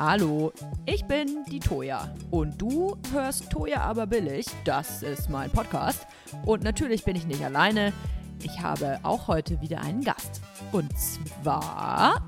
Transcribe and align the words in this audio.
Hallo, 0.00 0.52
ich 0.86 1.04
bin 1.06 1.44
die 1.50 1.58
Toja 1.58 2.14
und 2.30 2.62
du 2.62 2.96
hörst 3.12 3.50
Toja 3.50 3.80
aber 3.80 4.06
billig. 4.06 4.46
Das 4.64 5.02
ist 5.02 5.28
mein 5.28 5.50
Podcast. 5.50 6.06
Und 6.46 6.62
natürlich 6.62 7.02
bin 7.02 7.16
ich 7.16 7.26
nicht 7.26 7.44
alleine. 7.44 7.92
Ich 8.44 8.60
habe 8.60 9.00
auch 9.02 9.26
heute 9.26 9.60
wieder 9.60 9.80
einen 9.80 10.04
Gast. 10.04 10.40
Und 10.70 10.96
zwar 10.96 12.22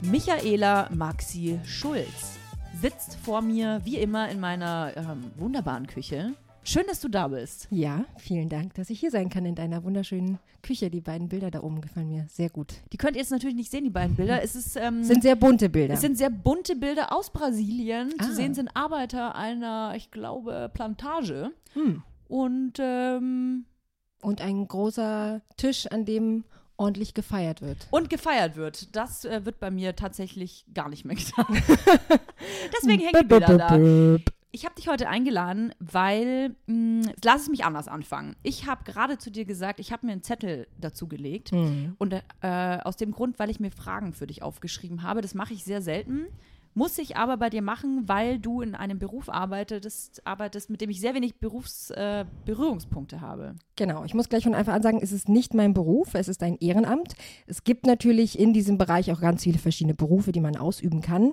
Michaela 0.00 0.88
Maxi 0.94 1.58
Schulz 1.64 2.38
sitzt 2.80 3.16
vor 3.16 3.42
mir 3.42 3.80
wie 3.82 3.96
immer 3.96 4.28
in 4.28 4.38
meiner 4.38 4.92
ähm, 4.96 5.32
wunderbaren 5.38 5.88
Küche. 5.88 6.34
Schön, 6.62 6.84
dass 6.88 7.00
du 7.00 7.08
da 7.08 7.28
bist. 7.28 7.68
Ja, 7.70 8.04
vielen 8.18 8.48
Dank, 8.48 8.74
dass 8.74 8.90
ich 8.90 9.00
hier 9.00 9.10
sein 9.10 9.28
kann 9.30 9.44
in 9.46 9.54
deiner 9.54 9.82
wunderschönen 9.82 10.38
Küche. 10.62 10.90
Die 10.90 11.00
beiden 11.00 11.28
Bilder 11.28 11.50
da 11.50 11.62
oben 11.62 11.80
gefallen 11.80 12.08
mir 12.08 12.26
sehr 12.28 12.50
gut. 12.50 12.74
Die 12.92 12.96
könnt 12.98 13.16
ihr 13.16 13.22
jetzt 13.22 13.30
natürlich 13.30 13.56
nicht 13.56 13.70
sehen, 13.70 13.84
die 13.84 13.90
beiden 13.90 14.14
Bilder. 14.14 14.42
Es 14.42 14.54
ist, 14.54 14.76
ähm, 14.76 15.02
sind 15.02 15.22
sehr 15.22 15.36
bunte 15.36 15.68
Bilder. 15.70 15.94
Es 15.94 16.02
sind 16.02 16.18
sehr 16.18 16.30
bunte 16.30 16.76
Bilder 16.76 17.12
aus 17.16 17.30
Brasilien. 17.32 18.12
Ah. 18.18 18.24
Zu 18.24 18.34
sehen 18.34 18.54
sind 18.54 18.68
Arbeiter 18.74 19.34
einer, 19.34 19.94
ich 19.96 20.10
glaube, 20.10 20.70
Plantage. 20.72 21.50
Hm. 21.72 22.02
Und 22.28 22.74
ähm, 22.78 23.64
Und 24.22 24.40
ein 24.42 24.68
großer 24.68 25.40
Tisch, 25.56 25.86
an 25.86 26.04
dem 26.04 26.44
ordentlich 26.76 27.14
gefeiert 27.14 27.60
wird. 27.62 27.88
und 27.90 28.08
gefeiert 28.10 28.56
wird. 28.56 28.94
Das 28.94 29.24
äh, 29.24 29.44
wird 29.44 29.60
bei 29.60 29.70
mir 29.70 29.96
tatsächlich 29.96 30.64
gar 30.72 30.88
nicht 30.88 31.04
mehr 31.04 31.16
getan. 31.16 31.46
Deswegen 32.76 33.00
hängen 33.00 33.18
die 33.22 33.26
Bilder 33.26 33.58
da. 33.58 34.18
Ich 34.52 34.64
habe 34.64 34.74
dich 34.74 34.88
heute 34.88 35.08
eingeladen, 35.08 35.72
weil, 35.78 36.56
mh, 36.66 37.12
lass 37.24 37.42
es 37.42 37.48
mich 37.48 37.64
anders 37.64 37.86
anfangen. 37.86 38.34
Ich 38.42 38.66
habe 38.66 38.84
gerade 38.84 39.16
zu 39.16 39.30
dir 39.30 39.44
gesagt, 39.44 39.78
ich 39.78 39.92
habe 39.92 40.06
mir 40.06 40.12
einen 40.12 40.24
Zettel 40.24 40.66
dazu 40.78 41.06
gelegt. 41.06 41.52
Mhm. 41.52 41.94
Und 41.98 42.12
äh, 42.12 42.78
aus 42.82 42.96
dem 42.96 43.12
Grund, 43.12 43.38
weil 43.38 43.50
ich 43.50 43.60
mir 43.60 43.70
Fragen 43.70 44.12
für 44.12 44.26
dich 44.26 44.42
aufgeschrieben 44.42 45.02
habe. 45.02 45.20
Das 45.20 45.34
mache 45.34 45.54
ich 45.54 45.62
sehr 45.62 45.82
selten. 45.82 46.26
Muss 46.72 46.98
ich 46.98 47.16
aber 47.16 47.36
bei 47.36 47.50
dir 47.50 47.62
machen, 47.62 48.08
weil 48.08 48.38
du 48.38 48.60
in 48.60 48.76
einem 48.76 49.00
Beruf 49.00 49.28
arbeitest, 49.28 50.24
arbeitest 50.24 50.70
mit 50.70 50.80
dem 50.80 50.88
ich 50.90 51.00
sehr 51.00 51.14
wenig 51.14 51.36
Berufs, 51.36 51.90
äh, 51.90 52.24
habe. 53.20 53.56
Genau, 53.74 54.04
ich 54.04 54.14
muss 54.14 54.28
gleich 54.28 54.44
von 54.44 54.54
Anfang 54.54 54.76
an 54.76 54.82
sagen, 54.82 55.00
es 55.02 55.10
ist 55.10 55.28
nicht 55.28 55.52
mein 55.52 55.74
Beruf, 55.74 56.14
es 56.14 56.28
ist 56.28 56.44
ein 56.44 56.56
Ehrenamt. 56.60 57.14
Es 57.48 57.64
gibt 57.64 57.86
natürlich 57.86 58.38
in 58.38 58.52
diesem 58.52 58.78
Bereich 58.78 59.10
auch 59.10 59.20
ganz 59.20 59.42
viele 59.42 59.58
verschiedene 59.58 59.94
Berufe, 59.94 60.30
die 60.30 60.40
man 60.40 60.56
ausüben 60.56 61.00
kann. 61.00 61.32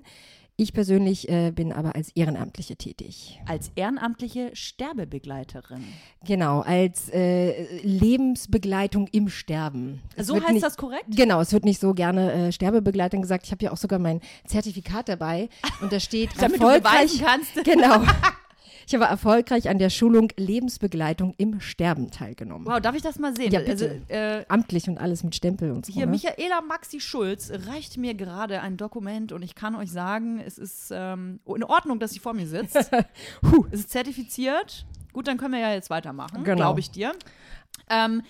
Ich 0.60 0.74
persönlich 0.74 1.30
äh, 1.30 1.52
bin 1.52 1.72
aber 1.72 1.96
als 1.96 2.10
Ehrenamtliche 2.16 2.76
tätig. 2.78 3.40
Als 3.46 3.72
ehrenamtliche 3.76 4.50
Sterbebegleiterin. 4.56 5.84
Genau, 6.26 6.62
als 6.62 7.10
äh, 7.10 7.78
Lebensbegleitung 7.84 9.08
im 9.12 9.30
Sterben. 9.30 10.02
Es 10.16 10.26
So 10.26 10.42
heißt 10.42 10.54
nicht- 10.54 10.66
das 10.66 10.76
korrekt? 10.76 11.06
Genau, 11.16 11.40
es 11.42 11.54
wird 11.54 11.64
nicht 11.64 11.80
so 11.80 11.94
gerne 11.94 12.32
äh, 12.48 12.52
Sterbebegleitung 12.52 13.22
gesagt. 13.22 13.46
Ich 13.46 13.52
habe 13.52 13.64
ja 13.66 13.72
auch 13.72 13.78
sogar 13.78 14.00
mein 14.00 14.20
Zertifikat 14.48 15.10
dabei 15.10 15.50
und 15.82 15.92
da 15.94 16.00
steht 16.00 16.32
Damit 16.40 16.60
du 16.60 16.66
erfolgreich. 16.66 17.20
beweisen 17.20 17.26
kannst. 17.26 17.52
Genau. 17.64 18.02
Ich 18.88 18.96
habe 18.96 19.04
erfolgreich 19.04 19.68
an 19.68 19.80
der 19.80 19.90
Schulung 19.90 20.32
Lebensbegleitung 20.38 21.34
im 21.38 21.60
Sterben 21.60 22.10
teilgenommen. 22.10 22.66
Wow, 22.66 22.80
darf 22.80 22.96
ich 22.96 23.02
das 23.02 23.20
mal 23.20 23.36
sehen? 23.36 23.52
Ja, 23.52 23.60
bitte. 23.60 24.02
Also, 24.10 24.14
äh, 24.14 24.46
Amtlich 24.48 24.88
und 24.88 24.98
alles 24.98 25.26
mit 25.26 25.36
Stempel 25.36 25.72
und 25.72 25.86
so. 25.86 25.94
Hier, 25.94 26.06
ne? 26.06 26.14
Michaela 26.14 26.62
Maxi 26.62 27.02
Schulz 27.02 27.52
reicht 27.68 27.98
mir 27.98 28.14
gerade 28.14 28.62
ein 28.62 28.78
Dokument 28.78 29.34
und 29.34 29.42
ich 29.44 29.56
kann 29.56 29.76
euch 29.76 29.92
sagen, 29.92 30.40
es 30.40 30.58
ist 30.58 30.94
ähm, 30.96 31.42
in 31.54 31.66
Ordnung, 31.66 32.00
dass 32.00 32.12
sie 32.12 32.20
vor 32.20 32.34
mir 32.34 32.48
sitzt. 32.48 32.78
Huh. 33.44 33.66
es 33.72 33.82
ist 33.82 33.90
zertifiziert. 33.90 34.86
Gut, 35.12 35.28
dann 35.28 35.38
können 35.38 35.54
wir 35.54 35.60
ja 35.60 35.74
jetzt 35.74 35.90
weitermachen, 35.90 36.44
Genau. 36.46 36.56
glaube 36.56 36.80
ich 36.80 36.90
dir. 36.90 37.12
Ähm, 37.90 38.22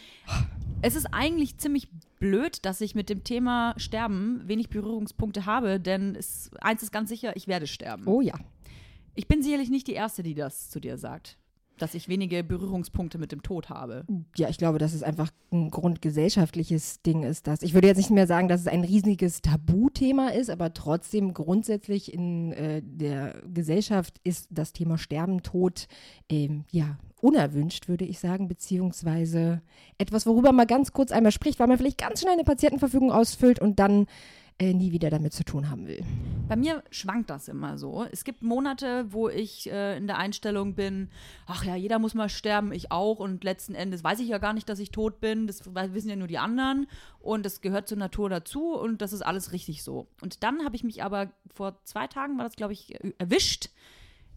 es 0.81 0.95
ist 0.95 1.05
eigentlich 1.11 1.57
ziemlich 1.57 1.87
blöd, 2.19 2.65
dass 2.65 2.81
ich 2.81 2.95
mit 2.95 3.09
dem 3.09 3.23
Thema 3.23 3.73
Sterben 3.77 4.41
wenig 4.47 4.69
Berührungspunkte 4.69 5.45
habe, 5.45 5.79
denn 5.79 6.15
es, 6.15 6.49
eins 6.61 6.81
ist 6.81 6.91
ganz 6.91 7.09
sicher, 7.09 7.35
ich 7.35 7.47
werde 7.47 7.67
sterben. 7.67 8.03
Oh 8.07 8.21
ja. 8.21 8.33
Ich 9.17 9.27
bin 9.27 9.41
sicherlich 9.41 9.71
nicht 9.71 9.87
die 9.87 9.93
Erste, 9.93 10.21
die 10.21 10.35
das 10.35 10.69
zu 10.69 10.79
dir 10.79 10.99
sagt, 10.99 11.39
dass 11.79 11.95
ich 11.95 12.07
wenige 12.07 12.43
Berührungspunkte 12.43 13.17
mit 13.17 13.31
dem 13.31 13.41
Tod 13.41 13.67
habe. 13.67 14.05
Ja, 14.35 14.47
ich 14.47 14.59
glaube, 14.59 14.77
dass 14.77 14.93
es 14.93 15.01
einfach 15.01 15.31
ein 15.51 15.71
grundgesellschaftliches 15.71 17.01
Ding 17.01 17.23
ist. 17.23 17.47
Das. 17.47 17.63
Ich 17.63 17.73
würde 17.73 17.87
jetzt 17.87 17.97
nicht 17.97 18.11
mehr 18.11 18.27
sagen, 18.27 18.47
dass 18.47 18.61
es 18.61 18.67
ein 18.67 18.83
riesiges 18.83 19.41
Tabuthema 19.41 20.29
ist, 20.29 20.51
aber 20.51 20.71
trotzdem 20.75 21.33
grundsätzlich 21.33 22.13
in 22.13 22.51
äh, 22.51 22.83
der 22.83 23.41
Gesellschaft 23.51 24.19
ist 24.23 24.49
das 24.51 24.71
Thema 24.71 24.99
Sterben, 24.99 25.41
Tod, 25.41 25.87
ähm, 26.29 26.65
ja, 26.69 26.99
unerwünscht, 27.19 27.87
würde 27.87 28.05
ich 28.05 28.19
sagen, 28.19 28.47
beziehungsweise 28.47 29.63
etwas, 29.97 30.27
worüber 30.27 30.51
man 30.51 30.67
ganz 30.67 30.93
kurz 30.93 31.11
einmal 31.11 31.31
spricht, 31.31 31.59
weil 31.59 31.67
man 31.67 31.79
vielleicht 31.79 31.97
ganz 31.97 32.21
schnell 32.21 32.33
eine 32.33 32.43
Patientenverfügung 32.43 33.11
ausfüllt 33.11 33.59
und 33.59 33.79
dann 33.79 34.05
äh, 34.59 34.73
nie 34.73 34.91
wieder 34.91 35.09
damit 35.09 35.33
zu 35.33 35.43
tun 35.43 35.69
haben 35.69 35.87
will. 35.87 36.03
Bei 36.47 36.55
mir 36.55 36.83
schwankt 36.89 37.29
das 37.29 37.47
immer 37.47 37.77
so. 37.77 38.07
Es 38.11 38.23
gibt 38.23 38.41
Monate, 38.41 39.05
wo 39.11 39.29
ich 39.29 39.69
äh, 39.69 39.97
in 39.97 40.07
der 40.07 40.17
Einstellung 40.17 40.73
bin, 40.73 41.09
ach 41.45 41.63
ja, 41.63 41.75
jeder 41.75 41.99
muss 41.99 42.13
mal 42.13 42.29
sterben, 42.29 42.71
ich 42.71 42.91
auch. 42.91 43.19
Und 43.19 43.43
letzten 43.43 43.75
Endes 43.75 44.03
weiß 44.03 44.19
ich 44.19 44.29
ja 44.29 44.37
gar 44.39 44.53
nicht, 44.53 44.67
dass 44.67 44.79
ich 44.79 44.91
tot 44.91 45.19
bin. 45.19 45.45
Das 45.45 45.63
wissen 45.65 46.09
ja 46.09 46.15
nur 46.15 46.27
die 46.27 46.39
anderen. 46.39 46.87
Und 47.19 47.45
das 47.45 47.61
gehört 47.61 47.87
zur 47.87 47.97
Natur 47.97 48.29
dazu. 48.29 48.73
Und 48.73 49.01
das 49.01 49.13
ist 49.13 49.21
alles 49.21 49.51
richtig 49.51 49.83
so. 49.83 50.07
Und 50.21 50.43
dann 50.43 50.63
habe 50.63 50.75
ich 50.75 50.83
mich 50.83 51.03
aber 51.03 51.31
vor 51.53 51.83
zwei 51.83 52.07
Tagen, 52.07 52.37
war 52.37 52.45
das, 52.45 52.55
glaube 52.55 52.73
ich, 52.73 52.95
äh, 52.95 53.13
erwischt, 53.17 53.69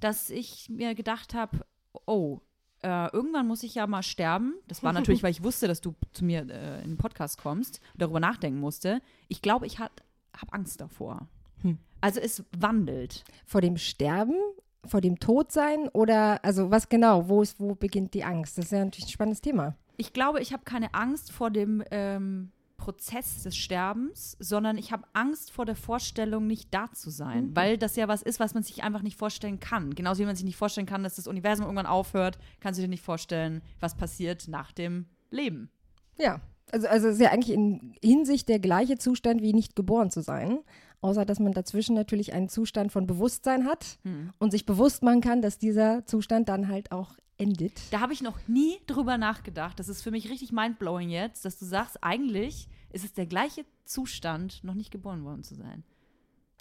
dass 0.01 0.29
ich 0.29 0.69
mir 0.69 0.95
gedacht 0.95 1.33
habe, 1.33 1.65
oh, 2.07 2.41
äh, 2.83 3.11
irgendwann 3.13 3.47
muss 3.47 3.63
ich 3.63 3.75
ja 3.75 3.87
mal 3.87 4.03
sterben. 4.03 4.55
Das 4.67 4.83
war 4.83 4.93
natürlich, 4.93 5.23
weil 5.23 5.31
ich 5.31 5.45
wusste, 5.45 5.69
dass 5.69 5.81
du 5.81 5.95
zu 6.13 6.25
mir 6.25 6.47
äh, 6.51 6.83
in 6.83 6.91
den 6.91 6.97
Podcast 6.97 7.41
kommst 7.41 7.81
darüber 7.97 8.21
nachdenken 8.21 8.61
musste. 8.61 9.01
Ich 9.29 9.43
glaube, 9.43 9.67
ich 9.67 9.79
habe 10.37 10.53
Angst 10.53 10.81
davor. 10.81 11.29
Also 12.01 12.21
es 12.21 12.45
wandelt. 12.59 13.25
Vor 13.47 13.61
dem 13.61 13.77
Sterben, 13.77 14.37
vor 14.87 15.01
dem 15.01 15.19
Todsein 15.19 15.89
oder, 15.89 16.43
also 16.45 16.71
was 16.71 16.89
genau, 16.89 17.29
wo, 17.29 17.43
ist, 17.43 17.61
wo 17.61 17.75
beginnt 17.75 18.15
die 18.15 18.25
Angst? 18.25 18.59
Das 18.59 18.67
ist 18.67 18.73
ja 18.73 18.85
natürlich 18.85 19.07
ein 19.07 19.13
spannendes 19.13 19.41
Thema. 19.41 19.77
Ich 19.97 20.13
glaube, 20.13 20.41
ich 20.41 20.53
habe 20.53 20.65
keine 20.65 20.95
Angst 20.95 21.31
vor 21.31 21.51
dem 21.51 21.85
ähm, 21.91 22.53
Prozess 22.79 23.43
des 23.43 23.55
Sterbens, 23.55 24.39
sondern 24.41 24.79
ich 24.79 24.93
habe 24.93 25.05
Angst 25.13 25.53
vor 25.53 25.67
der 25.67 25.77
Vorstellung, 25.77 26.47
nicht 26.47 26.73
da 26.73 26.91
zu 26.91 27.11
sein, 27.11 27.55
weil 27.55 27.77
das 27.77 27.97
ja 27.97 28.09
was 28.09 28.23
ist, 28.23 28.41
was 28.41 28.55
man 28.55 28.63
sich 28.63 28.83
einfach 28.83 29.03
nicht 29.03 29.19
vorstellen 29.19 29.61
kann. 29.61 29.95
Genauso 29.95 30.21
wie 30.21 30.27
man 30.27 30.37
sich 30.37 30.47
nicht 30.47 30.57
vorstellen 30.57 30.87
kann, 30.87 31.03
dass 31.03 31.17
das 31.17 31.27
Universum 31.27 31.67
irgendwann 31.67 31.85
aufhört, 31.85 32.39
kannst 32.61 32.79
du 32.79 32.83
dir 32.83 32.89
nicht 32.89 33.05
vorstellen, 33.05 33.61
was 33.81 33.95
passiert 33.95 34.49
nach 34.49 34.73
dem 34.73 35.05
Leben. 35.31 35.71
Ja, 36.17 36.41
also, 36.73 36.87
also 36.89 37.09
es 37.09 37.15
ist 37.15 37.21
ja 37.21 37.31
eigentlich 37.31 37.55
in 37.55 37.95
Hinsicht 38.03 38.49
der 38.49 38.59
gleiche 38.59 38.99
Zustand 38.99 39.43
wie 39.43 39.53
nicht 39.53 39.77
geboren 39.77 40.11
zu 40.11 40.23
sein, 40.23 40.61
außer 41.01 41.25
dass 41.25 41.41
man 41.41 41.53
dazwischen 41.53 41.95
natürlich 41.95 42.33
einen 42.33 42.49
Zustand 42.49 42.93
von 42.93 43.07
Bewusstsein 43.07 43.65
hat 43.67 43.99
und 44.39 44.51
sich 44.51 44.67
bewusst 44.67 45.03
machen 45.03 45.21
kann, 45.21 45.43
dass 45.43 45.59
dieser 45.59 46.05
Zustand 46.07 46.49
dann 46.49 46.69
halt 46.69 46.93
auch 46.93 47.15
endet. 47.39 47.73
Da 47.91 48.01
habe 48.01 48.13
ich 48.13 48.23
noch 48.23 48.39
nie 48.47 48.77
drüber 48.87 49.17
nachgedacht. 49.19 49.79
Das 49.81 49.89
ist 49.89 50.03
für 50.03 50.11
mich 50.11 50.31
richtig 50.31 50.53
mindblowing 50.53 51.09
jetzt, 51.09 51.45
dass 51.45 51.59
du 51.59 51.65
sagst, 51.65 52.03
eigentlich 52.03 52.69
ist 52.93 53.05
es 53.05 53.13
der 53.13 53.27
gleiche 53.27 53.65
Zustand, 53.85 54.63
noch 54.63 54.75
nicht 54.75 54.91
geboren 54.91 55.25
worden 55.25 55.43
zu 55.43 55.55
sein. 55.55 55.83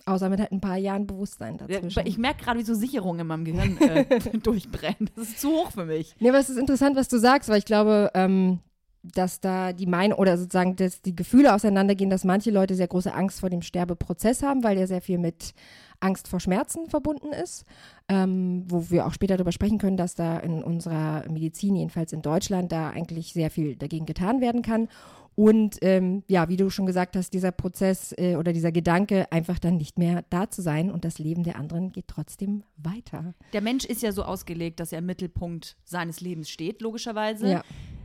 Außer 0.06 0.30
mit 0.30 0.40
halt 0.40 0.52
ein 0.52 0.62
paar 0.62 0.78
Jahren 0.78 1.06
Bewusstsein 1.06 1.58
Ja, 1.58 1.68
dazwischen. 1.68 2.08
Ich 2.08 2.18
merke 2.18 2.44
gerade, 2.44 2.60
wie 2.60 2.64
so 2.64 2.74
Sicherungen 2.74 3.22
in 3.22 3.28
meinem 3.28 3.46
Gehirn 3.46 3.78
äh, 3.82 4.38
durchbrennen. 4.44 5.10
Das 5.16 5.28
ist 5.28 5.40
zu 5.42 5.50
hoch 5.50 5.72
für 5.72 5.86
mich. 5.86 6.16
Nee, 6.20 6.30
aber 6.30 6.40
es 6.40 6.50
ist 6.50 6.58
interessant, 6.58 6.96
was 6.96 7.10
du 7.10 7.18
sagst, 7.18 7.50
weil 7.50 7.60
ich 7.60 7.66
glaube, 7.66 8.10
ähm, 8.14 8.60
dass 9.04 9.40
da 9.40 9.74
die 9.74 9.86
Meinung 9.86 10.20
oder 10.20 10.38
sozusagen 10.38 10.76
dass 10.76 11.02
die 11.02 11.16
Gefühle 11.16 11.54
auseinandergehen, 11.54 12.10
dass 12.10 12.24
manche 12.24 12.52
Leute 12.52 12.76
sehr 12.76 12.88
große 12.88 13.14
Angst 13.14 13.40
vor 13.40 13.50
dem 13.50 13.62
Sterbeprozess 13.62 14.44
haben, 14.44 14.64
weil 14.64 14.76
der 14.76 14.88
sehr 14.88 15.02
viel 15.02 15.18
mit 15.18 15.54
Angst 16.02 16.28
vor 16.28 16.40
Schmerzen 16.40 16.88
verbunden 16.88 17.32
ist, 17.32 17.66
ähm, 18.08 18.64
wo 18.68 18.90
wir 18.90 19.06
auch 19.06 19.14
später 19.14 19.38
darüber 19.38 19.52
sprechen 19.52 19.78
können, 19.78 19.98
dass 19.98 20.16
da 20.16 20.40
in 20.40 20.64
unserer 20.64 21.24
Medizin, 21.30 21.76
jedenfalls 21.76 22.14
in 22.14 22.22
Deutschland, 22.22 22.72
da 22.72 22.90
eigentlich 22.90 23.34
sehr 23.34 23.50
viel 23.50 23.76
dagegen 23.76 24.06
getan 24.06 24.42
werden 24.42 24.62
kann. 24.62 24.88
Und 25.36 25.78
ähm, 25.84 26.24
ja, 26.28 26.50
wie 26.50 26.58
du 26.58 26.70
schon 26.70 26.86
gesagt 26.86 27.16
hast, 27.16 27.34
dieser 27.34 27.54
Prozess 27.54 28.14
äh, 28.18 28.36
oder 28.36 28.52
dieser 28.52 28.74
Gedanke, 28.74 29.32
einfach 29.32 29.58
dann 29.58 29.78
nicht 29.78 29.98
mehr 29.98 30.26
da 30.30 30.50
zu 30.50 30.62
sein 30.62 30.92
und 30.92 31.06
das 31.06 31.18
Leben 31.18 31.44
der 31.44 31.56
anderen 31.56 31.94
geht 31.94 32.10
trotzdem 32.10 32.64
weiter. 32.76 33.34
Der 33.54 33.62
Mensch 33.62 33.86
ist 33.86 34.02
ja 34.02 34.12
so 34.12 34.24
ausgelegt, 34.24 34.82
dass 34.82 34.92
er 34.92 35.00
im 35.00 35.06
Mittelpunkt 35.06 35.78
seines 35.86 36.20
Lebens 36.20 36.50
steht, 36.50 36.82
logischerweise. 36.82 37.50
Ja. 37.50 37.64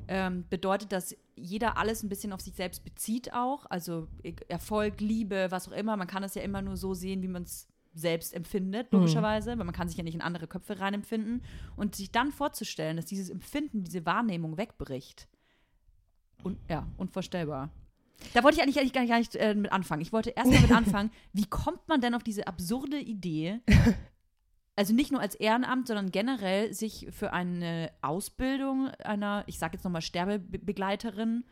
Ähm, 0.09 0.45
bedeutet, 0.51 0.93
dass 0.93 1.17
jeder 1.37 1.77
alles 1.79 2.03
ein 2.03 2.09
bisschen 2.09 2.33
auf 2.33 2.41
sich 2.41 2.55
selbst 2.55 2.85
bezieht 2.85 3.33
auch. 3.33 3.67
Also 3.71 4.09
E- 4.23 4.35
Erfolg, 4.49 5.01
Liebe, 5.01 5.47
was 5.51 5.69
auch 5.69 5.73
immer. 5.73 5.97
Man 5.97 6.07
kann 6.07 6.23
es 6.23 6.35
ja 6.35 6.43
immer 6.43 6.63
nur 6.63 6.77
so 6.77 6.95
sehen, 6.95 7.23
wie 7.23 7.29
man 7.29 7.43
es 7.45 7.69
selbst 7.95 8.35
empfindet, 8.35 8.89
logischerweise, 8.93 9.51
weil 9.57 9.65
man 9.65 9.75
kann 9.75 9.89
sich 9.89 9.97
ja 9.97 10.03
nicht 10.05 10.15
in 10.15 10.21
andere 10.21 10.47
Köpfe 10.49 10.81
reinempfinden. 10.81 11.43
Und 11.77 11.95
sich 11.97 12.11
dann 12.11 12.33
vorzustellen, 12.33 12.97
dass 12.97 13.07
dieses 13.07 13.31
Empfinden, 13.31 13.85
diese 13.85 14.05
Wahrnehmung 14.05 14.57
wegbricht. 14.57 15.29
Und 16.43 16.59
ja, 16.69 16.87
unvorstellbar. 16.97 17.71
Da 18.33 18.43
wollte 18.45 18.57
ich 18.57 18.63
eigentlich, 18.63 18.79
eigentlich 18.79 18.93
gar 18.93 19.01
nicht, 19.03 19.11
gar 19.11 19.19
nicht 19.19 19.35
äh, 19.37 19.55
mit 19.55 19.73
anfangen. 19.73 20.03
Ich 20.03 20.13
wollte 20.13 20.31
erst 20.31 20.51
mal 20.51 20.61
mit 20.61 20.73
anfangen, 20.77 21.11
wie 21.33 21.47
kommt 21.47 21.87
man 21.89 22.01
denn 22.01 22.15
auf 22.15 22.23
diese 22.23 22.47
absurde 22.47 22.99
Idee, 22.99 23.61
also 24.77 24.93
nicht 24.93 25.13
nur 25.13 25.21
als 25.21 25.35
Ehrenamt, 25.35 25.87
sondern 25.87 26.11
generell 26.11 26.73
sich 26.73 27.09
für 27.11 27.33
eine 27.33 27.91
Ausbildung 28.03 28.89
einer, 29.03 29.45
ich 29.47 29.59
sage 29.59 29.75
jetzt 29.75 29.85
nochmal 29.85 30.03
Sterbebegleiterin, 30.03 31.45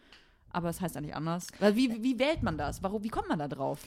aber 0.51 0.69
es 0.69 0.81
heißt 0.81 0.97
eigentlich 0.97 1.15
anders. 1.15 1.47
Wie, 1.61 2.03
wie 2.03 2.19
wählt 2.19 2.43
man 2.43 2.59
das? 2.59 2.83
Warum, 2.83 3.05
wie 3.05 3.09
kommt 3.09 3.29
man 3.29 3.39
da 3.39 3.49
drauf? 3.49 3.81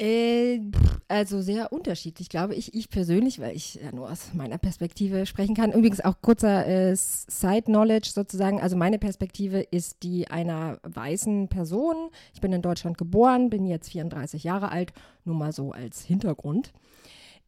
Äh, 0.00 0.60
also 1.08 1.40
sehr 1.40 1.72
unterschiedlich, 1.72 2.28
glaube 2.28 2.54
ich. 2.54 2.72
Ich 2.72 2.88
persönlich, 2.88 3.40
weil 3.40 3.56
ich 3.56 3.74
ja 3.74 3.90
nur 3.92 4.10
aus 4.10 4.32
meiner 4.32 4.58
Perspektive 4.58 5.26
sprechen 5.26 5.56
kann. 5.56 5.72
Übrigens 5.72 6.00
auch 6.04 6.20
kurzer 6.22 6.66
äh, 6.66 6.94
Side-Knowledge 6.94 8.10
sozusagen. 8.10 8.60
Also 8.60 8.76
meine 8.76 8.98
Perspektive 9.00 9.60
ist 9.60 10.04
die 10.04 10.28
einer 10.28 10.78
weißen 10.84 11.48
Person. 11.48 12.10
Ich 12.32 12.40
bin 12.40 12.52
in 12.52 12.62
Deutschland 12.62 12.96
geboren, 12.96 13.50
bin 13.50 13.66
jetzt 13.66 13.90
34 13.90 14.44
Jahre 14.44 14.70
alt, 14.70 14.92
nur 15.24 15.34
mal 15.34 15.52
so 15.52 15.72
als 15.72 16.02
Hintergrund. 16.02 16.72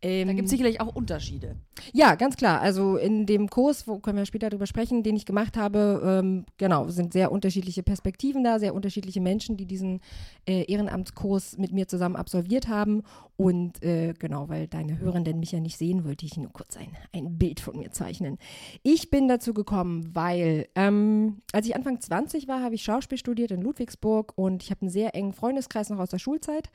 Ähm, 0.03 0.29
da 0.29 0.33
gibt 0.33 0.47
es 0.47 0.51
sicherlich 0.51 0.81
auch 0.81 0.95
Unterschiede. 0.95 1.57
Ja, 1.93 2.15
ganz 2.15 2.37
klar. 2.37 2.61
Also 2.61 2.97
in 2.97 3.27
dem 3.27 3.51
Kurs, 3.51 3.87
wo 3.87 3.99
können 3.99 4.17
wir 4.17 4.25
später 4.25 4.49
drüber 4.49 4.67
sprechen, 4.67 5.03
den 5.03 5.15
ich 5.15 5.27
gemacht 5.27 5.59
habe, 5.59 6.21
ähm, 6.23 6.47
genau, 6.57 6.89
sind 6.89 7.13
sehr 7.13 7.31
unterschiedliche 7.31 7.83
Perspektiven 7.83 8.43
da, 8.43 8.59
sehr 8.59 8.75
unterschiedliche 8.75 9.21
Menschen, 9.21 9.59
die 9.59 9.67
diesen 9.67 10.01
äh, 10.49 10.65
Ehrenamtskurs 10.73 11.59
mit 11.59 11.73
mir 11.73 11.87
zusammen 11.87 12.17
absolviert 12.17 12.69
haben. 12.69 13.03
Und 13.37 13.83
äh, 13.83 14.15
genau, 14.19 14.49
weil 14.49 14.69
deine 14.69 14.99
Hörenden 14.99 15.39
mich 15.39 15.53
ja 15.53 15.61
nicht 15.61 15.77
sehen, 15.77 16.05
wollte 16.05 16.25
ich 16.25 16.37
nur 16.37 16.53
kurz 16.53 16.77
ein, 16.77 16.97
ein 17.13 17.39
Bild 17.39 17.61
von 17.61 17.79
mir 17.79 17.91
zeichnen. 17.91 18.39
Ich 18.83 19.11
bin 19.11 19.29
dazu 19.29 19.53
gekommen, 19.53 20.11
weil 20.15 20.69
ähm, 20.75 21.43
als 21.53 21.67
ich 21.67 21.77
Anfang 21.77 22.01
20 22.01 22.49
war, 22.49 22.63
habe 22.63 22.75
ich 22.75 22.83
Schauspiel 22.83 23.19
studiert 23.19 23.51
in 23.51 23.61
Ludwigsburg 23.61 24.33
und 24.37 24.63
ich 24.63 24.71
habe 24.71 24.83
einen 24.83 24.91
sehr 24.91 25.15
engen 25.15 25.33
Freundeskreis 25.35 25.91
noch 25.91 25.99
aus 25.99 26.11
der 26.11 26.19
Schulzeit. 26.19 26.71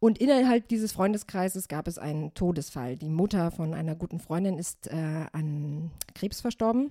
Und 0.00 0.16
innerhalb 0.18 0.66
dieses 0.68 0.92
Freundeskreises 0.92 1.68
gab 1.68 1.86
es 1.86 1.98
einen 1.98 2.32
Todesfall. 2.32 2.96
Die 2.96 3.10
Mutter 3.10 3.50
von 3.50 3.74
einer 3.74 3.94
guten 3.94 4.18
Freundin 4.18 4.58
ist 4.58 4.86
äh, 4.86 5.26
an 5.32 5.90
Krebs 6.14 6.40
verstorben. 6.40 6.90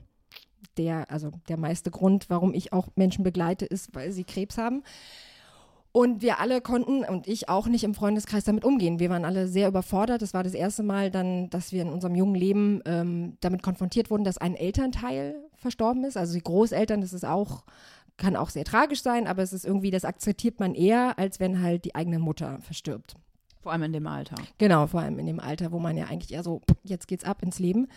Der, 0.77 1.09
also 1.09 1.31
der 1.47 1.57
meiste 1.57 1.89
Grund, 1.89 2.29
warum 2.29 2.53
ich 2.53 2.71
auch 2.71 2.87
Menschen 2.95 3.23
begleite, 3.23 3.65
ist, 3.65 3.95
weil 3.95 4.11
sie 4.11 4.25
Krebs 4.25 4.59
haben. 4.59 4.83
Und 5.91 6.21
wir 6.21 6.39
alle 6.39 6.61
konnten 6.61 7.03
und 7.03 7.27
ich 7.27 7.49
auch 7.49 7.65
nicht 7.67 7.83
im 7.83 7.95
Freundeskreis 7.95 8.43
damit 8.43 8.63
umgehen. 8.63 8.99
Wir 8.99 9.09
waren 9.09 9.25
alle 9.25 9.47
sehr 9.47 9.67
überfordert. 9.67 10.21
Das 10.21 10.35
war 10.35 10.43
das 10.43 10.53
erste 10.53 10.83
Mal 10.83 11.09
dann, 11.09 11.49
dass 11.49 11.71
wir 11.71 11.81
in 11.81 11.89
unserem 11.89 12.13
jungen 12.13 12.35
Leben 12.35 12.81
ähm, 12.85 13.37
damit 13.39 13.63
konfrontiert 13.63 14.11
wurden, 14.11 14.23
dass 14.23 14.37
ein 14.37 14.55
Elternteil 14.55 15.35
verstorben 15.55 16.03
ist. 16.03 16.15
Also 16.15 16.35
die 16.35 16.43
Großeltern, 16.43 17.01
das 17.01 17.13
ist 17.13 17.25
auch 17.25 17.63
kann 18.19 18.35
auch 18.35 18.49
sehr 18.51 18.65
tragisch 18.65 19.01
sein, 19.01 19.25
aber 19.25 19.41
es 19.41 19.53
ist 19.53 19.65
irgendwie, 19.65 19.89
das 19.89 20.05
akzeptiert 20.05 20.59
man 20.59 20.75
eher, 20.75 21.17
als 21.17 21.39
wenn 21.39 21.63
halt 21.63 21.85
die 21.85 21.95
eigene 21.95 22.19
Mutter 22.19 22.59
verstirbt. 22.61 23.15
Vor 23.61 23.71
allem 23.71 23.83
in 23.83 23.93
dem 23.93 24.07
Alter. 24.07 24.35
Genau, 24.57 24.87
vor 24.87 25.01
allem 25.01 25.17
in 25.19 25.25
dem 25.25 25.39
Alter, 25.39 25.71
wo 25.71 25.79
man 25.79 25.97
ja 25.97 26.05
eigentlich 26.05 26.33
eher 26.33 26.43
so, 26.43 26.61
jetzt 26.83 27.07
geht's 27.07 27.23
ab 27.23 27.41
ins 27.41 27.59
Leben. 27.59 27.87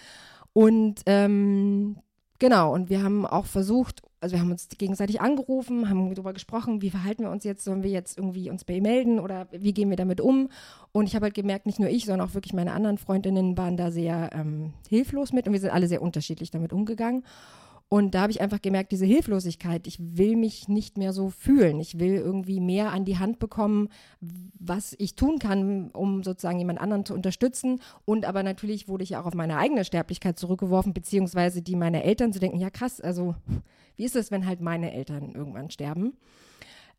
Und 0.53 1.03
ähm, 1.07 1.97
genau, 2.39 2.73
und 2.73 2.91
wir 2.91 3.03
haben 3.03 3.27
auch 3.27 3.47
versucht, 3.47 4.03
also 4.21 4.35
wir 4.35 4.41
haben 4.41 4.51
uns 4.51 4.69
gegenseitig 4.69 5.21
angerufen, 5.21 5.89
haben 5.89 6.15
darüber 6.15 6.33
gesprochen, 6.33 6.83
wie 6.83 6.91
verhalten 6.91 7.25
wir 7.25 7.31
uns 7.31 7.45
jetzt, 7.45 7.65
sollen 7.65 7.83
wir 7.83 7.91
jetzt 7.91 8.17
irgendwie 8.19 8.51
uns 8.51 8.65
bei 8.65 8.75
ihm 8.75 8.85
melden 8.85 9.19
oder 9.19 9.49
wie 9.51 9.73
gehen 9.73 9.91
wir 9.91 9.97
damit 9.97 10.21
um? 10.21 10.49
Und 10.93 11.07
ich 11.07 11.15
habe 11.15 11.25
halt 11.25 11.35
gemerkt, 11.35 11.67
nicht 11.67 11.81
nur 11.81 11.89
ich, 11.89 12.05
sondern 12.05 12.29
auch 12.29 12.35
wirklich 12.35 12.53
meine 12.53 12.73
anderen 12.73 12.99
Freundinnen 12.99 13.57
waren 13.57 13.77
da 13.77 13.91
sehr 13.91 14.31
ähm, 14.33 14.75
hilflos 14.89 15.33
mit 15.33 15.47
und 15.47 15.53
wir 15.53 15.61
sind 15.61 15.71
alle 15.71 15.89
sehr 15.89 16.03
unterschiedlich 16.03 16.51
damit 16.51 16.73
umgegangen. 16.73 17.25
Und 17.93 18.15
da 18.15 18.23
habe 18.23 18.33
ich 18.33 18.41
einfach 18.41 18.63
gemerkt, 18.63 18.91
diese 18.91 19.05
Hilflosigkeit, 19.05 19.87
ich 19.87 19.99
will 20.01 20.35
mich 20.35 20.67
nicht 20.67 20.97
mehr 20.97 21.13
so 21.13 21.29
fühlen. 21.29 21.79
Ich 21.79 21.99
will 21.99 22.15
irgendwie 22.15 22.59
mehr 22.59 22.91
an 22.91 23.05
die 23.05 23.19
Hand 23.19 23.39
bekommen, 23.39 23.91
was 24.59 24.95
ich 24.97 25.15
tun 25.15 25.39
kann, 25.39 25.91
um 25.91 26.23
sozusagen 26.23 26.59
jemand 26.59 26.81
anderen 26.81 27.05
zu 27.05 27.13
unterstützen. 27.13 27.83
Und 28.07 28.25
aber 28.25 28.45
natürlich 28.45 28.89
wurde 28.89 29.05
ich 29.05 29.19
auch 29.19 29.27
auf 29.27 29.35
meine 29.35 29.59
eigene 29.59 29.85
Sterblichkeit 29.85 30.39
zurückgeworfen, 30.39 30.95
beziehungsweise 30.95 31.61
die 31.61 31.77
meiner 31.77 32.03
Eltern 32.03 32.33
zu 32.33 32.39
denken, 32.39 32.59
ja 32.59 32.71
krass, 32.71 32.99
also 32.99 33.35
wie 33.97 34.05
ist 34.05 34.17
es, 34.17 34.31
wenn 34.31 34.47
halt 34.47 34.63
meine 34.63 34.95
Eltern 34.95 35.35
irgendwann 35.35 35.69
sterben? 35.69 36.15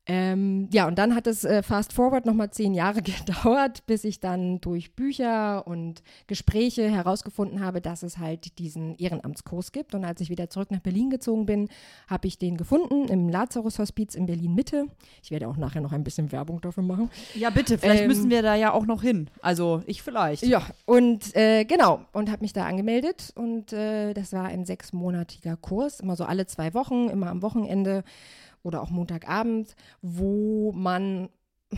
Ähm, 0.05 0.67
ja, 0.73 0.85
und 0.85 0.97
dann 0.97 1.15
hat 1.15 1.27
es 1.27 1.45
äh, 1.45 1.63
fast 1.63 1.94
forward 1.94 2.25
nochmal 2.25 2.51
zehn 2.51 2.73
Jahre 2.73 3.01
gedauert, 3.01 3.85
bis 3.85 4.03
ich 4.03 4.19
dann 4.19 4.59
durch 4.59 4.95
Bücher 4.95 5.65
und 5.65 6.03
Gespräche 6.27 6.89
herausgefunden 6.89 7.63
habe, 7.63 7.79
dass 7.79 8.03
es 8.03 8.17
halt 8.17 8.59
diesen 8.59 8.95
Ehrenamtskurs 8.97 9.71
gibt. 9.71 9.95
Und 9.95 10.03
als 10.03 10.19
ich 10.19 10.29
wieder 10.29 10.50
zurück 10.50 10.71
nach 10.71 10.81
Berlin 10.81 11.09
gezogen 11.09 11.45
bin, 11.45 11.69
habe 12.07 12.27
ich 12.27 12.38
den 12.38 12.57
gefunden 12.57 13.07
im 13.07 13.29
Lazarus-Hospiz 13.29 14.15
in 14.15 14.25
Berlin-Mitte. 14.25 14.88
Ich 15.21 15.31
werde 15.31 15.47
auch 15.47 15.55
nachher 15.55 15.81
noch 15.81 15.94
ein 15.94 16.03
bisschen 16.03 16.33
Werbung 16.33 16.59
dafür 16.59 16.83
machen. 16.83 17.09
Ja, 17.33 17.50
bitte, 17.50 17.77
vielleicht 17.77 18.01
ähm, 18.01 18.07
müssen 18.07 18.29
wir 18.29 18.41
da 18.41 18.55
ja 18.55 18.73
auch 18.73 18.85
noch 18.85 19.01
hin. 19.01 19.29
Also 19.41 19.83
ich 19.85 20.01
vielleicht. 20.01 20.44
Ja, 20.44 20.63
und 20.85 21.33
äh, 21.35 21.63
genau, 21.63 22.01
und 22.11 22.29
habe 22.29 22.41
mich 22.41 22.51
da 22.51 22.65
angemeldet. 22.65 23.31
Und 23.35 23.71
äh, 23.71 24.13
das 24.13 24.33
war 24.33 24.45
ein 24.45 24.65
sechsmonatiger 24.65 25.55
Kurs, 25.55 26.01
immer 26.01 26.17
so 26.17 26.25
alle 26.25 26.45
zwei 26.45 26.73
Wochen, 26.73 27.07
immer 27.07 27.27
am 27.27 27.41
Wochenende 27.41 28.03
oder 28.63 28.81
auch 28.81 28.89
Montagabend, 28.89 29.75
wo 30.01 30.71
man 30.71 31.30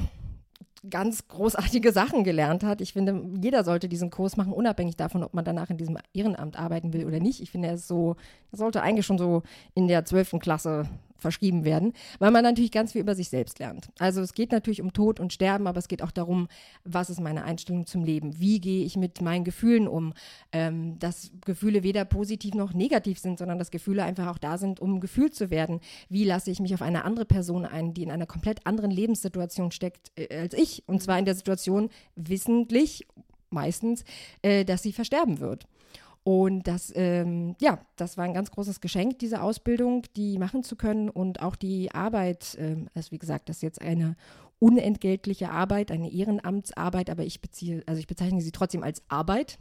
ganz 0.90 1.28
großartige 1.28 1.92
Sachen 1.92 2.24
gelernt 2.24 2.64
hat. 2.64 2.80
Ich 2.80 2.94
finde, 2.94 3.22
jeder 3.42 3.64
sollte 3.64 3.90
diesen 3.90 4.12
Kurs 4.12 4.38
machen, 4.38 4.54
unabhängig 4.54 4.96
davon, 4.96 5.24
ob 5.24 5.34
man 5.34 5.44
danach 5.44 5.70
in 5.70 5.78
diesem 5.78 5.98
Ehrenamt 6.14 6.58
arbeiten 6.58 6.94
will 6.94 7.06
oder 7.06 7.20
nicht. 7.20 7.42
Ich 7.42 7.52
finde, 7.52 7.70
er 7.70 7.74
ist 7.76 7.88
so, 7.88 8.16
er 8.52 8.58
sollte 8.58 8.82
eigentlich 8.82 9.06
schon 9.06 9.18
so 9.18 9.42
in 9.74 9.88
der 9.88 10.06
zwölften 10.06 10.40
Klasse 10.40 10.88
verschrieben 11.18 11.64
werden, 11.64 11.94
weil 12.20 12.32
man 12.32 12.44
natürlich 12.44 12.72
ganz 12.72 12.92
viel 12.92 13.02
über 13.02 13.16
sich 13.16 13.30
selbst 13.30 13.60
lernt. 13.60 13.90
Also 14.00 14.22
es 14.22 14.34
geht 14.34 14.52
natürlich 14.52 14.82
um 14.82 14.94
Tod 14.94 15.20
und 15.20 15.34
Sterben, 15.34 15.68
aber 15.68 15.80
es 15.80 15.88
geht 15.88 16.02
auch 16.02 16.12
darum, 16.12 16.48
was 16.84 17.10
ist 17.10 17.20
meine 17.20 17.44
Einstellung 17.44 17.86
zum 17.86 18.04
Leben? 18.04 18.40
Wie 18.40 18.60
gehe 18.60 18.86
ich 18.86 18.98
mit 18.98 19.22
meinen 19.22 19.44
Gefühlen 19.44 19.88
um? 19.88 20.14
Ähm, 20.52 21.00
dass 21.00 21.32
Gefühle 21.46 21.84
weder 21.84 22.06
positiv 22.06 22.54
noch 22.54 22.74
negativ 22.74 23.20
sind, 23.20 23.40
sondern 23.40 23.60
dass 23.60 23.72
Gefühle 23.72 24.04
einfach 24.04 24.28
auch 24.28 24.38
da 24.38 24.58
sind, 24.58 24.80
um 24.80 25.00
gefühlt 25.00 25.36
zu 25.36 25.50
werden. 25.50 25.80
Wie 26.10 26.24
lasse 26.24 26.52
ich 26.52 26.60
mich 26.60 26.74
auf 26.74 26.82
eine 26.82 27.06
andere 27.06 27.26
Person 27.26 27.66
ein, 27.66 27.94
die 27.94 28.04
in 28.04 28.12
einer 28.12 28.26
komplett 28.26 28.66
anderen 28.66 28.92
Lebenssituation 28.92 29.72
steckt 29.72 30.12
äh, 30.16 30.38
als 30.38 30.54
ich? 30.54 30.84
Und 30.88 31.02
zwar 31.02 31.18
in 31.20 31.26
der 31.26 31.36
Situation 31.36 31.90
wissentlich, 32.16 33.08
meistens, 33.50 34.04
äh, 34.42 34.66
dass 34.66 34.84
sie 34.84 34.94
versterben 34.94 35.40
wird. 35.40 35.68
Und 36.28 36.64
das, 36.64 36.92
ähm, 36.96 37.56
ja, 37.62 37.78
das 37.98 38.18
war 38.18 38.26
ein 38.26 38.34
ganz 38.34 38.50
großes 38.50 38.82
Geschenk, 38.82 39.20
diese 39.20 39.44
Ausbildung, 39.44 40.02
die 40.16 40.40
machen 40.40 40.64
zu 40.64 40.76
können 40.76 41.08
und 41.08 41.40
auch 41.40 41.56
die 41.56 41.92
Arbeit, 41.92 42.58
ähm, 42.60 42.90
also 42.96 43.12
wie 43.12 43.20
gesagt, 43.20 43.48
das 43.48 43.58
ist 43.58 43.62
jetzt 43.62 43.82
eine 43.84 44.16
unentgeltliche 44.58 45.52
Arbeit, 45.52 45.92
eine 45.92 46.12
Ehrenamtsarbeit, 46.12 47.12
aber 47.12 47.24
ich 47.24 47.42
beziehe, 47.42 47.84
also 47.86 48.00
ich 48.00 48.08
bezeichne 48.08 48.42
sie 48.42 48.52
trotzdem 48.52 48.82
als 48.82 49.04
Arbeit. 49.08 49.60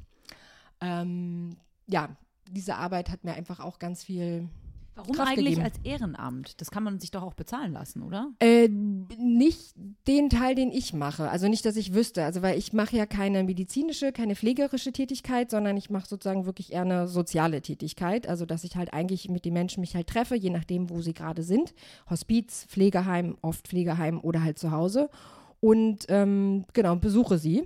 Ähm, 0.80 1.58
ja, 1.86 2.16
diese 2.50 2.76
Arbeit 2.76 3.10
hat 3.10 3.24
mir 3.24 3.34
einfach 3.34 3.60
auch 3.60 3.78
ganz 3.78 4.02
viel 4.02 4.48
Warum 4.96 5.16
Kraft 5.16 5.32
eigentlich 5.32 5.56
gegeben. 5.56 5.64
als 5.64 5.78
Ehrenamt? 5.82 6.60
Das 6.60 6.70
kann 6.70 6.84
man 6.84 7.00
sich 7.00 7.10
doch 7.10 7.22
auch 7.22 7.34
bezahlen 7.34 7.72
lassen, 7.72 8.02
oder? 8.02 8.30
Äh, 8.38 8.68
nicht 8.68 9.74
den 10.06 10.30
Teil, 10.30 10.54
den 10.54 10.70
ich 10.70 10.92
mache. 10.92 11.28
Also 11.28 11.48
nicht, 11.48 11.66
dass 11.66 11.74
ich 11.76 11.94
wüsste. 11.94 12.24
Also 12.24 12.42
weil 12.42 12.56
ich 12.56 12.72
mache 12.72 12.96
ja 12.96 13.04
keine 13.04 13.42
medizinische, 13.42 14.12
keine 14.12 14.36
pflegerische 14.36 14.92
Tätigkeit, 14.92 15.50
sondern 15.50 15.76
ich 15.76 15.90
mache 15.90 16.06
sozusagen 16.06 16.46
wirklich 16.46 16.72
eher 16.72 16.82
eine 16.82 17.08
soziale 17.08 17.60
Tätigkeit. 17.60 18.28
Also 18.28 18.46
dass 18.46 18.62
ich 18.62 18.76
halt 18.76 18.92
eigentlich 18.92 19.28
mit 19.28 19.44
den 19.44 19.54
Menschen 19.54 19.80
mich 19.80 19.96
halt 19.96 20.06
treffe, 20.06 20.36
je 20.36 20.50
nachdem, 20.50 20.90
wo 20.90 21.00
sie 21.02 21.12
gerade 21.12 21.42
sind. 21.42 21.74
Hospiz, 22.08 22.66
Pflegeheim, 22.68 23.36
oft 23.42 23.66
Pflegeheim 23.66 24.20
oder 24.20 24.42
halt 24.42 24.58
zu 24.58 24.70
Hause. 24.70 25.10
Und 25.58 26.04
ähm, 26.08 26.66
genau, 26.72 26.94
besuche 26.96 27.38
sie. 27.38 27.64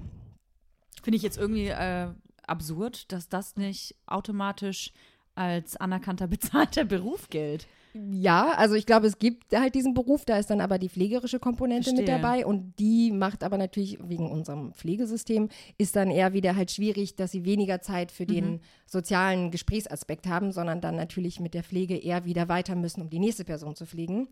Finde 1.03 1.17
ich 1.17 1.23
jetzt 1.23 1.37
irgendwie 1.37 1.69
äh, 1.69 2.09
absurd, 2.47 3.13
dass 3.13 3.29
das 3.29 3.57
nicht 3.57 3.97
automatisch 4.07 4.93
als 5.39 5.77
anerkannter 5.77 6.27
bezahlter 6.29 6.85
Beruf 6.85 7.29
gilt. 7.31 7.67
Ja, 7.95 8.51
also 8.53 8.75
ich 8.75 8.87
glaube, 8.87 9.07
es 9.07 9.19
gibt 9.19 9.57
halt 9.57 9.75
diesen 9.75 9.95
Beruf, 9.95 10.25
da 10.25 10.39
ist 10.39 10.51
dann 10.51 10.61
aber 10.61 10.79
die 10.79 10.91
pflegerische 10.91 11.39
Komponente 11.39 11.91
mit 11.91 12.05
Verstehe. 12.05 12.21
dabei 12.21 12.47
und 12.47 12.79
die 12.79 13.11
macht 13.11 13.43
aber 13.43 13.57
natürlich 13.57 13.99
wegen 14.03 14.31
unserem 14.31 14.73
Pflegesystem 14.75 15.49
ist 15.79 15.97
dann 15.97 16.11
eher 16.11 16.33
wieder 16.33 16.55
halt 16.55 16.71
schwierig, 16.71 17.17
dass 17.17 17.33
sie 17.33 17.45
weniger 17.45 17.81
Zeit 17.81 18.13
für 18.13 18.27
den 18.27 18.61
sozialen 18.87 19.51
Gesprächsaspekt 19.51 20.27
haben, 20.27 20.53
sondern 20.53 20.81
dann 20.81 20.97
natürlich 20.97 21.41
mit 21.41 21.55
der 21.55 21.65
Pflege 21.65 21.97
eher 21.97 22.25
wieder 22.25 22.49
weiter 22.49 22.77
müssen, 22.77 23.01
um 23.01 23.11
die 23.11 23.19
nächste 23.19 23.45
Person 23.45 23.75
zu 23.75 23.87
pflegen. 23.87 24.29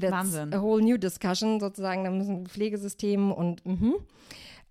That's 0.00 0.12
Wahnsinn. 0.12 0.54
a 0.54 0.62
whole 0.62 0.82
new 0.82 0.96
discussion 0.96 1.58
sozusagen, 1.58 2.04
da 2.04 2.10
müssen 2.10 2.46
Pflegesystem 2.46 3.32
und 3.32 3.66
mhm. 3.66 3.94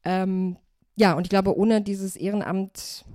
ähm, 0.06 0.58
ja, 0.96 1.14
und 1.14 1.28
ich 1.28 1.30
glaube, 1.30 1.56
ohne 1.56 1.82
dieses 1.82 2.16
Ehrenamt 2.16 3.06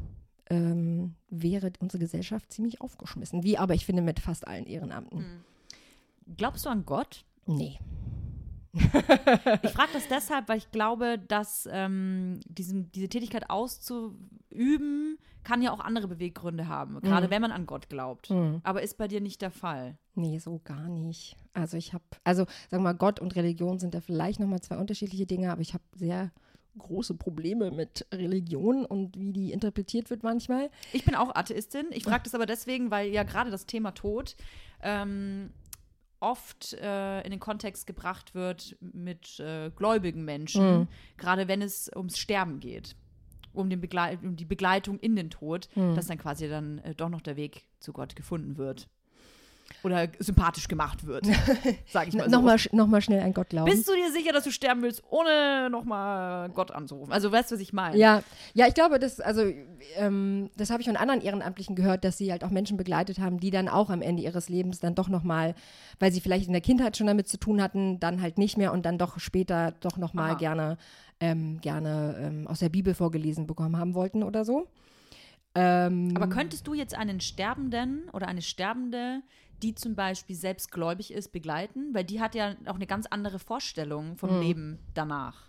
ähm, 0.50 1.14
wäre 1.32 1.72
unsere 1.80 2.00
Gesellschaft 2.00 2.52
ziemlich 2.52 2.80
aufgeschmissen. 2.80 3.42
Wie 3.42 3.58
aber 3.58 3.74
ich 3.74 3.86
finde 3.86 4.02
mit 4.02 4.20
fast 4.20 4.46
allen 4.46 4.66
Ehrenamten. 4.66 5.44
Glaubst 6.36 6.66
du 6.66 6.70
an 6.70 6.84
Gott? 6.84 7.24
Nee. 7.46 7.78
Ich 8.74 9.70
frage 9.70 9.92
das 9.92 10.08
deshalb, 10.08 10.48
weil 10.48 10.58
ich 10.58 10.70
glaube, 10.70 11.18
dass 11.18 11.68
ähm, 11.70 12.40
diesen, 12.46 12.90
diese 12.92 13.08
Tätigkeit 13.08 13.50
auszuüben, 13.50 15.18
kann 15.44 15.60
ja 15.60 15.72
auch 15.72 15.80
andere 15.80 16.06
Beweggründe 16.08 16.68
haben, 16.68 17.00
gerade 17.00 17.28
wenn 17.28 17.42
man 17.42 17.50
an 17.50 17.66
Gott 17.66 17.88
glaubt. 17.88 18.30
Mhm. 18.30 18.60
Aber 18.62 18.82
ist 18.82 18.96
bei 18.96 19.08
dir 19.08 19.20
nicht 19.20 19.42
der 19.42 19.50
Fall. 19.50 19.98
Nee, 20.14 20.38
so 20.38 20.60
gar 20.64 20.88
nicht. 20.88 21.36
Also 21.52 21.76
ich 21.76 21.92
habe, 21.92 22.04
also 22.22 22.44
sagen 22.70 22.82
wir 22.82 22.92
mal, 22.92 22.92
Gott 22.94 23.18
und 23.20 23.34
Religion 23.34 23.78
sind 23.78 23.94
da 23.94 24.00
vielleicht 24.00 24.38
nochmal 24.38 24.60
zwei 24.60 24.76
unterschiedliche 24.76 25.26
Dinge, 25.26 25.50
aber 25.50 25.60
ich 25.60 25.74
habe 25.74 25.82
sehr 25.96 26.30
große 26.78 27.14
Probleme 27.14 27.70
mit 27.70 28.06
Religion 28.12 28.84
und 28.84 29.18
wie 29.18 29.32
die 29.32 29.52
interpretiert 29.52 30.10
wird 30.10 30.22
manchmal. 30.22 30.70
Ich 30.92 31.04
bin 31.04 31.14
auch 31.14 31.34
Atheistin. 31.34 31.86
Ich 31.90 32.04
frage 32.04 32.22
das 32.24 32.34
aber 32.34 32.46
deswegen, 32.46 32.90
weil 32.90 33.10
ja 33.10 33.22
gerade 33.24 33.50
das 33.50 33.66
Thema 33.66 33.92
Tod 33.92 34.36
ähm, 34.82 35.50
oft 36.20 36.74
äh, 36.74 37.20
in 37.22 37.30
den 37.30 37.40
Kontext 37.40 37.86
gebracht 37.86 38.34
wird 38.34 38.76
mit 38.80 39.40
äh, 39.40 39.70
gläubigen 39.74 40.24
Menschen, 40.24 40.78
Mhm. 40.80 40.88
gerade 41.16 41.48
wenn 41.48 41.62
es 41.62 41.90
ums 41.94 42.16
Sterben 42.18 42.60
geht, 42.60 42.94
um, 43.52 43.68
den 43.68 43.80
Begleit 43.80 44.22
um 44.22 44.36
die 44.36 44.44
Begleitung 44.44 44.98
in 45.00 45.16
den 45.16 45.30
Tod, 45.30 45.68
Mhm. 45.74 45.94
dass 45.94 46.06
dann 46.06 46.18
quasi 46.18 46.48
dann 46.48 46.78
äh, 46.78 46.94
doch 46.94 47.08
noch 47.08 47.20
der 47.20 47.36
Weg 47.36 47.66
zu 47.80 47.92
Gott 47.92 48.14
gefunden 48.16 48.56
wird. 48.56 48.88
Oder 49.82 50.08
sympathisch 50.18 50.68
gemacht 50.68 51.06
wird, 51.06 51.26
sag 51.88 52.06
ich 52.06 52.14
mal 52.14 52.24
so. 52.24 52.30
Nochmal 52.30 52.58
noch 52.72 52.86
mal 52.86 53.00
schnell 53.00 53.20
an 53.20 53.34
Gott 53.34 53.48
glauben. 53.48 53.70
Bist 53.70 53.88
du 53.88 53.94
dir 53.94 54.12
sicher, 54.12 54.32
dass 54.32 54.44
du 54.44 54.52
sterben 54.52 54.82
willst, 54.82 55.02
ohne 55.10 55.68
nochmal 55.70 56.50
Gott 56.50 56.70
anzurufen? 56.70 57.12
Also 57.12 57.32
weißt 57.32 57.50
du, 57.50 57.56
was 57.56 57.62
ich 57.62 57.72
meine? 57.72 57.96
Ja, 57.96 58.22
ja, 58.54 58.68
ich 58.68 58.74
glaube, 58.74 59.00
das, 59.00 59.20
also, 59.20 59.42
ähm, 59.96 60.50
das 60.56 60.70
habe 60.70 60.82
ich 60.82 60.86
von 60.86 60.96
anderen 60.96 61.20
Ehrenamtlichen 61.20 61.74
gehört, 61.74 62.04
dass 62.04 62.16
sie 62.16 62.30
halt 62.30 62.44
auch 62.44 62.50
Menschen 62.50 62.76
begleitet 62.76 63.18
haben, 63.18 63.40
die 63.40 63.50
dann 63.50 63.68
auch 63.68 63.90
am 63.90 64.02
Ende 64.02 64.22
ihres 64.22 64.48
Lebens 64.48 64.78
dann 64.78 64.94
doch 64.94 65.08
nochmal, 65.08 65.54
weil 65.98 66.12
sie 66.12 66.20
vielleicht 66.20 66.46
in 66.46 66.52
der 66.52 66.62
Kindheit 66.62 66.96
schon 66.96 67.08
damit 67.08 67.26
zu 67.28 67.36
tun 67.36 67.60
hatten, 67.60 67.98
dann 67.98 68.22
halt 68.22 68.38
nicht 68.38 68.56
mehr 68.56 68.72
und 68.72 68.86
dann 68.86 68.98
doch 68.98 69.18
später 69.18 69.72
doch 69.80 69.96
nochmal 69.96 70.36
gerne, 70.36 70.78
ähm, 71.18 71.60
gerne 71.60 72.16
ähm, 72.20 72.46
aus 72.46 72.60
der 72.60 72.68
Bibel 72.68 72.94
vorgelesen 72.94 73.46
bekommen 73.48 73.76
haben 73.76 73.94
wollten 73.94 74.22
oder 74.22 74.44
so. 74.44 74.68
Ähm, 75.54 76.12
Aber 76.14 76.28
könntest 76.28 76.66
du 76.66 76.74
jetzt 76.74 76.96
einen 76.96 77.20
Sterbenden 77.20 78.08
oder 78.12 78.26
eine 78.26 78.42
Sterbende, 78.42 79.22
die 79.62 79.74
zum 79.74 79.94
Beispiel 79.94 80.36
selbst 80.36 80.70
gläubig 80.72 81.12
ist, 81.12 81.32
begleiten? 81.32 81.92
Weil 81.92 82.04
die 82.04 82.20
hat 82.20 82.34
ja 82.34 82.54
auch 82.66 82.74
eine 82.74 82.86
ganz 82.86 83.06
andere 83.06 83.38
Vorstellung 83.38 84.16
vom 84.16 84.36
Mhm. 84.36 84.42
Leben 84.42 84.78
danach. 84.94 85.46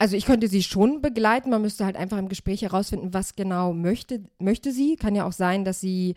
Also 0.00 0.14
ich 0.16 0.26
könnte 0.26 0.46
sie 0.46 0.62
schon 0.62 1.02
begleiten, 1.02 1.50
man 1.50 1.60
müsste 1.60 1.84
halt 1.84 1.96
einfach 1.96 2.18
im 2.18 2.28
Gespräch 2.28 2.62
herausfinden, 2.62 3.12
was 3.12 3.34
genau 3.34 3.72
möchte, 3.72 4.22
möchte 4.38 4.70
sie. 4.70 4.94
Kann 4.94 5.16
ja 5.16 5.24
auch 5.26 5.32
sein, 5.32 5.64
dass 5.64 5.80
sie, 5.80 6.14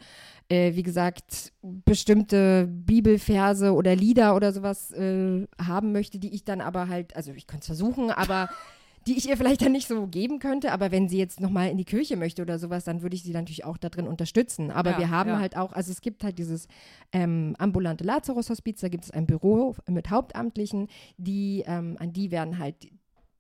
äh, 0.50 0.76
wie 0.76 0.84
gesagt, 0.84 1.52
bestimmte 1.64 2.68
Bibelverse 2.68 3.74
oder 3.74 3.96
Lieder 3.96 4.36
oder 4.36 4.54
sowas 4.54 4.92
äh, 4.92 5.48
haben 5.60 5.94
möchte, 5.94 6.20
die 6.20 6.32
ich 6.34 6.44
dann 6.44 6.62
aber 6.62 6.90
halt, 6.90 7.16
also 7.16 7.32
ich 7.32 7.48
könnte 7.48 7.62
es 7.62 7.66
versuchen, 7.68 8.12
aber 8.12 8.50
die 9.08 9.18
ich 9.18 9.28
ihr 9.28 9.38
vielleicht 9.38 9.62
dann 9.62 9.72
nicht 9.72 9.88
so 9.88 10.08
geben 10.08 10.40
könnte. 10.40 10.72
Aber 10.72 10.92
wenn 10.92 11.10
sie 11.10 11.18
jetzt 11.18 11.40
nochmal 11.40 11.70
in 11.70 11.78
die 11.78 11.86
Kirche 11.86 12.18
möchte 12.18 12.42
oder 12.42 12.60
sowas, 12.60 12.84
dann 12.84 13.02
würde 13.02 13.16
ich 13.16 13.24
sie 13.24 13.34
natürlich 13.34 13.66
auch 13.66 13.78
da 13.78 13.90
drin 13.90 14.08
unterstützen. 14.08 14.72
Aber 14.72 14.92
Ja, 14.92 15.00
wir 15.00 15.10
haben 15.10 15.32
ja. 15.32 15.40
halt 15.40 15.58
auch, 15.58 15.74
also 15.74 15.92
es 15.92 16.02
gibt 16.02 16.24
halt 16.24 16.38
dieses 16.38 16.68
ähm, 17.12 17.56
ambulante 17.58 18.04
Lazarus-Hospiz, 18.04 18.82
da 18.82 18.90
gibt 18.90 19.06
es 19.06 19.12
ein 19.12 19.26
Büro 19.26 19.76
mit 19.88 20.10
Hauptamtlichen, 20.10 20.88
die, 21.18 21.64
ähm, 21.66 21.98
an 22.00 22.14
die 22.14 22.32
werden 22.32 22.60
halt 22.60 22.76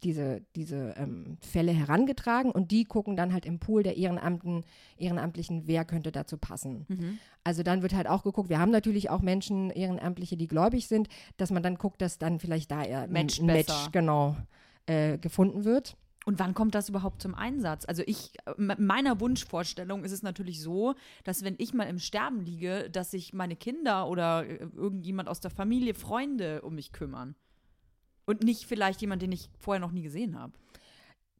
diese, 0.03 0.41
diese 0.55 0.95
ähm, 0.97 1.37
Fälle 1.41 1.71
herangetragen 1.71 2.51
und 2.51 2.71
die 2.71 2.85
gucken 2.85 3.15
dann 3.15 3.33
halt 3.33 3.45
im 3.45 3.59
Pool 3.59 3.83
der 3.83 3.97
Ehrenamten, 3.97 4.63
Ehrenamtlichen, 4.97 5.67
wer 5.67 5.85
könnte 5.85 6.11
dazu 6.11 6.37
passen. 6.37 6.85
Mhm. 6.89 7.19
Also 7.43 7.61
dann 7.61 7.83
wird 7.83 7.93
halt 7.93 8.07
auch 8.07 8.23
geguckt, 8.23 8.49
wir 8.49 8.59
haben 8.59 8.71
natürlich 8.71 9.09
auch 9.09 9.21
Menschen, 9.21 9.69
Ehrenamtliche, 9.69 10.37
die 10.37 10.47
gläubig 10.47 10.87
sind, 10.87 11.07
dass 11.37 11.51
man 11.51 11.61
dann 11.61 11.75
guckt, 11.75 12.01
dass 12.01 12.17
dann 12.17 12.39
vielleicht 12.39 12.71
da 12.71 12.83
eher 12.83 13.01
ein 13.01 13.11
Matcht 13.11 13.41
ein 13.41 13.45
Match 13.45 13.91
genau 13.91 14.35
äh, 14.91 15.17
gefunden 15.17 15.63
wird. 15.63 15.95
Und 16.25 16.37
wann 16.37 16.53
kommt 16.53 16.75
das 16.75 16.89
überhaupt 16.89 17.21
zum 17.21 17.33
Einsatz? 17.33 17.85
Also 17.85 18.03
ich, 18.05 18.33
in 18.57 18.75
meiner 18.77 19.19
Wunschvorstellung 19.19 20.03
ist 20.03 20.11
es 20.11 20.21
natürlich 20.21 20.61
so, 20.61 20.93
dass 21.23 21.43
wenn 21.43 21.55
ich 21.57 21.73
mal 21.73 21.85
im 21.85 21.97
Sterben 21.97 22.41
liege, 22.41 22.89
dass 22.91 23.11
sich 23.11 23.33
meine 23.33 23.55
Kinder 23.55 24.07
oder 24.07 24.45
äh, 24.45 24.67
irgendjemand 24.75 25.29
aus 25.29 25.39
der 25.39 25.49
Familie, 25.49 25.93
Freunde 25.93 26.61
um 26.61 26.75
mich 26.75 26.91
kümmern. 26.91 27.35
Und 28.25 28.43
nicht 28.43 28.65
vielleicht 28.65 29.01
jemand, 29.01 29.21
den 29.23 29.31
ich 29.31 29.49
vorher 29.59 29.79
noch 29.79 29.91
nie 29.91 30.03
gesehen 30.03 30.37
habe. 30.37 30.53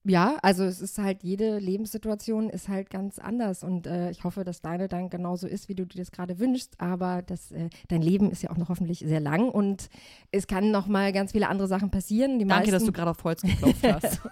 Ja, 0.04 0.38
also 0.42 0.64
es 0.64 0.82
ist 0.82 0.98
halt, 0.98 1.22
jede 1.22 1.60
Lebenssituation 1.60 2.50
ist 2.50 2.70
halt 2.70 2.90
ganz 2.90 3.20
anders 3.20 3.64
und 3.64 3.86
äh, 3.86 4.10
ich 4.10 4.24
hoffe, 4.24 4.44
dass 4.44 4.62
deine 4.62 4.88
dann 4.88 5.12
genauso 5.12 5.46
ist, 5.46 5.70
wie 5.70 5.76
du 5.76 5.86
dir 5.86 6.00
das 6.00 6.12
gerade 6.12 6.40
wünschst, 6.40 6.82
aber 6.82 7.22
das, 7.22 7.52
äh, 7.52 7.70
dein 7.88 8.02
Leben 8.02 8.32
ist 8.32 8.42
ja 8.42 8.50
auch 8.50 8.58
noch 8.58 8.70
hoffentlich 8.70 9.00
sehr 9.00 9.20
lang 9.20 9.50
und 9.50 9.90
es 10.32 10.48
kann 10.48 10.72
noch 10.72 10.88
mal 10.88 11.12
ganz 11.12 11.34
viele 11.34 11.50
andere 11.50 11.68
Sachen 11.68 11.92
passieren. 11.92 12.40
Die 12.40 12.46
Danke, 12.46 12.64
meisten, 12.64 12.72
dass 12.72 12.86
du 12.86 12.92
gerade 12.92 13.12
auf 13.12 13.24
Holz 13.24 13.42
geklopft 13.42 13.84
hast. 13.84 14.22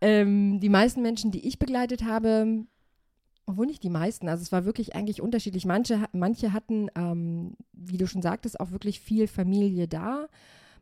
Ähm, 0.00 0.60
die 0.60 0.68
meisten 0.68 1.02
Menschen, 1.02 1.30
die 1.30 1.46
ich 1.46 1.58
begleitet 1.58 2.04
habe, 2.04 2.64
obwohl 3.46 3.66
nicht 3.66 3.82
die 3.82 3.90
meisten, 3.90 4.28
also 4.28 4.42
es 4.42 4.52
war 4.52 4.64
wirklich 4.64 4.94
eigentlich 4.94 5.20
unterschiedlich. 5.20 5.66
Manche, 5.66 6.04
manche 6.12 6.52
hatten, 6.52 6.88
ähm, 6.94 7.54
wie 7.72 7.98
du 7.98 8.06
schon 8.06 8.22
sagtest, 8.22 8.60
auch 8.60 8.70
wirklich 8.70 9.00
viel 9.00 9.26
Familie 9.26 9.88
da. 9.88 10.28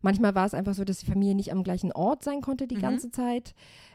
Manchmal 0.00 0.35
war 0.35 0.47
es 0.47 0.55
einfach 0.55 0.75
so, 0.75 0.85
dass 0.85 0.99
die 0.99 1.07
Familie 1.07 1.35
nicht 1.35 1.52
am 1.52 1.62
gleichen 1.64 1.93
Ort 1.93 2.23
sein 2.25 2.40
konnte 2.40 2.67
die 2.67 2.76
Mhm. 2.76 2.81
ganze 2.81 3.11
Zeit. 3.11 3.55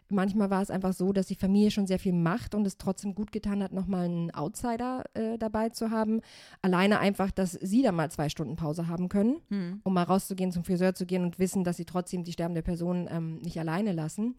Manchmal 0.10 0.50
war 0.50 0.62
es 0.62 0.70
einfach 0.70 0.94
so, 0.94 1.12
dass 1.14 1.28
die 1.28 1.36
Familie 1.36 1.72
schon 1.72 1.88
sehr 1.88 1.98
viel 1.98 2.14
macht 2.14 2.54
und 2.54 2.68
es 2.68 2.78
trotzdem 2.78 3.16
gut 3.16 3.32
getan 3.32 3.64
hat, 3.64 3.72
nochmal 3.74 4.06
einen 4.06 4.32
Outsider 4.32 5.06
äh, 5.16 5.38
dabei 5.40 5.70
zu 5.70 5.90
haben. 5.90 6.20
Alleine 6.62 7.00
einfach, 7.00 7.32
dass 7.32 7.54
sie 7.54 7.82
da 7.82 7.92
mal 7.92 8.12
zwei 8.12 8.30
Stunden 8.30 8.56
Pause 8.56 8.88
haben 8.88 9.10
können, 9.10 9.38
Hm. 9.50 9.80
um 9.84 9.94
mal 9.94 10.04
rauszugehen, 10.04 10.52
zum 10.52 10.64
Friseur 10.66 10.94
zu 10.94 11.06
gehen 11.06 11.24
und 11.24 11.40
wissen, 11.40 11.64
dass 11.64 11.78
sie 11.78 11.86
trotzdem 11.86 12.24
die 12.24 12.34
sterbende 12.34 12.62
Person 12.62 13.08
ähm, 13.10 13.40
nicht 13.40 13.60
alleine 13.60 13.92
lassen. 13.94 14.36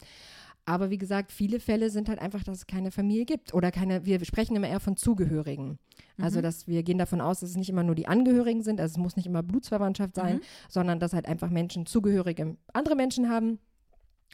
Aber 0.67 0.89
wie 0.89 0.97
gesagt, 0.97 1.31
viele 1.31 1.59
Fälle 1.59 1.91
sind 1.91 2.09
halt 2.09 2.19
einfach, 2.19 2.43
dass 2.43 2.57
es 2.57 2.67
keine 2.67 2.89
Familie 2.89 3.25
gibt 3.25 3.53
oder 3.53 3.71
keine, 3.71 4.05
wir 4.05 4.23
sprechen 4.25 4.55
immer 4.55 4.67
eher 4.67 4.79
von 4.79 4.97
Zugehörigen. 4.97 5.77
Also, 6.17 6.39
Mhm. 6.39 6.43
dass 6.43 6.67
wir 6.67 6.81
gehen 6.81 6.97
davon 6.97 7.21
aus, 7.21 7.41
dass 7.41 7.51
es 7.51 7.55
nicht 7.55 7.69
immer 7.69 7.83
nur 7.83 7.93
die 7.95 8.07
Angehörigen 8.07 8.63
sind, 8.63 8.81
also 8.81 8.93
es 8.93 8.97
muss 8.97 9.15
nicht 9.15 9.27
immer 9.27 9.43
Blutsverwandtschaft 9.43 10.15
sein, 10.15 10.37
Mhm. 10.37 10.41
sondern 10.69 10.99
dass 10.99 11.13
halt 11.13 11.27
einfach 11.27 11.49
Menschen 11.51 11.85
Zugehörige 11.85 12.57
andere 12.73 12.95
Menschen 12.95 13.29
haben. 13.29 13.59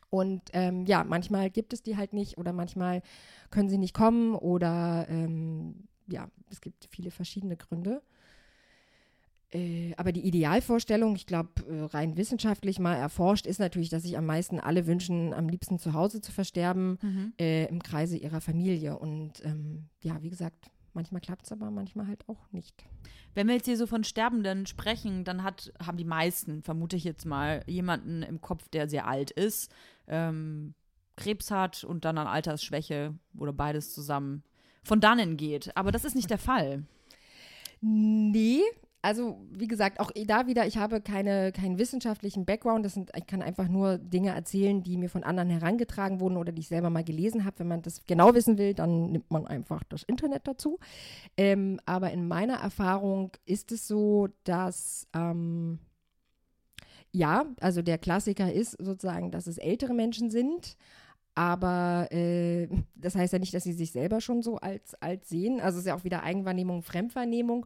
Und 0.10 0.42
ähm, 0.54 0.86
ja, 0.86 1.04
manchmal 1.04 1.50
gibt 1.50 1.74
es 1.74 1.84
die 1.84 1.98
halt 1.98 2.14
nicht 2.14 2.38
oder 2.38 2.54
manchmal 2.54 3.02
können 3.50 3.70
sie 3.70 3.78
nicht 3.78 3.94
kommen 3.94 4.36
oder 4.36 5.06
ähm, 5.10 5.88
ja, 6.08 6.30
es 6.50 6.62
gibt 6.62 6.88
viele 6.92 7.12
verschiedene 7.12 7.56
Gründe. 7.58 8.02
Äh, 9.54 9.94
aber 9.98 10.12
die 10.14 10.26
Idealvorstellung, 10.26 11.16
ich 11.16 11.26
glaube, 11.26 11.50
äh, 11.70 11.84
rein 11.84 12.16
wissenschaftlich 12.16 12.80
mal 12.80 12.96
erforscht, 12.96 13.46
ist 13.46 13.60
natürlich, 13.60 13.90
dass 13.90 14.04
sich 14.04 14.18
am 14.18 14.26
meisten 14.26 14.60
alle 14.60 14.88
wünschen, 14.88 15.34
am 15.34 15.50
liebsten 15.50 15.78
zu 15.78 15.94
Hause 15.94 16.22
zu 16.22 16.32
versterben, 16.32 16.98
Mhm. 17.02 17.34
äh, 17.40 17.66
im 17.66 17.84
Kreise 17.84 18.18
ihrer 18.18 18.40
Familie. 18.42 18.98
Und 18.98 19.44
ähm, 19.44 19.88
ja, 20.04 20.22
wie 20.22 20.30
gesagt, 20.30 20.72
manchmal 20.94 21.20
klappt 21.22 21.46
es 21.46 21.52
aber, 21.52 21.70
manchmal 21.70 22.08
halt 22.08 22.28
auch 22.30 22.50
nicht. 22.52 22.84
Wenn 23.34 23.48
wir 23.48 23.56
jetzt 23.56 23.66
hier 23.66 23.78
so 23.78 23.88
von 23.88 24.04
Sterbenden 24.04 24.66
sprechen, 24.68 25.24
dann 25.26 25.44
hat, 25.44 25.72
haben 25.86 25.98
die 25.98 26.06
meisten, 26.06 26.64
vermute 26.64 26.96
ich 26.96 27.04
jetzt 27.04 27.26
mal, 27.26 27.64
jemanden 27.68 28.24
im 28.24 28.40
Kopf, 28.42 28.68
der 28.70 28.90
sehr 28.90 29.08
alt 29.08 29.32
ist, 29.32 29.72
ähm, 30.08 30.74
Krebs 31.18 31.52
hat 31.52 31.84
und 31.84 32.04
dann 32.06 32.18
an 32.18 32.28
Altersschwäche 32.28 33.14
oder 33.38 33.54
beides 33.54 33.94
zusammen 33.94 34.44
von 34.84 35.00
dannen 35.00 35.38
geht. 35.38 35.76
Aber 35.78 35.92
das 35.92 36.06
ist 36.06 36.16
nicht 36.16 36.30
der 36.30 36.38
Fall. 36.38 36.84
Nee, 37.82 38.62
also 39.02 39.42
wie 39.52 39.68
gesagt, 39.68 40.00
auch 40.00 40.12
da 40.28 40.46
wieder, 40.46 40.68
ich 40.68 40.78
habe 40.78 41.02
keine, 41.02 41.52
keinen 41.52 41.80
wissenschaftlichen 41.80 42.46
Background. 42.46 42.86
Das 42.86 42.94
sind, 42.94 43.12
ich 43.16 43.26
kann 43.26 43.42
einfach 43.42 43.68
nur 43.68 43.98
Dinge 43.98 44.30
erzählen, 44.30 44.84
die 44.84 44.98
mir 44.98 45.10
von 45.10 45.24
anderen 45.24 45.50
herangetragen 45.50 46.20
wurden 46.20 46.38
oder 46.38 46.52
die 46.52 46.62
ich 46.62 46.68
selber 46.68 46.90
mal 46.90 47.04
gelesen 47.04 47.44
habe. 47.46 47.60
Wenn 47.60 47.68
man 47.68 47.82
das 47.82 48.06
genau 48.06 48.36
wissen 48.36 48.58
will, 48.58 48.74
dann 48.74 49.12
nimmt 49.12 49.32
man 49.32 49.48
einfach 49.48 49.84
das 49.90 50.04
Internet 50.04 50.48
dazu. 50.48 50.78
Ähm, 51.36 51.80
aber 51.86 52.12
in 52.12 52.28
meiner 52.28 52.56
Erfahrung 52.56 53.32
ist 53.46 53.72
es 53.72 53.88
so, 53.88 54.30
dass 54.44 55.08
ähm, 55.14 55.80
ja, 57.12 57.46
also 57.60 57.82
der 57.82 57.98
Klassiker 57.98 58.54
ist 58.54 58.72
sozusagen, 58.80 59.32
dass 59.32 59.48
es 59.48 59.58
ältere 59.58 59.94
Menschen 59.94 60.30
sind. 60.30 60.78
Aber 61.34 62.08
äh, 62.12 62.68
das 62.96 63.16
heißt 63.16 63.34
ja 63.34 63.40
nicht, 63.40 63.54
dass 63.54 63.64
sie 63.64 63.74
sich 63.74 63.92
selber 63.92 64.22
schon 64.22 64.44
so 64.44 64.58
als 64.58 64.94
alt 65.02 65.26
sehen. 65.26 65.60
Also 65.60 65.78
es 65.78 65.84
ist 65.84 65.88
ja 65.88 65.96
auch 65.96 66.04
wieder 66.04 66.24
Eigenwahrnehmung, 66.24 66.84
Fremdwahrnehmung. 66.84 67.66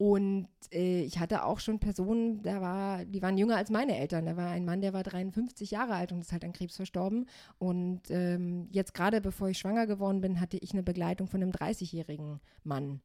Und 0.00 0.48
äh, 0.72 1.02
ich 1.02 1.18
hatte 1.18 1.44
auch 1.44 1.60
schon 1.60 1.78
Personen, 1.78 2.42
der 2.42 2.62
war, 2.62 3.04
die 3.04 3.20
waren 3.20 3.36
jünger 3.36 3.56
als 3.58 3.68
meine 3.68 3.98
Eltern. 3.98 4.24
Da 4.24 4.34
war 4.34 4.48
ein 4.48 4.64
Mann, 4.64 4.80
der 4.80 4.94
war 4.94 5.02
53 5.02 5.72
Jahre 5.72 5.92
alt 5.92 6.10
und 6.10 6.22
ist 6.22 6.32
halt 6.32 6.42
an 6.42 6.54
Krebs 6.54 6.76
verstorben. 6.76 7.26
Und 7.58 8.00
ähm, 8.08 8.66
jetzt 8.70 8.94
gerade 8.94 9.20
bevor 9.20 9.50
ich 9.50 9.58
schwanger 9.58 9.86
geworden 9.86 10.22
bin, 10.22 10.40
hatte 10.40 10.56
ich 10.56 10.72
eine 10.72 10.82
Begleitung 10.82 11.26
von 11.26 11.42
einem 11.42 11.50
30-jährigen 11.52 12.40
Mann 12.64 13.02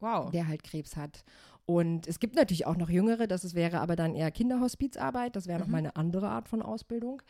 Wow. 0.00 0.32
der 0.32 0.48
halt 0.48 0.64
Krebs 0.64 0.96
hat. 0.96 1.22
Und 1.64 2.08
es 2.08 2.18
gibt 2.18 2.34
natürlich 2.34 2.66
auch 2.66 2.76
noch 2.76 2.90
Jüngere, 2.90 3.28
das 3.28 3.44
ist, 3.44 3.54
wäre 3.54 3.78
aber 3.78 3.94
dann 3.94 4.16
eher 4.16 4.32
Kinderhospizarbeit, 4.32 5.36
das 5.36 5.46
wäre 5.46 5.60
Mhm. 5.60 5.64
nochmal 5.64 5.78
eine 5.78 5.94
andere 5.94 6.28
Art 6.28 6.48
von 6.48 6.60
Ausbildung, 6.60 7.22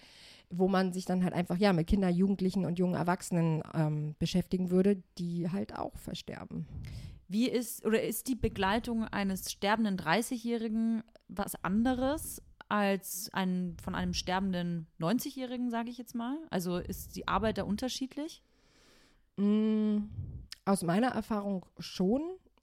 wo 0.48 0.68
man 0.68 0.90
sich 0.94 1.04
dann 1.04 1.22
halt 1.22 1.34
einfach 1.34 1.58
ja 1.58 1.74
mit 1.74 1.86
Kinder, 1.86 2.08
Jugendlichen 2.08 2.64
und 2.64 2.78
jungen 2.78 2.94
Erwachsenen 2.94 3.62
ähm, 3.74 4.14
beschäftigen 4.18 4.70
würde, 4.70 5.02
die 5.18 5.50
halt 5.50 5.76
auch 5.78 5.98
versterben. 5.98 6.66
Wie 7.32 7.48
ist 7.48 7.86
oder 7.86 8.02
ist 8.02 8.28
die 8.28 8.34
Begleitung 8.34 9.04
eines 9.04 9.50
sterbenden 9.50 9.96
30-Jährigen 9.96 11.02
was 11.28 11.54
anderes 11.64 12.42
als 12.68 13.30
ein, 13.32 13.74
von 13.82 13.94
einem 13.94 14.12
sterbenden 14.12 14.86
90-Jährigen, 15.00 15.70
sage 15.70 15.88
ich 15.88 15.96
jetzt 15.96 16.14
mal? 16.14 16.36
Also 16.50 16.76
ist 16.76 17.16
die 17.16 17.26
Arbeit 17.26 17.56
da 17.56 17.62
unterschiedlich? 17.62 18.42
Mm, 19.38 20.08
aus 20.66 20.82
meiner 20.82 21.08
Erfahrung 21.08 21.64
schon. 21.78 22.20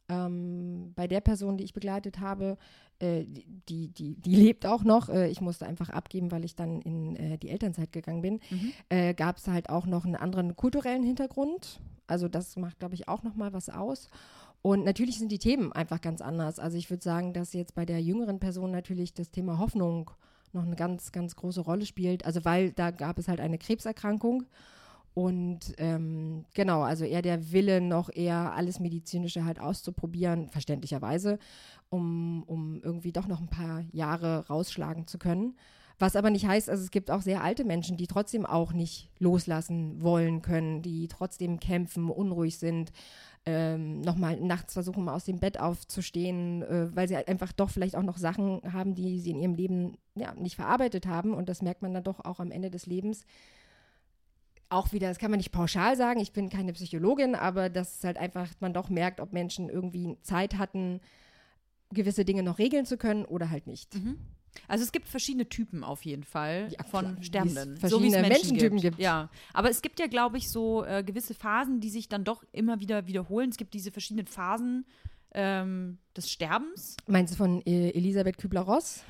Ähm, 0.07 0.93
bei 0.95 1.07
der 1.07 1.21
Person, 1.21 1.57
die 1.57 1.63
ich 1.63 1.73
begleitet 1.73 2.19
habe, 2.19 2.55
äh, 2.99 3.25
die, 3.25 3.87
die, 3.87 4.15
die 4.21 4.35
lebt 4.35 4.67
auch 4.67 4.83
noch. 4.83 5.09
Äh, 5.09 5.29
ich 5.29 5.41
musste 5.41 5.65
einfach 5.65 5.89
abgeben, 5.89 6.31
weil 6.31 6.45
ich 6.45 6.55
dann 6.55 6.79
in 6.81 7.15
äh, 7.15 7.37
die 7.39 7.49
Elternzeit 7.49 7.91
gegangen 7.91 8.21
bin. 8.21 8.39
Mhm. 8.51 8.73
Äh, 8.89 9.13
Gab 9.15 9.37
es 9.37 9.47
halt 9.47 9.69
auch 9.69 9.87
noch 9.87 10.05
einen 10.05 10.15
anderen 10.15 10.55
kulturellen 10.55 11.03
Hintergrund. 11.03 11.79
Also 12.05 12.27
das 12.27 12.55
macht, 12.55 12.79
glaube 12.79 12.95
ich, 12.95 13.07
auch 13.07 13.23
noch 13.23 13.35
mal 13.35 13.53
was 13.53 13.69
aus. 13.69 14.09
Und 14.61 14.83
natürlich 14.83 15.19
sind 15.19 15.31
die 15.31 15.39
Themen 15.39 15.71
einfach 15.71 16.01
ganz 16.01 16.21
anders. 16.21 16.59
Also 16.59 16.77
ich 16.77 16.89
würde 16.89 17.03
sagen, 17.03 17.33
dass 17.33 17.53
jetzt 17.53 17.75
bei 17.75 17.85
der 17.85 18.01
jüngeren 18.01 18.39
Person 18.39 18.71
natürlich 18.71 19.13
das 19.13 19.31
Thema 19.31 19.57
Hoffnung 19.57 20.11
noch 20.51 20.63
eine 20.63 20.75
ganz, 20.75 21.11
ganz 21.11 21.35
große 21.35 21.61
Rolle 21.61 21.85
spielt. 21.85 22.25
Also 22.25 22.43
weil 22.43 22.71
da 22.71 22.91
gab 22.91 23.17
es 23.19 23.27
halt 23.27 23.39
eine 23.39 23.57
Krebserkrankung. 23.57 24.45
Und 25.13 25.73
ähm, 25.77 26.45
genau, 26.53 26.81
also 26.81 27.03
eher 27.03 27.21
der 27.21 27.51
Wille, 27.51 27.81
noch 27.81 28.09
eher 28.13 28.53
alles 28.53 28.79
Medizinische 28.79 29.43
halt 29.43 29.59
auszuprobieren, 29.59 30.49
verständlicherweise, 30.49 31.39
um, 31.89 32.43
um 32.43 32.81
irgendwie 32.83 33.11
doch 33.11 33.27
noch 33.27 33.41
ein 33.41 33.49
paar 33.49 33.83
Jahre 33.91 34.47
rausschlagen 34.47 35.07
zu 35.07 35.17
können. 35.17 35.55
Was 35.97 36.15
aber 36.15 36.29
nicht 36.29 36.47
heißt, 36.47 36.69
also 36.69 36.81
es 36.81 36.91
gibt 36.91 37.11
auch 37.11 37.21
sehr 37.21 37.43
alte 37.43 37.65
Menschen, 37.65 37.97
die 37.97 38.07
trotzdem 38.07 38.45
auch 38.45 38.71
nicht 38.71 39.09
loslassen 39.19 40.01
wollen 40.01 40.41
können, 40.41 40.81
die 40.81 41.09
trotzdem 41.09 41.59
kämpfen, 41.59 42.09
unruhig 42.09 42.57
sind, 42.57 42.93
ähm, 43.45 44.01
nochmal 44.01 44.37
nachts 44.39 44.73
versuchen, 44.73 45.03
mal 45.03 45.15
aus 45.15 45.25
dem 45.25 45.39
Bett 45.39 45.59
aufzustehen, 45.59 46.61
äh, 46.63 46.95
weil 46.95 47.07
sie 47.07 47.15
halt 47.15 47.27
einfach 47.27 47.51
doch 47.51 47.69
vielleicht 47.69 47.95
auch 47.95 48.03
noch 48.03 48.17
Sachen 48.17 48.61
haben, 48.73 48.95
die 48.95 49.19
sie 49.19 49.31
in 49.31 49.39
ihrem 49.39 49.55
Leben 49.55 49.97
ja, 50.15 50.33
nicht 50.35 50.55
verarbeitet 50.55 51.07
haben. 51.07 51.33
Und 51.33 51.49
das 51.49 51.61
merkt 51.61 51.81
man 51.81 51.93
dann 51.93 52.03
doch 52.03 52.23
auch 52.25 52.39
am 52.39 52.51
Ende 52.51 52.69
des 52.69 52.85
Lebens. 52.85 53.25
Auch 54.69 54.91
wieder, 54.91 55.07
das 55.07 55.17
kann 55.17 55.31
man 55.31 55.39
nicht 55.39 55.51
pauschal 55.51 55.95
sagen, 55.95 56.19
ich 56.19 56.31
bin 56.31 56.49
keine 56.49 56.73
Psychologin, 56.73 57.33
aber 57.33 57.69
dass 57.69 57.97
es 57.97 58.03
halt 58.03 58.17
einfach 58.17 58.47
man 58.59 58.73
doch 58.73 58.89
merkt, 58.89 59.19
ob 59.19 59.33
Menschen 59.33 59.69
irgendwie 59.69 60.17
Zeit 60.21 60.57
hatten, 60.57 60.99
gewisse 61.91 62.25
Dinge 62.25 62.43
noch 62.43 62.59
regeln 62.59 62.85
zu 62.85 62.97
können 62.97 63.25
oder 63.25 63.49
halt 63.49 63.65
nicht. 63.65 63.95
Mhm. 63.95 64.19
Also 64.67 64.83
es 64.83 64.91
gibt 64.91 65.07
verschiedene 65.07 65.47
Typen 65.47 65.83
auf 65.83 66.03
jeden 66.05 66.23
Fall 66.23 66.67
Ja, 66.77 66.83
von 66.83 67.13
klar, 67.13 67.23
Sterbenden. 67.23 67.77
so 67.77 68.01
wie 68.01 68.07
es 68.07 68.13
Menschen 68.13 68.29
Menschentypen 68.29 68.77
gibt. 68.77 68.81
gibt. 68.97 68.99
Ja, 68.99 69.29
aber 69.53 69.69
es 69.69 69.81
gibt 69.81 69.99
ja, 69.99 70.07
glaube 70.07 70.37
ich, 70.37 70.49
so 70.49 70.83
äh, 70.85 71.03
gewisse 71.03 71.33
Phasen, 71.33 71.79
die 71.79 71.89
sich 71.89 72.09
dann 72.09 72.23
doch 72.23 72.43
immer 72.51 72.79
wieder 72.79 73.07
wiederholen. 73.07 73.49
Es 73.49 73.57
gibt 73.57 73.73
diese 73.73 73.91
verschiedenen 73.91 74.27
Phasen 74.27 74.85
ähm, 75.33 75.97
des 76.15 76.29
Sterbens. 76.31 76.97
Meinst 77.07 77.33
du 77.33 77.37
von 77.37 77.61
äh, 77.65 77.89
Elisabeth 77.91 78.37
Kübler-Ross? 78.37 79.03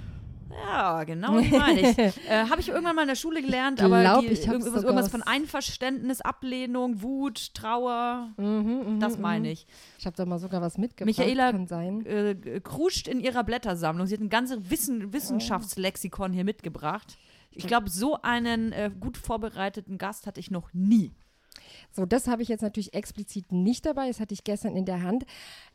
Ja, 0.51 1.03
genau, 1.03 1.39
die 1.39 1.49
meine 1.49 1.81
ich. 1.91 1.97
äh, 2.29 2.45
Habe 2.49 2.59
ich 2.61 2.69
irgendwann 2.69 2.95
mal 2.95 3.03
in 3.03 3.07
der 3.09 3.15
Schule 3.15 3.41
gelernt, 3.41 3.81
aber 3.81 4.01
Glaub, 4.01 4.21
die, 4.21 4.27
ich 4.27 4.39
irgendwas, 4.47 4.65
sogar 4.65 4.83
irgendwas 4.83 5.05
was- 5.05 5.11
von 5.11 5.21
Einverständnis, 5.23 6.21
Ablehnung, 6.21 7.01
Wut, 7.01 7.53
Trauer, 7.53 8.29
Mhm, 8.37 8.99
das 8.99 9.17
meine 9.19 9.51
ich. 9.51 9.67
Ich 9.97 10.05
habe 10.05 10.15
da 10.15 10.25
mal 10.25 10.39
sogar 10.39 10.61
was 10.61 10.77
mitgebracht. 10.77 11.17
Michaela- 11.17 11.51
kann 11.51 11.67
sein. 11.67 12.05
Äh, 12.05 12.59
kruscht 12.63 13.07
in 13.07 13.19
ihrer 13.19 13.43
Blättersammlung. 13.43 14.07
Sie 14.07 14.13
hat 14.15 14.21
ein 14.21 14.29
ganzes 14.29 14.69
Wissen, 14.69 15.13
Wissenschaftslexikon 15.13 16.33
hier 16.33 16.43
mitgebracht. 16.43 17.17
Ich 17.51 17.65
glaube, 17.67 17.89
so 17.89 18.21
einen 18.21 18.71
äh, 18.71 18.91
gut 18.99 19.17
vorbereiteten 19.17 19.97
Gast 19.97 20.27
hatte 20.27 20.39
ich 20.39 20.51
noch 20.51 20.71
nie. 20.73 21.11
So, 21.91 22.05
das 22.05 22.27
habe 22.27 22.41
ich 22.41 22.47
jetzt 22.47 22.61
natürlich 22.61 22.93
explizit 22.93 23.51
nicht 23.51 23.85
dabei. 23.85 24.07
Das 24.07 24.19
hatte 24.19 24.33
ich 24.33 24.43
gestern 24.43 24.75
in 24.75 24.85
der 24.85 25.01
Hand. 25.01 25.25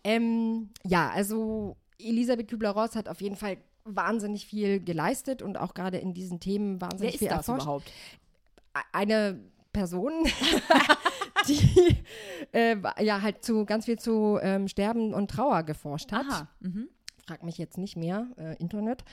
Ähm, 0.04 0.71
ja, 0.85 1.11
also 1.11 1.76
Elisabeth 1.99 2.49
Kübler-Ross 2.49 2.97
hat 2.97 3.09
auf 3.09 3.21
jeden 3.21 3.37
Fall 3.37 3.59
wahnsinnig 3.84 4.46
viel 4.46 4.80
geleistet 4.80 5.42
und 5.42 5.58
auch 5.58 5.74
gerade 5.74 5.98
in 5.98 6.14
diesen 6.14 6.40
Themen 6.40 6.80
Wer 6.80 6.88
wahnsinnig 6.90 7.14
ist 7.14 7.18
viel 7.18 7.28
das 7.28 7.48
erforscht. 7.48 7.62
überhaupt? 7.64 7.92
Eine 8.92 9.38
Person, 9.72 10.12
die 11.48 11.96
äh, 12.52 12.76
ja 13.02 13.22
halt 13.22 13.44
zu 13.44 13.64
ganz 13.64 13.84
viel 13.84 13.98
zu 13.98 14.38
ähm, 14.40 14.68
Sterben 14.68 15.12
und 15.14 15.30
Trauer 15.30 15.62
geforscht 15.62 16.12
hat. 16.12 16.26
Aha. 16.28 16.48
Mhm. 16.60 16.88
Frag 17.25 17.43
mich 17.43 17.59
jetzt 17.59 17.78
nicht 17.78 17.97
mehr, 17.97 18.28
äh, 18.37 18.57
Internet. 18.57 19.04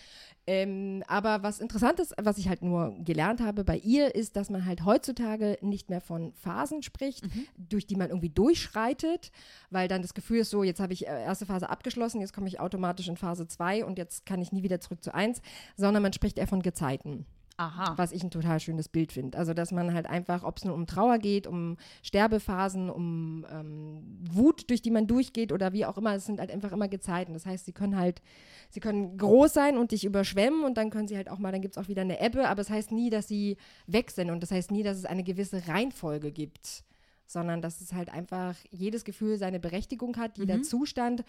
Ähm, 0.47 1.03
aber 1.07 1.43
was 1.43 1.59
interessant 1.59 1.99
ist, 1.99 2.13
was 2.21 2.37
ich 2.37 2.49
halt 2.49 2.61
nur 2.61 2.95
gelernt 3.03 3.41
habe 3.41 3.63
bei 3.63 3.77
ihr, 3.77 4.13
ist, 4.15 4.35
dass 4.35 4.49
man 4.49 4.65
halt 4.65 4.85
heutzutage 4.85 5.57
nicht 5.61 5.89
mehr 5.89 6.01
von 6.01 6.33
Phasen 6.33 6.83
spricht, 6.83 7.25
durch 7.57 7.87
die 7.87 7.95
man 7.95 8.09
irgendwie 8.09 8.29
durchschreitet, 8.29 9.31
weil 9.69 9.87
dann 9.87 10.01
das 10.01 10.13
Gefühl 10.13 10.39
ist 10.39 10.49
so, 10.49 10.63
jetzt 10.63 10.79
habe 10.79 10.93
ich 10.93 11.07
äh, 11.07 11.23
erste 11.23 11.45
Phase 11.45 11.69
abgeschlossen, 11.69 12.21
jetzt 12.21 12.33
komme 12.33 12.47
ich 12.47 12.59
automatisch 12.59 13.07
in 13.07 13.17
Phase 13.17 13.47
2 13.47 13.85
und 13.85 13.97
jetzt 13.97 14.25
kann 14.25 14.41
ich 14.41 14.51
nie 14.51 14.63
wieder 14.63 14.79
zurück 14.79 15.03
zu 15.03 15.13
1, 15.13 15.41
sondern 15.77 16.03
man 16.03 16.13
spricht 16.13 16.37
eher 16.37 16.47
von 16.47 16.61
Gezeiten 16.61 17.25
Aha. 17.61 17.93
was 17.95 18.11
ich 18.11 18.23
ein 18.23 18.31
total 18.31 18.59
schönes 18.59 18.89
Bild 18.89 19.11
finde. 19.11 19.37
Also, 19.37 19.53
dass 19.53 19.71
man 19.71 19.93
halt 19.93 20.07
einfach, 20.07 20.43
ob 20.43 20.57
es 20.57 20.65
nur 20.65 20.73
um 20.73 20.87
Trauer 20.87 21.19
geht, 21.19 21.45
um 21.45 21.77
Sterbephasen, 22.01 22.89
um 22.89 23.45
ähm, 23.51 24.01
Wut, 24.31 24.69
durch 24.71 24.81
die 24.81 24.89
man 24.89 25.05
durchgeht 25.05 25.51
oder 25.51 25.71
wie 25.71 25.85
auch 25.85 25.97
immer, 25.97 26.15
es 26.15 26.25
sind 26.25 26.39
halt 26.39 26.49
einfach 26.49 26.71
immer 26.71 26.87
Gezeiten. 26.87 27.33
Das 27.33 27.45
heißt, 27.45 27.65
sie 27.65 27.71
können 27.71 27.95
halt, 27.97 28.23
sie 28.71 28.79
können 28.79 29.15
groß 29.15 29.53
sein 29.53 29.77
und 29.77 29.91
dich 29.91 30.05
überschwemmen 30.05 30.63
und 30.63 30.75
dann 30.75 30.89
können 30.89 31.07
sie 31.07 31.15
halt 31.15 31.29
auch 31.29 31.37
mal, 31.37 31.51
dann 31.51 31.61
gibt 31.61 31.77
es 31.77 31.83
auch 31.83 31.87
wieder 31.87 32.01
eine 32.01 32.19
Ebbe, 32.19 32.49
aber 32.49 32.61
es 32.61 32.71
heißt 32.71 32.91
nie, 32.91 33.11
dass 33.11 33.27
sie 33.27 33.57
weg 33.85 34.09
sind 34.09 34.31
und 34.31 34.41
das 34.41 34.49
heißt 34.49 34.71
nie, 34.71 34.81
dass 34.81 34.97
es 34.97 35.05
eine 35.05 35.23
gewisse 35.23 35.67
Reihenfolge 35.67 36.31
gibt, 36.31 36.83
sondern 37.27 37.61
dass 37.61 37.79
es 37.79 37.93
halt 37.93 38.09
einfach 38.09 38.55
jedes 38.71 39.03
Gefühl 39.03 39.37
seine 39.37 39.59
Berechtigung 39.59 40.17
hat, 40.17 40.39
jeder 40.39 40.63
Zustand 40.63 41.23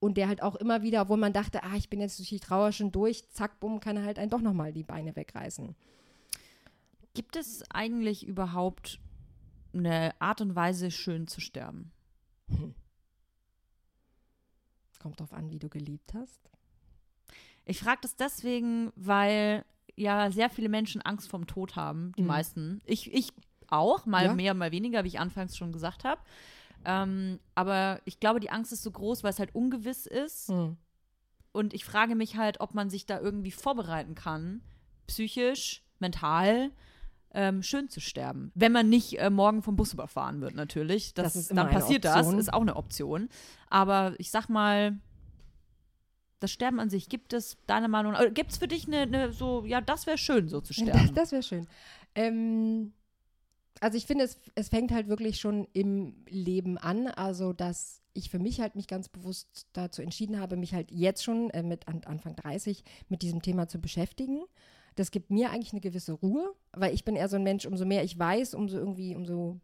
und 0.00 0.16
der 0.16 0.28
halt 0.28 0.42
auch 0.42 0.54
immer 0.56 0.82
wieder, 0.82 1.02
obwohl 1.02 1.16
man 1.16 1.32
dachte, 1.32 1.62
ah, 1.64 1.74
ich 1.76 1.88
bin 1.90 2.00
jetzt 2.00 2.18
durch 2.18 2.28
die 2.28 2.40
Trauer 2.40 2.72
schon 2.72 2.92
durch, 2.92 3.28
zack, 3.30 3.58
bumm, 3.60 3.80
kann 3.80 3.96
er 3.96 4.04
halt 4.04 4.18
einen 4.18 4.30
doch 4.30 4.40
nochmal 4.40 4.72
die 4.72 4.84
Beine 4.84 5.16
wegreißen. 5.16 5.74
Gibt 7.14 7.34
es 7.36 7.68
eigentlich 7.70 8.26
überhaupt 8.26 9.00
eine 9.74 10.14
Art 10.20 10.40
und 10.40 10.54
Weise, 10.54 10.90
schön 10.90 11.26
zu 11.26 11.40
sterben? 11.40 11.90
Kommt 15.00 15.20
drauf 15.20 15.32
an, 15.32 15.50
wie 15.50 15.58
du 15.58 15.68
geliebt 15.68 16.12
hast. 16.14 16.50
Ich 17.64 17.80
frage 17.80 18.00
das 18.02 18.16
deswegen, 18.16 18.92
weil 18.96 19.64
ja 19.96 20.30
sehr 20.30 20.48
viele 20.50 20.68
Menschen 20.68 21.02
Angst 21.02 21.28
vorm 21.28 21.46
Tod 21.46 21.76
haben, 21.76 22.12
die 22.16 22.22
Mhm. 22.22 22.28
meisten. 22.28 22.80
Ich, 22.84 23.12
ich 23.12 23.32
auch, 23.68 24.06
mal 24.06 24.26
Ja. 24.26 24.34
mehr, 24.34 24.54
mal 24.54 24.72
weniger, 24.72 25.04
wie 25.04 25.08
ich 25.08 25.20
anfangs 25.20 25.56
schon 25.56 25.72
gesagt 25.72 26.04
habe. 26.04 26.20
Ähm, 26.84 27.40
aber 27.54 28.00
ich 28.04 28.20
glaube, 28.20 28.40
die 28.40 28.50
Angst 28.50 28.72
ist 28.72 28.82
so 28.82 28.90
groß, 28.90 29.22
weil 29.24 29.30
es 29.30 29.38
halt 29.38 29.54
ungewiss 29.54 30.06
ist. 30.06 30.48
Hm. 30.48 30.76
Und 31.52 31.74
ich 31.74 31.84
frage 31.84 32.14
mich 32.14 32.36
halt, 32.36 32.60
ob 32.60 32.74
man 32.74 32.90
sich 32.90 33.06
da 33.06 33.18
irgendwie 33.20 33.50
vorbereiten 33.50 34.14
kann, 34.14 34.62
psychisch, 35.06 35.82
mental, 35.98 36.70
ähm, 37.32 37.62
schön 37.62 37.88
zu 37.88 38.00
sterben. 38.00 38.52
Wenn 38.54 38.72
man 38.72 38.88
nicht 38.88 39.18
äh, 39.18 39.30
morgen 39.30 39.62
vom 39.62 39.76
Bus 39.76 39.92
überfahren 39.92 40.40
wird, 40.40 40.54
natürlich. 40.54 41.14
Das, 41.14 41.34
Das 41.34 41.36
ist 41.36 41.56
dann 41.56 41.68
passiert 41.70 42.04
das, 42.04 42.18
Option. 42.26 42.38
ist 42.38 42.52
auch 42.52 42.62
eine 42.62 42.76
Option. 42.76 43.28
Aber 43.68 44.14
ich 44.18 44.30
sag 44.30 44.48
mal, 44.48 44.98
das 46.40 46.50
Sterben 46.52 46.80
an 46.80 46.88
sich, 46.90 47.08
gibt 47.08 47.32
es 47.32 47.56
deiner 47.66 47.88
Meinung 47.88 48.12
nach, 48.12 48.22
gibt 48.32 48.52
es 48.52 48.58
für 48.58 48.68
dich 48.68 48.86
eine, 48.86 49.00
eine 49.02 49.32
so, 49.32 49.64
ja, 49.64 49.80
das 49.80 50.06
wäre 50.06 50.18
schön, 50.18 50.48
so 50.48 50.60
zu 50.60 50.72
Das, 50.74 50.82
sterben. 50.82 51.14
das 51.14 51.32
wäre 51.32 51.42
schön. 51.42 51.66
Ähm, 52.14 52.92
also 53.80 53.96
ich 53.96 54.06
finde, 54.06 54.24
es, 54.24 54.38
es 54.54 54.68
fängt 54.68 54.92
halt 54.92 55.08
wirklich 55.08 55.40
schon 55.40 55.66
im 55.72 56.14
Leben 56.28 56.78
an. 56.78 57.06
Also, 57.08 57.52
dass 57.52 58.02
ich 58.12 58.30
für 58.30 58.38
mich 58.38 58.60
halt 58.60 58.74
mich 58.76 58.86
ganz 58.86 59.08
bewusst 59.08 59.66
dazu 59.72 60.02
entschieden 60.02 60.40
habe, 60.40 60.56
mich 60.56 60.74
halt 60.74 60.90
jetzt 60.90 61.22
schon 61.22 61.50
äh, 61.50 61.62
mit 61.62 61.88
an, 61.88 62.02
Anfang 62.04 62.36
30 62.36 62.84
mit 63.08 63.22
diesem 63.22 63.42
Thema 63.42 63.68
zu 63.68 63.80
beschäftigen. 63.80 64.42
Das 64.96 65.10
gibt 65.10 65.30
mir 65.30 65.50
eigentlich 65.50 65.72
eine 65.72 65.80
gewisse 65.80 66.12
Ruhe, 66.12 66.54
weil 66.72 66.92
ich 66.92 67.04
bin 67.04 67.14
eher 67.14 67.28
so 67.28 67.36
ein 67.36 67.44
Mensch, 67.44 67.66
umso 67.66 67.84
mehr 67.84 68.02
ich 68.02 68.18
weiß, 68.18 68.54
umso 68.54 68.78
irgendwie, 68.78 69.14
umso 69.14 69.60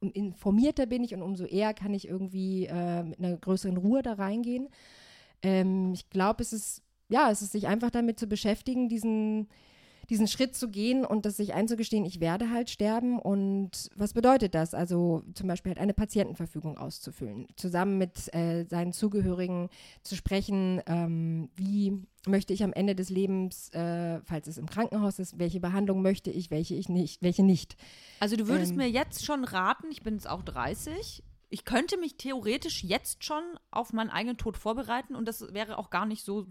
um- 0.00 0.12
informierter 0.12 0.86
bin 0.86 1.02
ich 1.02 1.14
und 1.14 1.22
umso 1.22 1.44
eher 1.44 1.74
kann 1.74 1.92
ich 1.94 2.06
irgendwie 2.06 2.66
äh, 2.66 3.02
mit 3.02 3.18
einer 3.18 3.36
größeren 3.36 3.76
Ruhe 3.76 4.02
da 4.02 4.12
reingehen. 4.12 4.68
Ähm, 5.42 5.92
ich 5.92 6.08
glaube, 6.10 6.42
es 6.42 6.52
ist, 6.52 6.82
ja, 7.08 7.30
es 7.30 7.42
ist 7.42 7.52
sich 7.52 7.66
einfach 7.66 7.90
damit 7.90 8.18
zu 8.18 8.26
beschäftigen, 8.26 8.88
diesen, 8.88 9.48
diesen 10.10 10.28
Schritt 10.28 10.54
zu 10.54 10.68
gehen 10.68 11.04
und 11.04 11.26
das 11.26 11.36
sich 11.36 11.54
einzugestehen, 11.54 12.04
ich 12.04 12.20
werde 12.20 12.50
halt 12.50 12.70
sterben 12.70 13.18
und 13.18 13.90
was 13.96 14.12
bedeutet 14.12 14.54
das? 14.54 14.74
Also 14.74 15.22
zum 15.34 15.48
Beispiel 15.48 15.70
halt 15.70 15.80
eine 15.80 15.94
Patientenverfügung 15.94 16.78
auszufüllen, 16.78 17.46
zusammen 17.56 17.98
mit 17.98 18.32
äh, 18.34 18.64
seinen 18.64 18.92
Zugehörigen 18.92 19.68
zu 20.02 20.16
sprechen, 20.16 20.80
ähm, 20.86 21.50
wie 21.56 22.02
möchte 22.26 22.52
ich 22.52 22.64
am 22.64 22.72
Ende 22.72 22.94
des 22.94 23.08
Lebens, 23.08 23.70
äh, 23.70 24.20
falls 24.24 24.48
es 24.48 24.58
im 24.58 24.66
Krankenhaus 24.66 25.18
ist, 25.18 25.38
welche 25.38 25.60
Behandlung 25.60 26.02
möchte 26.02 26.30
ich, 26.30 26.50
welche 26.50 26.74
ich 26.74 26.88
nicht, 26.88 27.22
welche 27.22 27.42
nicht. 27.42 27.76
Also 28.20 28.36
du 28.36 28.48
würdest 28.48 28.72
Ähm. 28.72 28.78
mir 28.78 28.90
jetzt 28.90 29.24
schon 29.24 29.44
raten, 29.44 29.86
ich 29.90 30.02
bin 30.02 30.14
jetzt 30.14 30.28
auch 30.28 30.42
30, 30.42 31.22
ich 31.48 31.64
könnte 31.64 31.96
mich 31.98 32.16
theoretisch 32.16 32.82
jetzt 32.82 33.24
schon 33.24 33.42
auf 33.70 33.92
meinen 33.92 34.10
eigenen 34.10 34.36
Tod 34.36 34.56
vorbereiten 34.56 35.14
und 35.14 35.26
das 35.26 35.52
wäre 35.54 35.78
auch 35.78 35.90
gar 35.90 36.06
nicht 36.06 36.24
so 36.24 36.46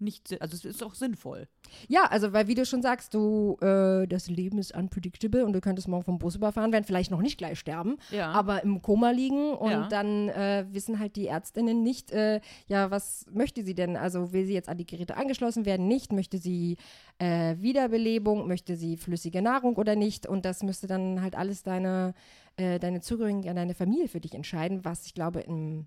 nicht, 0.00 0.40
also 0.40 0.54
es 0.56 0.64
ist 0.64 0.82
auch 0.82 0.94
sinnvoll. 0.94 1.48
Ja, 1.88 2.04
also 2.04 2.32
weil 2.32 2.46
wie 2.48 2.54
du 2.54 2.64
schon 2.66 2.82
sagst, 2.82 3.14
du, 3.14 3.56
äh, 3.60 4.06
das 4.06 4.28
Leben 4.28 4.58
ist 4.58 4.74
unpredictable 4.76 5.44
und 5.44 5.52
du 5.52 5.60
könntest 5.60 5.88
morgen 5.88 6.04
vom 6.04 6.18
Bus 6.18 6.34
überfahren 6.36 6.72
werden, 6.72 6.84
vielleicht 6.84 7.10
noch 7.10 7.20
nicht 7.22 7.38
gleich 7.38 7.58
sterben, 7.58 7.96
Ja. 8.10 8.30
aber 8.32 8.62
im 8.64 8.82
Koma 8.82 9.10
liegen 9.10 9.54
und 9.54 9.70
Ja. 9.70 9.88
dann 9.88 10.28
äh, 10.28 10.66
wissen 10.70 10.98
halt 10.98 11.16
die 11.16 11.26
Ärztinnen 11.26 11.82
nicht, 11.82 12.10
äh, 12.12 12.40
ja, 12.66 12.90
was 12.90 13.26
möchte 13.32 13.62
sie 13.64 13.74
denn? 13.74 13.96
Also 13.96 14.32
will 14.32 14.46
sie 14.46 14.54
jetzt 14.54 14.68
an 14.68 14.78
die 14.78 14.86
Geräte 14.86 15.16
angeschlossen 15.16 15.64
werden? 15.66 15.86
Nicht? 15.88 16.12
Möchte 16.12 16.38
sie 16.38 16.76
äh, 17.18 17.56
Wiederbelebung? 17.58 18.46
Möchte 18.48 18.76
sie 18.76 18.96
flüssige 18.96 19.42
Nahrung 19.42 19.76
oder 19.76 19.96
nicht? 19.96 20.26
Und 20.26 20.44
das 20.44 20.62
müsste 20.62 20.86
dann 20.86 21.20
halt 21.22 21.36
alles 21.36 21.62
deine, 21.62 22.14
äh, 22.56 22.78
deine 22.78 23.00
Zugehörigen, 23.00 23.42
deine 23.42 23.74
Familie 23.74 24.08
für 24.08 24.20
dich 24.20 24.34
entscheiden, 24.34 24.84
was 24.84 25.06
ich 25.06 25.14
glaube 25.14 25.40
im 25.40 25.86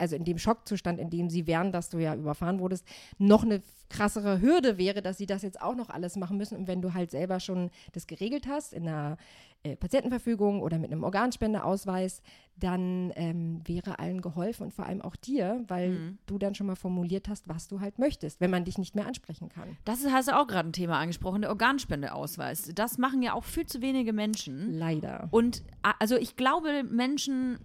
also 0.00 0.16
in 0.16 0.24
dem 0.24 0.38
Schockzustand, 0.38 0.98
in 0.98 1.10
dem 1.10 1.30
sie 1.30 1.46
wären, 1.46 1.72
dass 1.72 1.90
du 1.90 1.98
ja 1.98 2.14
überfahren 2.14 2.58
wurdest, 2.58 2.86
noch 3.18 3.44
eine 3.44 3.62
krassere 3.88 4.40
Hürde 4.40 4.78
wäre, 4.78 5.02
dass 5.02 5.18
sie 5.18 5.26
das 5.26 5.42
jetzt 5.42 5.60
auch 5.60 5.74
noch 5.74 5.90
alles 5.90 6.16
machen 6.16 6.36
müssen. 6.36 6.56
Und 6.56 6.68
wenn 6.68 6.80
du 6.80 6.94
halt 6.94 7.10
selber 7.10 7.40
schon 7.40 7.70
das 7.92 8.06
geregelt 8.06 8.46
hast 8.46 8.72
in 8.72 8.88
einer 8.88 9.18
äh, 9.62 9.76
Patientenverfügung 9.76 10.62
oder 10.62 10.78
mit 10.78 10.90
einem 10.90 11.02
Organspendeausweis, 11.02 12.22
dann 12.56 13.12
ähm, 13.16 13.60
wäre 13.66 13.98
allen 13.98 14.22
geholfen 14.22 14.64
und 14.64 14.74
vor 14.74 14.86
allem 14.86 15.02
auch 15.02 15.16
dir, 15.16 15.64
weil 15.68 15.90
mhm. 15.90 16.18
du 16.26 16.38
dann 16.38 16.54
schon 16.54 16.66
mal 16.66 16.76
formuliert 16.76 17.28
hast, 17.28 17.48
was 17.48 17.68
du 17.68 17.80
halt 17.80 17.98
möchtest, 17.98 18.40
wenn 18.40 18.50
man 18.50 18.64
dich 18.64 18.78
nicht 18.78 18.94
mehr 18.94 19.06
ansprechen 19.06 19.48
kann. 19.48 19.76
Das 19.84 20.00
ist, 20.00 20.12
hast 20.12 20.28
du 20.28 20.38
auch 20.38 20.46
gerade 20.46 20.68
ein 20.68 20.72
Thema 20.72 20.98
angesprochen, 20.98 21.42
der 21.42 21.50
Organspendeausweis. 21.50 22.70
Das 22.74 22.96
machen 22.96 23.22
ja 23.22 23.34
auch 23.34 23.44
viel 23.44 23.66
zu 23.66 23.82
wenige 23.82 24.12
Menschen. 24.12 24.72
Leider. 24.72 25.28
Und 25.30 25.62
also 25.98 26.16
ich 26.16 26.36
glaube, 26.36 26.84
Menschen 26.84 27.58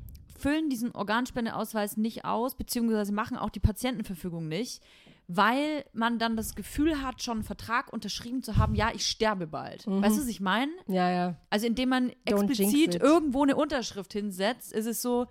füllen 0.46 0.70
diesen 0.70 0.92
Organspendeausweis 0.92 1.98
nicht 1.98 2.24
aus, 2.24 2.54
beziehungsweise 2.54 3.12
machen 3.12 3.36
auch 3.36 3.50
die 3.50 3.60
Patientenverfügung 3.60 4.48
nicht, 4.48 4.80
weil 5.28 5.84
man 5.92 6.20
dann 6.20 6.38
das 6.38 6.54
Gefühl 6.54 7.02
hat, 7.02 7.24
schon 7.24 7.38
einen 7.38 7.44
Vertrag 7.44 7.92
unterschrieben 7.92 8.44
zu 8.44 8.58
haben, 8.58 8.76
ja, 8.76 8.92
ich 8.94 9.08
sterbe 9.08 9.48
bald. 9.48 9.88
Mhm. 9.88 10.04
Weißt 10.04 10.18
du, 10.18 10.22
was 10.22 10.28
ich 10.28 10.42
meine? 10.42 10.72
Ja, 10.86 11.10
ja. 11.10 11.36
Also 11.50 11.66
indem 11.66 11.90
man 11.90 12.12
Don't 12.28 12.44
explizit 12.44 12.94
irgendwo 13.02 13.42
eine 13.42 13.56
Unterschrift 13.56 14.14
hinsetzt, 14.14 14.72
ist 14.72 14.86
es 14.86 15.02
so, 15.02 15.26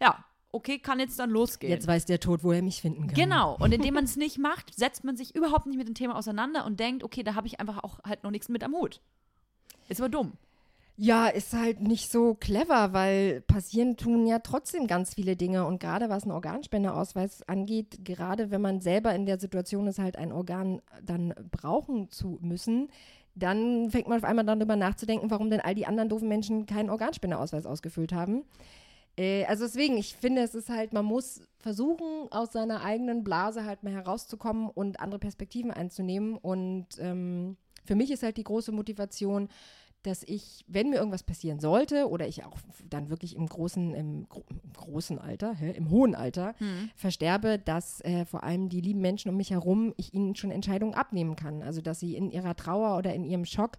ja, 0.00 0.24
okay, 0.50 0.78
kann 0.78 0.98
jetzt 0.98 1.18
dann 1.18 1.28
losgehen. 1.28 1.70
Jetzt 1.70 1.86
weiß 1.86 2.06
der 2.06 2.20
Tod, 2.20 2.42
wo 2.42 2.50
er 2.50 2.62
mich 2.62 2.80
finden 2.80 3.08
kann. 3.08 3.16
Genau. 3.16 3.58
Und 3.60 3.72
indem 3.72 3.92
man 3.96 4.04
es 4.04 4.16
nicht 4.16 4.38
macht, 4.38 4.74
setzt 4.74 5.04
man 5.04 5.18
sich 5.18 5.36
überhaupt 5.36 5.66
nicht 5.66 5.76
mit 5.76 5.88
dem 5.88 5.94
Thema 5.94 6.16
auseinander 6.16 6.64
und 6.64 6.80
denkt, 6.80 7.04
okay, 7.04 7.22
da 7.22 7.34
habe 7.34 7.46
ich 7.46 7.60
einfach 7.60 7.84
auch 7.84 7.98
halt 8.02 8.24
noch 8.24 8.30
nichts 8.30 8.48
mit 8.48 8.64
am 8.64 8.72
Hut. 8.72 9.02
Ist 9.90 10.00
aber 10.00 10.08
dumm. 10.08 10.38
Ja, 10.96 11.26
ist 11.26 11.52
halt 11.52 11.80
nicht 11.80 12.12
so 12.12 12.34
clever, 12.34 12.92
weil 12.92 13.40
passieren 13.40 13.96
tun 13.96 14.26
ja 14.26 14.38
trotzdem 14.38 14.86
ganz 14.86 15.14
viele 15.14 15.34
Dinge. 15.34 15.66
Und 15.66 15.80
gerade 15.80 16.08
was 16.08 16.22
einen 16.22 16.30
Organspendeausweis 16.32 17.42
angeht, 17.48 18.04
gerade 18.04 18.52
wenn 18.52 18.60
man 18.60 18.80
selber 18.80 19.12
in 19.12 19.26
der 19.26 19.40
Situation 19.40 19.88
ist, 19.88 19.98
halt 19.98 20.16
ein 20.16 20.30
Organ 20.30 20.80
dann 21.02 21.34
brauchen 21.50 22.10
zu 22.10 22.38
müssen, 22.42 22.90
dann 23.34 23.90
fängt 23.90 24.06
man 24.06 24.18
auf 24.18 24.24
einmal 24.24 24.44
darüber 24.44 24.76
nachzudenken, 24.76 25.30
warum 25.30 25.50
denn 25.50 25.60
all 25.60 25.74
die 25.74 25.86
anderen 25.86 26.08
doofen 26.08 26.28
Menschen 26.28 26.66
keinen 26.66 26.90
Organspendeausweis 26.90 27.66
ausgefüllt 27.66 28.12
haben. 28.12 28.44
Äh, 29.16 29.44
also 29.46 29.64
deswegen, 29.64 29.96
ich 29.96 30.14
finde, 30.14 30.42
es 30.42 30.54
ist 30.54 30.68
halt, 30.68 30.92
man 30.92 31.04
muss 31.04 31.42
versuchen, 31.58 32.28
aus 32.30 32.52
seiner 32.52 32.84
eigenen 32.84 33.24
Blase 33.24 33.64
halt 33.64 33.82
mal 33.82 33.92
herauszukommen 33.92 34.70
und 34.70 35.00
andere 35.00 35.18
Perspektiven 35.18 35.72
einzunehmen. 35.72 36.36
Und 36.36 36.86
ähm, 37.00 37.56
für 37.84 37.96
mich 37.96 38.12
ist 38.12 38.22
halt 38.22 38.36
die 38.36 38.44
große 38.44 38.70
Motivation, 38.70 39.48
dass 40.04 40.22
ich, 40.22 40.64
wenn 40.68 40.90
mir 40.90 40.96
irgendwas 40.96 41.22
passieren 41.22 41.60
sollte 41.60 42.08
oder 42.08 42.28
ich 42.28 42.44
auch 42.44 42.58
dann 42.88 43.08
wirklich 43.08 43.36
im 43.36 43.46
großen, 43.46 43.94
im, 43.94 44.26
im 44.50 44.72
großen 44.74 45.18
Alter, 45.18 45.54
hä, 45.54 45.70
im 45.70 45.90
hohen 45.90 46.14
Alter 46.14 46.54
mhm. 46.60 46.90
versterbe, 46.94 47.58
dass 47.58 48.02
äh, 48.02 48.26
vor 48.26 48.44
allem 48.44 48.68
die 48.68 48.82
lieben 48.82 49.00
Menschen 49.00 49.30
um 49.30 49.36
mich 49.36 49.50
herum, 49.50 49.94
ich 49.96 50.12
ihnen 50.12 50.36
schon 50.36 50.50
Entscheidungen 50.50 50.94
abnehmen 50.94 51.36
kann. 51.36 51.62
Also 51.62 51.80
dass 51.80 52.00
sie 52.00 52.16
in 52.16 52.30
ihrer 52.30 52.54
Trauer 52.54 52.98
oder 52.98 53.14
in 53.14 53.24
ihrem 53.24 53.46
Schock 53.46 53.78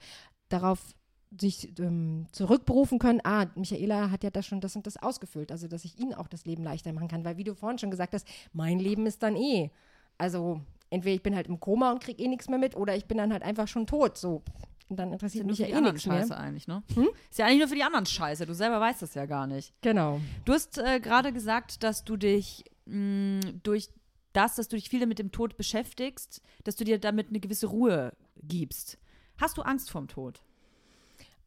darauf 0.49 0.95
sich 1.39 1.77
ähm, 1.79 2.25
zurückberufen 2.31 2.97
können, 2.97 3.21
ah, 3.23 3.45
Michaela 3.55 4.09
hat 4.09 4.23
ja 4.23 4.31
das 4.31 4.47
schon 4.47 4.61
das 4.61 4.75
und 4.75 4.88
das 4.88 4.97
ausgefüllt, 4.97 5.51
also 5.51 5.67
dass 5.67 5.85
ich 5.85 5.99
ihnen 5.99 6.13
auch 6.13 6.27
das 6.27 6.45
Leben 6.45 6.63
leichter 6.63 6.93
machen 6.93 7.07
kann, 7.07 7.25
weil 7.25 7.38
wie 7.38 7.43
du 7.43 7.55
vorhin 7.55 7.77
schon 7.77 7.91
gesagt 7.91 8.13
hast, 8.13 8.27
mein 8.53 8.79
Leben 8.79 9.05
ist 9.05 9.21
dann 9.21 9.35
eh, 9.35 9.69
also 10.17 10.61
entweder 10.89 11.15
ich 11.15 11.23
bin 11.23 11.35
halt 11.35 11.47
im 11.47 11.59
Koma 11.59 11.91
und 11.91 12.01
kriege 12.01 12.23
eh 12.23 12.27
nichts 12.27 12.47
mehr 12.47 12.59
mit 12.59 12.75
oder 12.75 12.95
ich 12.95 13.05
bin 13.05 13.17
dann 13.17 13.33
halt 13.33 13.43
einfach 13.43 13.67
schon 13.67 13.85
tot, 13.85 14.17
so 14.17 14.43
und 14.88 14.98
dann 14.98 15.12
interessiert 15.12 15.45
mich 15.45 15.58
ja 15.58 15.67
eh 15.67 15.82
nichts 15.82 16.04
Scheiße 16.04 16.30
mehr. 16.30 16.39
eigentlich, 16.39 16.67
ne? 16.67 16.84
Hm? 16.93 17.08
Ist 17.30 17.39
ja 17.39 17.45
eigentlich 17.45 17.60
nur 17.60 17.67
für 17.67 17.76
die 17.76 17.84
anderen 17.84 18.06
Scheiße. 18.06 18.45
Du 18.45 18.54
selber 18.54 18.80
weißt 18.80 19.02
das 19.02 19.13
ja 19.15 19.26
gar 19.26 19.48
nicht. 19.48 19.74
Genau. 19.82 20.21
Du 20.45 20.54
hast 20.54 20.78
äh, 20.78 21.00
gerade 21.00 21.34
gesagt, 21.34 21.84
dass 21.84 22.04
du 22.04 22.17
dich 22.17 22.65
mh, 22.86 23.39
durch 23.63 23.89
das, 24.34 24.56
dass 24.56 24.67
du 24.67 24.76
dich 24.76 24.89
viel 24.89 25.06
mit 25.08 25.17
dem 25.17 25.32
Tod 25.32 25.58
beschäftigst, 25.58 26.41
dass 26.63 26.76
du 26.76 26.84
dir 26.84 27.00
damit 27.00 27.30
eine 27.30 27.39
gewisse 27.39 27.67
Ruhe 27.67 28.13
gibst. 28.43 28.98
Hast 29.38 29.58
du 29.58 29.62
Angst 29.63 29.89
vorm 29.89 30.08
Tod? 30.08 30.41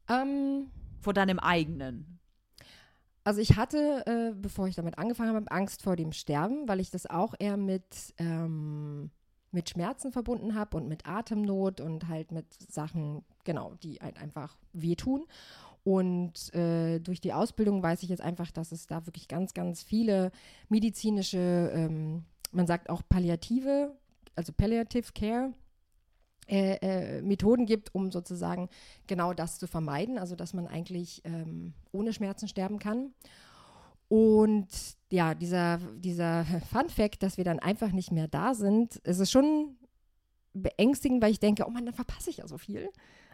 Ähm, 0.09 0.71
vor 0.99 1.13
deinem 1.13 1.39
eigenen? 1.39 2.19
Also 3.23 3.41
ich 3.41 3.57
hatte, 3.57 4.03
äh, 4.07 4.33
bevor 4.35 4.67
ich 4.67 4.75
damit 4.75 4.97
angefangen 4.97 5.35
habe, 5.35 5.51
Angst 5.51 5.83
vor 5.83 5.95
dem 5.95 6.11
Sterben, 6.13 6.67
weil 6.67 6.79
ich 6.79 6.89
das 6.89 7.05
auch 7.05 7.35
eher 7.37 7.57
mit 7.57 7.83
ähm, 8.17 9.11
mit 9.51 9.69
Schmerzen 9.69 10.11
verbunden 10.11 10.55
habe 10.55 10.77
und 10.77 10.87
mit 10.87 11.07
Atemnot 11.07 11.81
und 11.81 12.07
halt 12.07 12.31
mit 12.31 12.45
Sachen, 12.71 13.23
genau, 13.43 13.75
die 13.81 13.95
halt 13.95 14.17
einfach 14.17 14.57
wehtun. 14.73 15.25
Und 15.83 16.53
äh, 16.53 16.99
durch 16.99 17.21
die 17.21 17.33
Ausbildung 17.33 17.81
weiß 17.81 18.03
ich 18.03 18.09
jetzt 18.09 18.21
einfach, 18.21 18.51
dass 18.51 18.71
es 18.71 18.87
da 18.87 19.05
wirklich 19.05 19.27
ganz, 19.27 19.53
ganz 19.53 19.81
viele 19.81 20.31
medizinische, 20.67 21.71
ähm, 21.73 22.25
man 22.51 22.67
sagt 22.67 22.89
auch 22.89 23.01
palliative, 23.07 23.95
also 24.35 24.53
Palliative 24.53 25.11
Care, 25.13 25.53
äh, 26.47 26.77
äh, 26.81 27.21
Methoden 27.21 27.65
gibt, 27.65 27.93
um 27.93 28.11
sozusagen 28.11 28.69
genau 29.07 29.33
das 29.33 29.59
zu 29.59 29.67
vermeiden, 29.67 30.17
also 30.17 30.35
dass 30.35 30.53
man 30.53 30.67
eigentlich 30.67 31.21
ähm, 31.23 31.73
ohne 31.91 32.11
Schmerzen 32.11 32.47
sterben 32.47 32.79
kann. 32.79 33.13
Und 34.09 34.67
ja, 35.11 35.35
dieser, 35.35 35.77
dieser 35.95 36.43
Fun 36.71 36.89
Fact, 36.89 37.23
dass 37.23 37.37
wir 37.37 37.43
dann 37.45 37.59
einfach 37.59 37.91
nicht 37.91 38.11
mehr 38.11 38.27
da 38.27 38.53
sind, 38.53 38.99
es 39.03 39.19
ist 39.19 39.31
schon 39.31 39.77
beängstigend, 40.53 41.21
weil 41.21 41.31
ich 41.31 41.39
denke, 41.39 41.63
oh 41.65 41.69
Mann, 41.69 41.85
dann 41.85 41.93
verpasse 41.93 42.29
ich 42.29 42.37
ja 42.37 42.47
so 42.47 42.57
viel. 42.57 42.89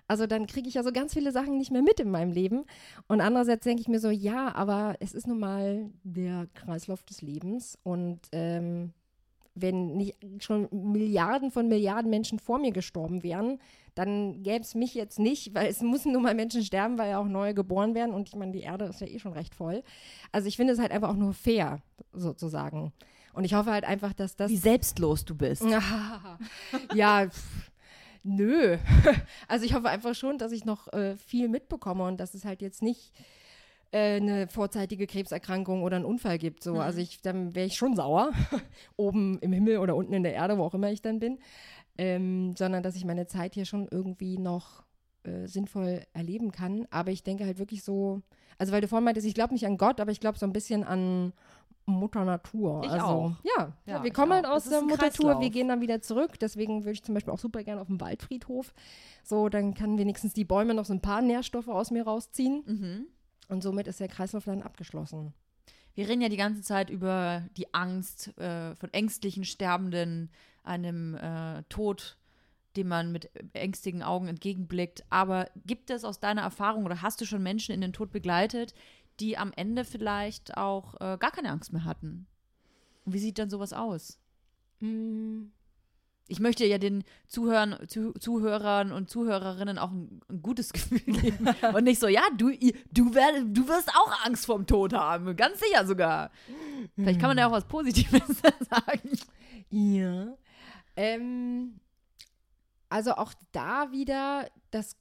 Also 0.07 0.27
dann 0.27 0.45
kriege 0.45 0.67
ich 0.67 0.75
ja 0.75 0.83
so 0.83 0.91
ganz 0.91 1.13
viele 1.13 1.31
Sachen 1.31 1.57
nicht 1.57 1.71
mehr 1.71 1.81
mit 1.81 1.99
in 1.99 2.11
meinem 2.11 2.31
Leben. 2.31 2.65
Und 3.07 3.21
andererseits 3.21 3.63
denke 3.63 3.81
ich 3.81 3.87
mir 3.87 3.99
so, 3.99 4.09
ja, 4.09 4.53
aber 4.53 4.95
es 4.99 5.13
ist 5.13 5.27
nun 5.27 5.39
mal 5.39 5.89
der 6.03 6.47
Kreislauf 6.53 7.03
des 7.03 7.21
Lebens. 7.21 7.79
Und 7.81 8.19
ähm, 8.31 8.93
wenn 9.55 9.95
nicht 9.95 10.17
schon 10.39 10.67
Milliarden 10.71 11.49
von 11.49 11.67
Milliarden 11.67 12.09
Menschen 12.09 12.39
vor 12.39 12.59
mir 12.59 12.71
gestorben 12.71 13.23
wären, 13.23 13.59
dann 13.95 14.43
gäbe 14.43 14.61
es 14.61 14.75
mich 14.75 14.93
jetzt 14.93 15.17
nicht, 15.17 15.53
weil 15.55 15.67
es 15.67 15.81
müssen 15.81 16.11
nun 16.11 16.23
mal 16.23 16.35
Menschen 16.35 16.63
sterben, 16.63 16.97
weil 16.97 17.11
ja 17.11 17.19
auch 17.19 17.27
neue 17.27 17.53
geboren 17.53 17.95
werden 17.95 18.13
und 18.13 18.27
ich 18.27 18.35
meine, 18.35 18.51
die 18.51 18.61
Erde 18.61 18.85
ist 18.85 19.01
ja 19.01 19.07
eh 19.07 19.19
schon 19.19 19.33
recht 19.33 19.55
voll. 19.55 19.83
Also 20.31 20.47
ich 20.47 20.57
finde 20.57 20.73
es 20.73 20.79
halt 20.79 20.91
einfach 20.91 21.09
auch 21.09 21.15
nur 21.15 21.33
fair, 21.33 21.81
sozusagen. 22.13 22.93
Und 23.33 23.43
ich 23.43 23.53
hoffe 23.53 23.71
halt 23.71 23.83
einfach, 23.83 24.13
dass 24.13 24.35
das. 24.35 24.49
Wie 24.49 24.57
selbstlos 24.57 25.25
du 25.25 25.35
bist. 25.35 25.63
ja, 26.93 27.27
pff, 27.27 27.71
nö. 28.23 28.77
Also 29.47 29.65
ich 29.65 29.73
hoffe 29.73 29.89
einfach 29.89 30.15
schon, 30.15 30.37
dass 30.37 30.51
ich 30.51 30.65
noch 30.65 30.91
äh, 30.93 31.15
viel 31.17 31.49
mitbekomme 31.49 32.03
und 32.05 32.17
dass 32.17 32.33
es 32.33 32.45
halt 32.45 32.61
jetzt 32.61 32.81
nicht 32.81 33.11
äh, 33.91 34.17
eine 34.17 34.47
vorzeitige 34.47 35.07
Krebserkrankung 35.07 35.83
oder 35.83 35.95
einen 35.95 36.05
Unfall 36.05 36.37
gibt. 36.37 36.63
So. 36.63 36.75
Mhm. 36.75 36.79
Also 36.79 36.99
ich, 36.99 37.21
dann 37.21 37.55
wäre 37.55 37.67
ich 37.67 37.75
schon 37.75 37.95
sauer, 37.95 38.31
oben 38.97 39.39
im 39.39 39.53
Himmel 39.53 39.77
oder 39.77 39.95
unten 39.95 40.13
in 40.13 40.23
der 40.23 40.33
Erde, 40.33 40.57
wo 40.57 40.63
auch 40.63 40.73
immer 40.73 40.91
ich 40.91 41.01
dann 41.01 41.19
bin. 41.19 41.39
Ähm, 41.97 42.55
sondern 42.57 42.83
dass 42.83 42.95
ich 42.95 43.05
meine 43.05 43.25
Zeit 43.25 43.53
hier 43.53 43.65
schon 43.65 43.87
irgendwie 43.89 44.37
noch 44.37 44.83
äh, 45.23 45.47
sinnvoll 45.47 46.03
erleben 46.13 46.51
kann. 46.51 46.87
Aber 46.89 47.11
ich 47.11 47.23
denke 47.23 47.45
halt 47.45 47.57
wirklich 47.57 47.83
so, 47.83 48.21
also 48.57 48.73
weil 48.73 48.81
du 48.81 48.87
vorhin 48.87 49.05
meintest, 49.05 49.27
ich 49.27 49.33
glaube 49.33 49.53
nicht 49.53 49.65
an 49.65 49.77
Gott, 49.77 49.99
aber 49.99 50.11
ich 50.11 50.19
glaube 50.19 50.37
so 50.37 50.45
ein 50.45 50.53
bisschen 50.53 50.83
an 50.83 51.33
Mutter 51.85 52.25
Natur. 52.25 52.81
Ich 52.83 52.91
also, 52.91 53.05
auch. 53.05 53.31
Ja, 53.43 53.73
ja 53.85 54.03
wir 54.03 54.11
kommen 54.11 54.33
halt 54.33 54.45
aus 54.45 54.67
der 54.67 54.81
Mutter 54.81 55.05
Natur, 55.05 55.39
wir 55.39 55.49
gehen 55.49 55.67
dann 55.67 55.81
wieder 55.81 56.01
zurück. 56.01 56.39
Deswegen 56.39 56.83
würde 56.83 56.93
ich 56.93 57.03
zum 57.03 57.13
Beispiel 57.13 57.33
auch 57.33 57.39
super 57.39 57.63
gerne 57.63 57.81
auf 57.81 57.87
den 57.87 58.01
Waldfriedhof. 58.01 58.73
So, 59.23 59.49
dann 59.49 59.73
kann 59.73 59.97
wenigstens 59.97 60.33
die 60.33 60.45
Bäume 60.45 60.73
noch 60.73 60.85
so 60.85 60.93
ein 60.93 61.01
paar 61.01 61.21
Nährstoffe 61.21 61.67
aus 61.67 61.91
mir 61.91 62.03
rausziehen. 62.03 62.63
Mhm. 62.65 63.07
Und 63.47 63.61
somit 63.61 63.87
ist 63.87 63.99
der 63.99 64.07
Kreislauf 64.07 64.45
dann 64.45 64.61
abgeschlossen. 64.61 65.33
Wir 65.93 66.09
reden 66.09 66.21
ja 66.21 66.29
die 66.29 66.37
ganze 66.37 66.61
Zeit 66.61 66.89
über 66.89 67.43
die 67.55 67.73
Angst 67.73 68.37
äh, 68.37 68.75
von 68.75 68.93
ängstlichen 68.93 69.45
Sterbenden, 69.45 70.29
einem 70.63 71.15
äh, 71.15 71.63
Tod, 71.69 72.17
dem 72.75 72.89
man 72.89 73.11
mit 73.11 73.29
ängstigen 73.53 74.03
Augen 74.03 74.27
entgegenblickt. 74.27 75.05
Aber 75.09 75.49
gibt 75.65 75.89
es 75.89 76.03
aus 76.03 76.19
deiner 76.19 76.41
Erfahrung 76.41 76.85
oder 76.85 77.01
hast 77.01 77.21
du 77.21 77.25
schon 77.25 77.43
Menschen 77.43 77.73
in 77.73 77.81
den 77.81 77.93
Tod 77.93 78.11
begleitet, 78.11 78.73
die 79.19 79.37
am 79.37 79.53
Ende 79.55 79.85
vielleicht 79.85 80.57
auch 80.57 80.95
äh, 80.95 81.17
gar 81.17 81.31
keine 81.31 81.51
Angst 81.51 81.71
mehr 81.71 81.85
hatten? 81.85 82.27
Und 83.05 83.13
wie 83.13 83.19
sieht 83.19 83.39
dann 83.39 83.49
sowas 83.49 83.71
aus? 83.71 84.19
Mm, 84.81 85.45
ich 86.27 86.39
möchte 86.39 86.65
ja 86.65 86.77
den 86.77 87.03
Zuhörern, 87.27 87.77
Zuh 87.87 88.13
Zuhörern 88.13 88.91
und 88.91 89.09
Zuhörerinnen 89.09 89.77
auch 89.77 89.91
ein, 89.91 90.21
ein 90.29 90.41
gutes 90.41 90.73
Gefühl 90.73 90.99
geben. 90.99 91.47
und 91.73 91.83
nicht 91.83 91.99
so, 91.99 92.07
ja, 92.07 92.23
du, 92.35 92.51
du, 92.91 93.13
werd, 93.13 93.43
du 93.47 93.67
wirst 93.67 93.89
auch 93.89 94.25
Angst 94.25 94.45
vorm 94.45 94.65
Tod 94.65 94.93
haben. 94.93 95.35
Ganz 95.35 95.59
sicher 95.59 95.85
sogar. 95.85 96.31
Vielleicht 96.95 97.19
kann 97.19 97.29
man 97.29 97.37
ja 97.37 97.47
auch 97.47 97.51
was 97.51 97.67
Positives 97.67 98.21
sagen. 98.69 99.19
Ja. 99.69 100.35
Ähm, 100.95 101.79
also 102.89 103.13
auch 103.13 103.33
da 103.51 103.91
wieder 103.91 104.49
das. 104.71 104.97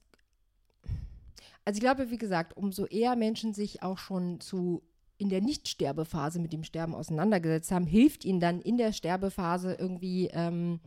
Also 1.63 1.77
ich 1.77 1.81
glaube, 1.81 2.11
wie 2.11 2.17
gesagt, 2.17 2.55
umso 2.55 2.85
eher 2.85 3.15
Menschen 3.15 3.53
sich 3.53 3.81
auch 3.81 3.97
schon 3.97 4.39
zu 4.39 4.83
in 5.17 5.29
der 5.29 5.41
Nichtsterbephase 5.41 6.39
mit 6.39 6.53
dem 6.53 6.63
Sterben 6.63 6.95
auseinandergesetzt 6.95 7.71
haben, 7.71 7.85
hilft 7.85 8.25
ihnen 8.25 8.39
dann 8.39 8.61
in 8.61 8.77
der 8.77 8.91
Sterbephase 8.91 9.73
irgendwie 9.73 10.29
ähm, 10.33 10.79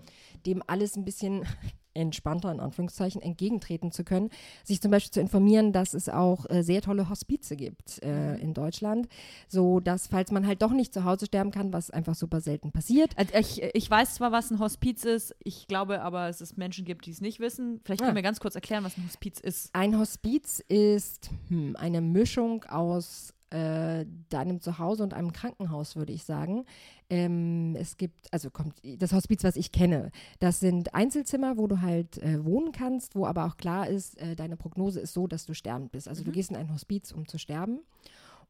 dem 0.47 0.63
alles 0.67 0.97
ein 0.97 1.05
bisschen 1.05 1.45
entspannter, 1.95 2.53
in 2.53 2.61
Anführungszeichen, 2.61 3.21
entgegentreten 3.21 3.91
zu 3.91 4.05
können. 4.05 4.31
Sich 4.63 4.81
zum 4.81 4.91
Beispiel 4.91 5.11
zu 5.11 5.21
informieren, 5.21 5.73
dass 5.73 5.95
es 5.95 6.09
auch 6.09 6.49
äh, 6.49 6.63
sehr 6.63 6.81
tolle 6.81 7.09
Hospize 7.09 7.57
gibt 7.57 8.01
äh, 8.03 8.35
mhm. 8.35 8.39
in 8.41 8.55
Deutschland, 8.55 9.09
so 9.49 9.81
dass, 9.81 10.07
falls 10.07 10.31
man 10.31 10.47
halt 10.47 10.63
doch 10.63 10.71
nicht 10.71 10.95
zu 10.95 11.05
Hause 11.05 11.27
sterben 11.27 11.51
kann, 11.51 11.73
was 11.73 11.91
einfach 11.91 12.15
super 12.15 12.41
selten 12.41 12.71
passiert. 12.71 13.13
Also 13.17 13.35
ich, 13.35 13.63
ich 13.75 13.91
weiß 13.91 14.15
zwar, 14.15 14.31
was 14.31 14.51
ein 14.51 14.61
Hospiz 14.61 15.05
ist, 15.05 15.35
ich 15.43 15.67
glaube 15.67 16.03
aber, 16.03 16.29
es 16.29 16.57
Menschen 16.57 16.85
gibt, 16.85 17.07
die 17.07 17.11
es 17.11 17.21
nicht 17.21 17.41
wissen. 17.41 17.81
Vielleicht 17.85 18.01
können 18.01 18.13
ja. 18.13 18.17
wir 18.17 18.23
ganz 18.23 18.41
kurz 18.41 18.55
erklären, 18.55 18.85
was 18.85 18.97
ein 18.97 19.05
Hospiz 19.05 19.41
ist. 19.41 19.75
Ein 19.75 19.99
Hospiz 19.99 20.63
ist 20.69 21.31
hm, 21.49 21.75
eine 21.77 22.01
Mischung 22.01 22.65
aus 22.65 23.35
äh, 23.51 24.05
deinem 24.29 24.61
Zuhause 24.61 25.03
und 25.03 25.15
einem 25.15 25.33
Krankenhaus, 25.33 25.97
würde 25.97 26.13
ich 26.13 26.25
sagen. 26.25 26.65
Ähm, 27.11 27.75
es 27.79 27.97
gibt, 27.97 28.33
also 28.33 28.51
kommt 28.51 28.75
das 28.99 29.13
Hospiz, 29.13 29.45
was 29.45 29.57
ich 29.57 29.73
kenne, 29.73 30.11
das 30.39 30.61
sind 30.61 30.95
Einzelzimmer, 30.95 31.57
wo 31.57 31.67
du 31.67 31.81
halt 31.81 32.19
äh, 32.19 32.45
wohnen 32.45 32.73
kannst, 32.73 33.15
wo 33.15 33.27
aber 33.27 33.47
auch 33.47 33.57
klar 33.57 33.89
ist, 33.89 34.19
äh, 34.19 34.37
deine 34.37 34.57
Prognose 34.57 35.01
ist 35.01 35.15
so, 35.15 35.27
dass 35.27 35.47
du 35.47 35.55
sterbend 35.55 35.93
bist. 35.93 36.09
Also 36.09 36.23
mhm. 36.23 36.27
du 36.27 36.33
gehst 36.33 36.51
in 36.51 36.57
ein 36.57 36.73
Hospiz, 36.73 37.13
um 37.13 37.27
zu 37.27 37.39
sterben. 37.39 37.81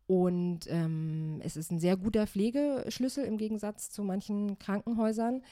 Und 0.08 0.60
ähm, 0.68 1.40
es 1.44 1.56
ist 1.56 1.70
ein 1.70 1.80
sehr 1.80 1.96
guter 1.96 2.26
Pflegeschlüssel 2.26 3.24
im 3.24 3.36
Gegensatz 3.36 3.90
zu 3.90 4.02
manchen 4.02 4.58
Krankenhäusern. 4.58 5.42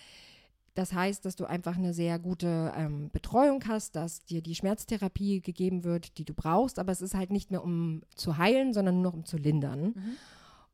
Das 0.77 0.93
heißt, 0.93 1.25
dass 1.25 1.37
du 1.37 1.47
einfach 1.47 1.77
eine 1.77 1.95
sehr 1.95 2.19
gute 2.19 2.71
ähm, 2.77 3.09
Betreuung 3.11 3.65
hast, 3.67 3.97
dass 3.97 4.25
dir 4.27 4.43
die 4.43 4.55
Schmerztherapie 4.55 5.41
gegeben 5.41 5.85
wird, 5.85 6.19
die 6.19 6.27
du 6.27 6.35
brauchst, 6.35 6.79
aber 6.79 6.93
es 6.93 7.01
ist 7.01 7.15
halt 7.15 7.31
nicht 7.31 7.51
mehr 7.51 7.65
um 7.65 8.03
zu 8.15 8.37
heilen, 8.37 8.75
sondern 8.75 8.97
nur 8.97 9.05
noch 9.05 9.15
um 9.15 9.25
zu 9.25 9.39
lindern. 9.39 9.95
Mhm. 9.97 10.17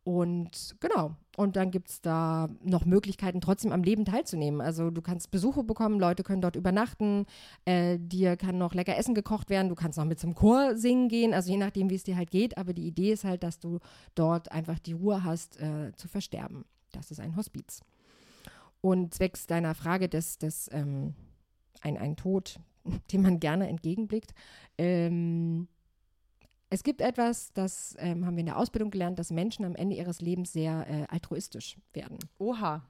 Und 0.02 0.74
genau, 0.80 1.14
und 1.36 1.54
dann 1.54 1.70
gibt 1.70 1.88
es 1.88 2.00
da 2.00 2.48
noch 2.64 2.84
Möglichkeiten, 2.84 3.40
trotzdem 3.40 3.70
am 3.70 3.84
Leben 3.84 4.04
teilzunehmen. 4.04 4.60
Also 4.60 4.90
du 4.90 5.02
kannst 5.02 5.30
Besuche 5.30 5.62
bekommen, 5.62 6.00
Leute 6.00 6.24
können 6.24 6.42
dort 6.42 6.56
übernachten, 6.56 7.26
äh, 7.64 7.96
dir 8.00 8.36
kann 8.36 8.58
noch 8.58 8.74
lecker 8.74 8.96
Essen 8.96 9.14
gekocht 9.14 9.50
werden, 9.50 9.68
du 9.68 9.76
kannst 9.76 9.98
noch 9.98 10.04
mit 10.04 10.18
zum 10.18 10.34
Chor 10.34 10.76
singen 10.76 11.08
gehen, 11.08 11.32
also 11.32 11.52
je 11.52 11.58
nachdem, 11.58 11.90
wie 11.90 11.94
es 11.94 12.02
dir 12.02 12.16
halt 12.16 12.32
geht. 12.32 12.58
Aber 12.58 12.72
die 12.72 12.88
Idee 12.88 13.12
ist 13.12 13.22
halt, 13.22 13.44
dass 13.44 13.60
du 13.60 13.78
dort 14.16 14.50
einfach 14.50 14.80
die 14.80 14.94
Ruhe 14.94 15.22
hast, 15.22 15.60
äh, 15.60 15.92
zu 15.94 16.08
versterben. 16.08 16.64
Das 16.90 17.12
ist 17.12 17.20
ein 17.20 17.36
Hospiz. 17.36 17.82
Und 18.82 19.14
zwecks 19.14 19.46
deiner 19.46 19.74
Frage 19.74 20.10
des, 20.10 20.36
des 20.38 20.68
ähm, 20.72 21.14
ein, 21.80 21.96
ein 21.96 22.16
Tod, 22.16 22.60
dem 23.12 23.22
man 23.22 23.40
gerne 23.40 23.68
entgegenblickt, 23.68 24.34
ähm, 24.76 25.68
es 26.68 26.82
gibt 26.82 27.02
etwas, 27.02 27.52
das 27.52 27.94
ähm, 27.98 28.24
haben 28.24 28.34
wir 28.34 28.40
in 28.40 28.46
der 28.46 28.56
Ausbildung 28.56 28.90
gelernt, 28.90 29.18
dass 29.18 29.30
Menschen 29.30 29.66
am 29.66 29.74
Ende 29.74 29.94
ihres 29.94 30.22
Lebens 30.22 30.54
sehr 30.54 30.86
äh, 30.88 31.04
altruistisch 31.08 31.76
werden. 31.92 32.18
Oha. 32.38 32.82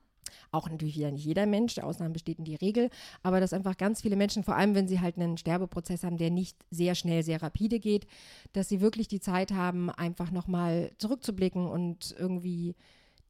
Auch 0.52 0.70
natürlich 0.70 0.96
wieder 0.96 1.10
nicht 1.10 1.24
jeder 1.24 1.46
Mensch, 1.46 1.74
der 1.74 1.84
Ausnahmen 1.84 2.12
besteht 2.12 2.38
in 2.38 2.44
die 2.44 2.54
Regel, 2.54 2.90
aber 3.22 3.40
dass 3.40 3.52
einfach 3.52 3.76
ganz 3.76 4.00
viele 4.00 4.14
Menschen, 4.14 4.44
vor 4.44 4.54
allem 4.54 4.76
wenn 4.76 4.86
sie 4.86 5.00
halt 5.00 5.16
einen 5.16 5.36
Sterbeprozess 5.36 6.04
haben, 6.04 6.16
der 6.16 6.30
nicht 6.30 6.56
sehr 6.70 6.94
schnell, 6.94 7.24
sehr 7.24 7.42
rapide 7.42 7.80
geht, 7.80 8.06
dass 8.52 8.68
sie 8.68 8.80
wirklich 8.80 9.08
die 9.08 9.20
Zeit 9.20 9.52
haben, 9.52 9.90
einfach 9.90 10.30
nochmal 10.30 10.92
zurückzublicken 10.98 11.66
und 11.66 12.14
irgendwie 12.16 12.76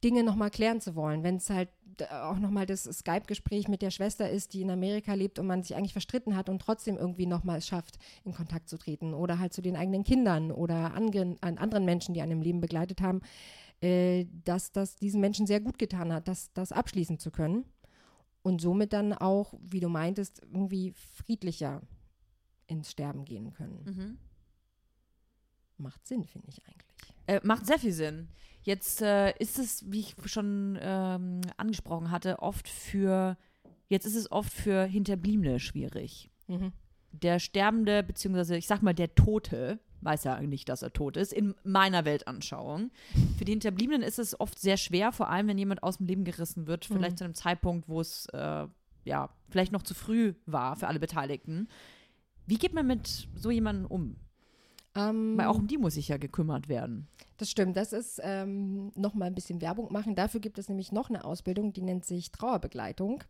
Dinge 0.03 0.25
nochmal 0.25 0.51
klären 0.51 0.81
zu 0.81 0.95
wollen. 0.95 1.23
Wenn 1.23 1.37
es 1.37 1.51
halt 1.51 1.69
auch 2.11 2.39
nochmal 2.39 2.67
das 2.67 2.85
Skype-Gespräch 2.85 3.69
mit 3.69 3.83
der 3.83 3.91
Schwester 3.91 4.29
ist, 4.29 4.55
die 4.55 4.63
in 4.63 4.71
Amerika 4.71 5.15
lebt 5.15 5.39
und 5.39 5.47
man 5.47 5.63
sich 5.63 5.77
eigentlich 5.77 5.93
verstritten 5.93 6.37
hat 6.37 6.49
und 6.49 6.61
trotzdem 6.61 6.97
irgendwie 6.97 7.27
nochmal 7.27 7.59
es 7.59 7.67
schafft, 7.67 7.99
in 8.25 8.33
Kontakt 8.33 8.69
zu 8.69 8.79
treten. 8.79 9.15
Oder 9.15 9.39
halt 9.39 9.53
zu 9.53 9.63
den 9.63 9.77
eigenen 9.77 10.05
Kindern 10.05 10.51
oder 10.51 10.95
an, 10.95 11.11
an 11.41 11.59
anderen 11.59 11.85
Menschen, 11.85 12.15
die 12.15 12.23
einen 12.23 12.33
im 12.33 12.43
Leben 12.43 12.61
begleitet 12.61 13.01
haben, 13.01 13.21
äh, 13.81 14.27
dass 14.45 14.73
das 14.73 14.97
diesen 14.97 15.21
Menschen 15.21 15.47
sehr 15.47 15.61
gut 15.61 15.79
getan 15.79 16.13
hat, 16.13 16.29
das, 16.29 16.53
das 16.53 16.73
abschließen 16.73 17.19
zu 17.19 17.31
können. 17.31 17.65
Und 18.43 18.61
somit 18.61 18.93
dann 18.93 19.13
auch, 19.13 19.55
wie 19.61 19.81
du 19.81 19.89
meintest, 19.89 20.41
irgendwie 20.43 20.93
friedlicher 20.93 21.83
ins 22.67 22.91
Sterben 22.91 23.25
gehen 23.25 23.53
können. 23.53 23.85
Mhm. 23.85 24.19
Macht 25.79 26.07
Sinn, 26.07 26.25
finde 26.25 26.49
ich 26.49 26.61
eigentlich. 26.67 27.15
Äh, 27.27 27.41
macht 27.43 27.67
sehr 27.67 27.79
viel 27.79 27.93
Sinn. 27.93 28.29
Jetzt 28.63 29.03
äh, 29.03 29.33
ist 29.39 29.59
es, 29.59 29.91
wie 29.91 30.01
ich 30.01 30.17
schon 30.27 30.79
ähm, 30.81 31.41
angesprochen 31.57 32.11
hatte, 32.11 32.39
oft 32.39 32.69
für, 32.69 33.37
jetzt 33.89 34.07
ist 34.07 34.15
es 34.15 34.31
oft 34.31 34.53
für 34.53 34.85
Hinterbliebene 34.85 35.59
schwierig. 35.59 36.31
Mhm. 36.47 36.73
Der 37.11 37.41
Sterbende, 37.41 38.03
beziehungsweise 38.03 38.57
ich 38.57 38.67
sag 38.67 38.83
mal, 38.83 38.95
der 38.95 39.15
Tote, 39.15 39.81
weiß 40.01 40.25
ja 40.25 40.41
nicht, 40.41 40.69
dass 40.69 40.83
er 40.83 40.93
tot 40.93 41.17
ist, 41.17 41.33
in 41.33 41.55
meiner 41.65 42.05
Weltanschauung. 42.05 42.91
Für 43.37 43.45
die 43.45 43.53
Hinterbliebenen 43.53 44.03
ist 44.03 44.19
es 44.19 44.39
oft 44.39 44.59
sehr 44.59 44.77
schwer, 44.77 45.13
vor 45.13 45.29
allem 45.29 45.49
wenn 45.49 45.59
jemand 45.59 45.83
aus 45.83 45.99
dem 45.99 46.07
Leben 46.07 46.25
gerissen 46.25 46.67
wird, 46.67 46.85
vielleicht 46.85 47.13
mhm. 47.13 47.17
zu 47.17 47.25
einem 47.25 47.35
Zeitpunkt, 47.35 47.89
wo 47.89 48.01
es 48.01 48.27
äh, 48.33 48.67
ja 49.05 49.31
vielleicht 49.51 49.73
noch 49.73 49.83
zu 49.83 49.95
früh 49.95 50.35
war 50.47 50.77
für 50.77 50.89
alle 50.89 51.01
Beteiligten. 51.01 51.69
Wie 52.47 52.59
geht 52.59 52.75
man 52.75 52.87
mit 52.87 53.29
so 53.35 53.51
jemandem 53.51 53.87
um? 53.87 54.17
Ähm, 54.95 55.39
Weil 55.39 55.47
auch 55.47 55.59
um 55.59 55.67
die 55.67 55.79
muss 55.79 55.95
sich 55.95 56.09
ja 56.09 56.19
gekümmert 56.19 56.69
werden. 56.69 57.09
Das 57.39 57.51
stimmt. 57.51 57.77
Das 57.77 57.93
ist 57.93 58.21
ähm, 58.23 58.93
nochmal 58.95 59.29
ein 59.29 59.35
bisschen 59.35 59.61
Werbung 59.61 59.93
machen. 59.93 60.15
Dafür 60.15 60.41
gibt 60.41 60.59
es 60.59 60.69
nämlich 60.69 60.93
noch 60.93 61.09
eine 61.09 61.25
Ausbildung, 61.25 61.73
die 61.73 61.83
nennt 61.83 62.05
sich 62.05 62.31
Trauerbegleitung. 62.31 63.25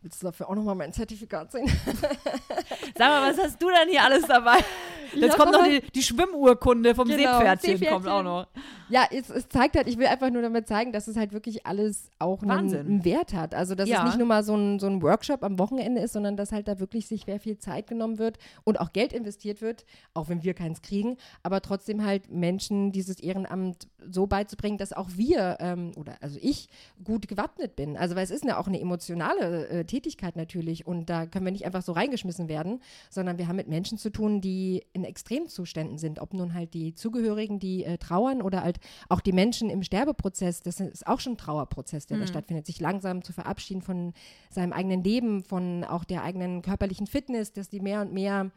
Willst 0.00 0.22
du 0.22 0.26
dafür 0.26 0.48
auch 0.48 0.54
nochmal 0.54 0.74
mein 0.74 0.92
Zertifikat 0.92 1.52
sehen? 1.52 1.68
Sag 2.96 3.08
mal, 3.08 3.30
was 3.30 3.38
hast 3.38 3.62
du 3.62 3.68
denn 3.68 3.88
hier 3.88 4.02
alles 4.02 4.26
dabei? 4.26 4.58
Jetzt 5.14 5.36
kommt 5.36 5.52
noch 5.52 5.64
die, 5.64 5.82
die, 5.94 6.02
Schwimmurkunde 6.02 6.94
vom 6.94 7.06
genau, 7.06 7.18
Seepferdchen, 7.18 7.78
Seepferdchen, 7.78 7.88
kommt 7.88 8.08
auch 8.08 8.22
noch. 8.22 8.46
Ja, 8.92 9.06
es, 9.10 9.30
es, 9.30 9.48
zeigt 9.48 9.74
halt, 9.74 9.88
ich 9.88 9.96
will 9.96 10.06
einfach 10.06 10.28
nur 10.28 10.42
damit 10.42 10.68
zeigen, 10.68 10.92
dass 10.92 11.08
es 11.08 11.16
halt 11.16 11.32
wirklich 11.32 11.64
alles 11.64 12.10
auch 12.18 12.42
einen, 12.42 12.74
einen, 12.74 13.04
Wert 13.06 13.32
hat. 13.32 13.54
Also, 13.54 13.74
dass 13.74 13.88
ja. 13.88 14.00
es 14.00 14.04
nicht 14.04 14.18
nur 14.18 14.26
mal 14.26 14.44
so 14.44 14.54
ein, 14.54 14.78
so 14.78 14.86
ein 14.86 15.00
Workshop 15.00 15.42
am 15.44 15.58
Wochenende 15.58 16.02
ist, 16.02 16.12
sondern 16.12 16.36
dass 16.36 16.52
halt 16.52 16.68
da 16.68 16.78
wirklich 16.78 17.06
sich 17.06 17.24
sehr 17.24 17.40
viel 17.40 17.56
Zeit 17.56 17.86
genommen 17.86 18.18
wird 18.18 18.36
und 18.64 18.78
auch 18.78 18.92
Geld 18.92 19.14
investiert 19.14 19.62
wird, 19.62 19.86
auch 20.12 20.28
wenn 20.28 20.42
wir 20.42 20.52
keins 20.52 20.82
kriegen, 20.82 21.16
aber 21.42 21.62
trotzdem 21.62 22.04
halt 22.04 22.30
Menschen 22.30 22.92
dieses 22.92 23.18
Ehrenamt 23.18 23.88
so 24.10 24.26
beizubringen, 24.26 24.76
dass 24.76 24.92
auch 24.92 25.08
wir 25.16 25.56
ähm, 25.60 25.92
oder 25.96 26.16
also 26.20 26.38
ich 26.42 26.68
gut 27.02 27.28
gewappnet 27.28 27.76
bin. 27.76 27.96
Also, 27.96 28.14
weil 28.14 28.24
es 28.24 28.30
ist 28.30 28.44
ja 28.44 28.58
auch 28.58 28.66
eine 28.66 28.78
emotionale 28.78 29.68
äh, 29.68 29.84
Tätigkeit 29.86 30.36
natürlich 30.36 30.86
und 30.86 31.08
da 31.08 31.24
können 31.24 31.46
wir 31.46 31.52
nicht 31.52 31.64
einfach 31.64 31.82
so 31.82 31.92
reingeschmissen 31.92 32.46
werden, 32.46 32.82
sondern 33.08 33.38
wir 33.38 33.48
haben 33.48 33.56
mit 33.56 33.68
Menschen 33.68 33.96
zu 33.96 34.10
tun, 34.10 34.42
die 34.42 34.84
in 34.92 35.04
Extremzuständen 35.04 35.96
sind, 35.96 36.18
ob 36.18 36.34
nun 36.34 36.52
halt 36.52 36.74
die 36.74 36.94
Zugehörigen, 36.94 37.58
die 37.58 37.84
äh, 37.84 37.96
trauern 37.96 38.42
oder 38.42 38.62
halt 38.62 38.81
auch 39.08 39.20
die 39.20 39.32
Menschen 39.32 39.70
im 39.70 39.82
Sterbeprozess, 39.82 40.62
das 40.62 40.80
ist 40.80 41.06
auch 41.06 41.20
schon 41.20 41.34
ein 41.34 41.38
Trauerprozess, 41.38 42.06
der 42.06 42.16
mhm. 42.16 42.22
da 42.22 42.26
stattfindet, 42.26 42.66
sich 42.66 42.80
langsam 42.80 43.22
zu 43.22 43.32
verabschieden 43.32 43.82
von 43.82 44.12
seinem 44.50 44.72
eigenen 44.72 45.02
Leben, 45.02 45.42
von 45.42 45.84
auch 45.84 46.04
der 46.04 46.22
eigenen 46.22 46.62
körperlichen 46.62 47.06
Fitness, 47.06 47.52
dass 47.52 47.68
die 47.68 47.80
mehr 47.80 48.00
und 48.00 48.12
mehr 48.12 48.50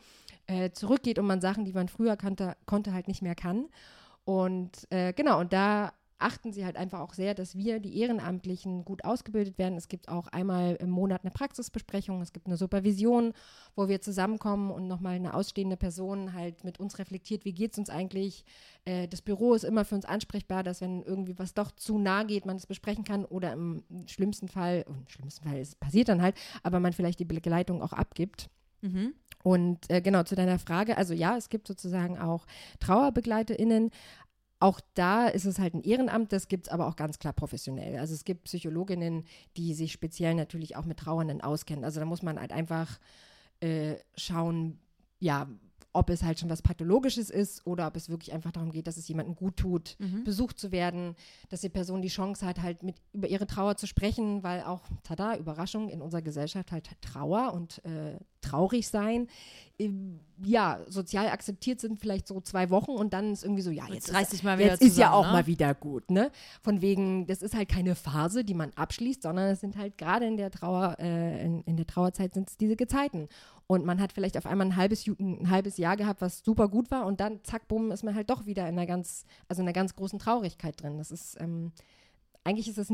äh, 0.48 0.72
zurückgeht 0.72 1.20
und 1.20 1.26
man 1.26 1.42
Sachen, 1.42 1.66
die 1.66 1.74
man 1.74 1.88
früher 1.88 2.18
kannte, 2.18 2.56
konnte, 2.66 2.94
halt 2.94 3.08
nicht 3.08 3.22
mehr 3.22 3.36
kann. 3.36 3.68
Und 4.26 4.92
äh, 4.92 5.14
genau, 5.14 5.40
und 5.40 5.54
da 5.54 5.94
achten 6.18 6.54
sie 6.54 6.66
halt 6.66 6.78
einfach 6.78 7.02
auch 7.02 7.14
sehr, 7.14 7.34
dass 7.34 7.56
wir, 7.56 7.80
die 7.80 8.00
Ehrenamtlichen, 8.00 8.86
gut 8.86 9.04
ausgebildet 9.04 9.58
werden. 9.58 9.78
Es 9.78 9.88
gibt 9.88 10.08
auch 10.10 10.28
einmal 10.28 10.76
im 10.76 10.90
Monat 10.90 11.24
eine 11.24 11.32
Praxisbesprechung, 11.32 12.22
es 12.22 12.32
gibt 12.32 12.48
eine 12.48 12.58
Supervision, 12.58 13.34
wo 13.76 13.88
wir 13.88 14.02
zusammenkommen 14.02 14.72
und 14.72 14.88
nochmal 14.88 15.16
eine 15.16 15.34
ausstehende 15.34 15.78
Person 15.78 16.34
halt 16.34 16.64
mit 16.64 16.80
uns 16.80 17.00
reflektiert, 17.00 17.44
wie 17.44 17.54
geht 17.54 17.74
es 17.74 17.78
uns 17.78 17.90
eigentlich. 17.90 18.46
Äh, 18.86 19.08
das 19.08 19.22
Büro 19.22 19.54
ist 19.54 19.64
immer 19.64 19.84
für 19.84 19.96
uns 19.96 20.06
ansprechbar, 20.06 20.64
dass 20.64 20.82
wenn 20.82 21.04
irgendwie 21.04 21.38
was 21.38 21.54
doch 21.54 21.72
zu 21.72 21.98
nah 21.98 22.24
geht, 22.24 22.46
man 22.46 22.56
es 22.56 22.66
besprechen 22.66 23.04
kann 23.04 23.26
oder 23.26 23.54
im 23.54 23.84
schlimmsten 24.08 24.48
Fall, 24.48 24.86
im 24.88 25.08
schlimmsten 25.08 25.48
Fall, 25.48 25.58
es 25.58 25.76
passiert 25.76 26.10
dann 26.10 26.22
halt, 26.22 26.36
aber 26.64 26.80
man 26.80 26.94
vielleicht 26.94 27.20
die 27.20 27.26
Begleitung 27.26 27.82
auch 27.82 27.94
abgibt. 27.94 28.50
Mhm. 28.82 29.14
Und 29.44 29.92
äh, 29.92 30.02
genau 30.02 30.24
zu 30.24 30.36
deiner 30.36 30.58
Frage, 30.58 30.98
also 30.98 31.14
ja, 31.14 31.38
es 31.38 31.50
gibt 31.50 31.68
sozusagen 31.68 32.18
auch 32.18 32.48
TrauerbegleiterInnen, 32.80 33.92
auch 34.66 34.82
da 34.96 35.28
ist 35.28 35.46
es 35.46 35.60
halt 35.60 35.76
ein 35.76 35.84
Ehrenamt, 35.84 36.32
das 36.32 36.48
gibt 36.48 36.66
es 36.66 36.74
aber 36.74 36.88
auch 36.88 36.96
ganz 36.96 37.20
klar 37.20 37.34
professionell. 37.34 38.00
Also 38.00 38.16
es 38.16 38.26
gibt 38.26 38.46
Psychologinnen, 38.46 39.26
die 39.58 39.76
sich 39.76 39.92
speziell 39.92 40.34
natürlich 40.34 40.76
auch 40.76 40.86
mit 40.86 40.98
Trauernden 40.98 41.42
auskennen. 41.42 41.86
Also 41.86 42.00
da 42.00 42.06
muss 42.08 42.24
man 42.24 42.40
halt 42.40 42.52
einfach 42.52 43.00
äh, 43.60 43.98
schauen, 44.18 44.80
ja, 45.20 45.48
ob 45.94 46.10
es 46.10 46.24
halt 46.24 46.40
schon 46.40 46.50
was 46.50 46.64
Pathologisches 46.64 47.30
ist 47.30 47.66
oder 47.68 47.86
ob 47.86 47.96
es 47.96 48.10
wirklich 48.10 48.34
einfach 48.34 48.52
darum 48.52 48.72
geht, 48.72 48.88
dass 48.88 48.98
es 48.98 49.08
jemandem 49.08 49.36
gut 49.36 49.58
tut, 49.58 49.98
mhm. 50.00 50.24
besucht 50.24 50.58
zu 50.58 50.72
werden, 50.72 51.16
dass 51.50 51.62
die 51.62 51.70
Person 51.70 52.02
die 52.02 52.08
Chance 52.08 52.44
hat, 52.44 52.64
halt 52.64 52.82
mit 52.82 52.96
über 53.14 53.28
ihre 53.28 53.46
Trauer 53.46 53.78
zu 53.78 53.86
sprechen, 53.86 54.42
weil 54.42 54.64
auch, 54.64 54.82
tada, 55.04 55.38
Überraschung, 55.38 55.90
in 55.90 56.02
unserer 56.02 56.24
Gesellschaft 56.24 56.72
halt 56.72 56.90
Trauer 57.02 57.54
und 57.54 57.86
äh, 57.86 58.18
traurig 58.46 58.88
sein. 58.88 59.28
Ähm, 59.78 60.20
ja, 60.44 60.80
sozial 60.88 61.28
akzeptiert 61.28 61.82
sind 61.82 62.00
vielleicht 62.00 62.28
so 62.28 62.40
zwei 62.42 62.70
Wochen 62.70 62.92
und 62.92 63.14
dann 63.14 63.34
ist 63.34 63.44
irgendwie 63.44 63.62
so, 63.62 63.72
ja, 63.72 63.88
jetzt, 63.88 64.10
Jetzt 64.12 64.34
ist, 64.34 64.44
mal 64.44 64.58
wieder 64.58 64.72
jetzt 64.72 64.82
ist 64.82 64.98
ja 64.98 65.08
zusammen, 65.08 65.14
auch 65.14 65.26
ne? 65.28 65.32
mal 65.34 65.48
wieder 65.48 65.74
gut, 65.74 66.12
ne? 66.12 66.32
Von 66.62 66.82
wegen, 66.82 67.28
das 67.28 67.42
ist 67.42 67.56
halt 67.56 67.70
keine 67.70 67.96
Phase, 67.96 68.44
die 68.44 68.54
man 68.54 68.72
abschließt, 68.76 69.24
sondern 69.24 69.52
es 69.52 69.62
sind 69.62 69.78
halt 69.78 69.98
gerade 69.98 70.26
in 70.26 70.38
der 70.38 70.52
Trauer, 70.52 70.96
äh, 71.00 71.44
in, 71.44 71.62
in 71.64 71.78
der 71.78 71.88
Trauerzeit 71.88 72.34
sind 72.34 72.50
es 72.50 72.58
diese 72.58 72.76
Gezeiten. 72.76 73.28
Und 73.68 73.86
man 73.86 74.00
hat 74.00 74.14
vielleicht 74.14 74.38
auf 74.38 74.46
einmal 74.46 74.68
ein 74.68 74.76
halbes, 74.76 75.08
ein 75.08 75.50
halbes 75.50 75.78
Jahr 75.78 75.98
gehabt, 75.98 76.22
was 76.22 76.44
super 76.44 76.68
gut 76.68 76.92
war 76.92 77.06
und 77.06 77.20
dann 77.20 77.44
zack, 77.44 77.68
bumm, 77.68 77.92
ist 77.92 78.04
man 78.04 78.16
halt 78.16 78.30
doch 78.30 78.46
wieder 78.46 78.64
in 78.70 78.78
einer 78.78 78.86
ganz, 78.86 79.26
also 79.48 79.62
in 79.62 79.68
einer 79.68 79.74
ganz 79.74 79.96
großen 79.96 80.20
Traurigkeit 80.20 80.82
drin. 80.82 80.98
Das 80.98 81.12
ist, 81.12 81.40
ähm, 81.40 81.72
eigentlich 82.44 82.68
ist 82.68 82.78
das, 82.78 82.94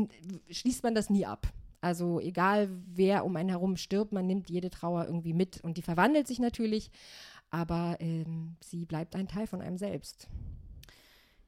schließt 0.50 0.82
man 0.82 0.94
das 0.94 1.10
nie 1.10 1.26
ab. 1.26 1.46
Also 1.82 2.20
egal, 2.20 2.70
wer 2.94 3.24
um 3.24 3.34
einen 3.34 3.48
herum 3.48 3.76
stirbt, 3.76 4.12
man 4.12 4.26
nimmt 4.26 4.48
jede 4.48 4.70
Trauer 4.70 5.04
irgendwie 5.04 5.34
mit 5.34 5.60
und 5.62 5.76
die 5.76 5.82
verwandelt 5.82 6.28
sich 6.28 6.38
natürlich, 6.38 6.92
aber 7.50 7.96
ähm, 7.98 8.56
sie 8.60 8.84
bleibt 8.84 9.16
ein 9.16 9.26
Teil 9.26 9.48
von 9.48 9.60
einem 9.60 9.76
selbst. 9.76 10.28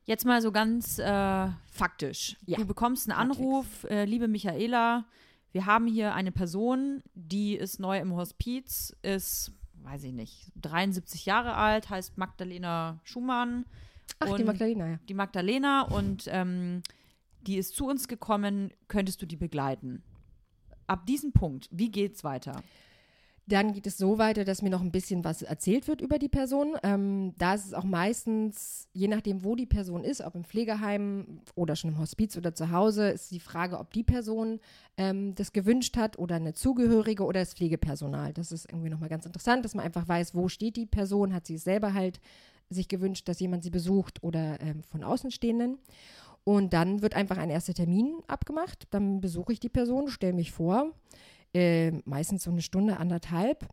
Jetzt 0.02 0.26
mal 0.26 0.42
so 0.42 0.50
ganz 0.50 0.98
äh, 0.98 1.48
faktisch. 1.70 2.36
Ja. 2.46 2.58
Du 2.58 2.66
bekommst 2.66 3.08
einen 3.08 3.18
Anruf, 3.18 3.84
äh, 3.84 4.04
liebe 4.06 4.26
Michaela, 4.26 5.04
wir 5.52 5.66
haben 5.66 5.86
hier 5.86 6.14
eine 6.14 6.32
Person, 6.32 7.04
die 7.14 7.54
ist 7.54 7.78
neu 7.78 7.98
im 8.00 8.16
Hospiz, 8.16 8.94
ist, 9.02 9.52
weiß 9.84 10.02
ich 10.02 10.12
nicht, 10.12 10.50
73 10.56 11.26
Jahre 11.26 11.54
alt, 11.54 11.90
heißt 11.90 12.18
Magdalena 12.18 12.98
Schumann. 13.04 13.66
Ach, 14.18 14.34
die 14.34 14.42
Magdalena, 14.42 14.88
ja. 14.88 14.98
Die 15.08 15.14
Magdalena 15.14 15.82
und 15.82 16.24
ähm, 16.26 16.82
die 17.42 17.56
ist 17.56 17.76
zu 17.76 17.86
uns 17.86 18.08
gekommen, 18.08 18.72
könntest 18.88 19.22
du 19.22 19.26
die 19.26 19.36
begleiten? 19.36 20.02
Ab 20.86 21.06
diesem 21.06 21.32
Punkt, 21.32 21.68
wie 21.70 21.90
geht's 21.90 22.24
weiter? 22.24 22.62
Dann 23.46 23.74
geht 23.74 23.86
es 23.86 23.98
so 23.98 24.16
weiter, 24.16 24.44
dass 24.44 24.62
mir 24.62 24.70
noch 24.70 24.80
ein 24.80 24.90
bisschen 24.90 25.22
was 25.22 25.42
erzählt 25.42 25.86
wird 25.86 26.00
über 26.00 26.18
die 26.18 26.30
Person. 26.30 26.76
Ähm, 26.82 27.34
da 27.36 27.52
ist 27.52 27.66
es 27.66 27.74
auch 27.74 27.84
meistens, 27.84 28.88
je 28.94 29.06
nachdem, 29.06 29.44
wo 29.44 29.54
die 29.54 29.66
Person 29.66 30.02
ist, 30.02 30.22
ob 30.22 30.34
im 30.34 30.44
Pflegeheim 30.44 31.40
oder 31.54 31.76
schon 31.76 31.90
im 31.90 31.98
Hospiz 31.98 32.38
oder 32.38 32.54
zu 32.54 32.70
Hause, 32.70 33.10
ist 33.10 33.30
die 33.30 33.40
Frage, 33.40 33.78
ob 33.78 33.92
die 33.92 34.02
Person 34.02 34.60
ähm, 34.96 35.34
das 35.34 35.52
gewünscht 35.52 35.98
hat 35.98 36.18
oder 36.18 36.36
eine 36.36 36.54
Zugehörige 36.54 37.24
oder 37.24 37.40
das 37.40 37.52
Pflegepersonal. 37.52 38.32
Das 38.32 38.50
ist 38.50 38.64
irgendwie 38.64 38.88
nochmal 38.88 39.10
ganz 39.10 39.26
interessant, 39.26 39.62
dass 39.62 39.74
man 39.74 39.84
einfach 39.84 40.08
weiß, 40.08 40.34
wo 40.34 40.48
steht 40.48 40.76
die 40.76 40.86
Person, 40.86 41.34
hat 41.34 41.46
sie 41.46 41.56
es 41.56 41.64
selber 41.64 41.92
halt 41.92 42.20
sich 42.70 42.88
gewünscht, 42.88 43.28
dass 43.28 43.40
jemand 43.40 43.62
sie 43.62 43.70
besucht 43.70 44.22
oder 44.22 44.58
ähm, 44.60 44.82
von 44.84 45.04
Außenstehenden. 45.04 45.78
Und 46.44 46.74
dann 46.74 47.00
wird 47.00 47.14
einfach 47.14 47.38
ein 47.38 47.50
erster 47.50 47.74
Termin 47.74 48.16
abgemacht. 48.26 48.87
Dann 48.90 49.20
besuche 49.20 49.52
ich 49.52 49.61
die 49.61 49.70
Person, 49.70 50.09
stelle 50.09 50.35
mich 50.35 50.52
vor, 50.52 50.92
äh, 51.54 51.92
meistens 52.04 52.44
so 52.44 52.50
eine 52.50 52.62
Stunde, 52.62 52.98
anderthalb. 52.98 53.66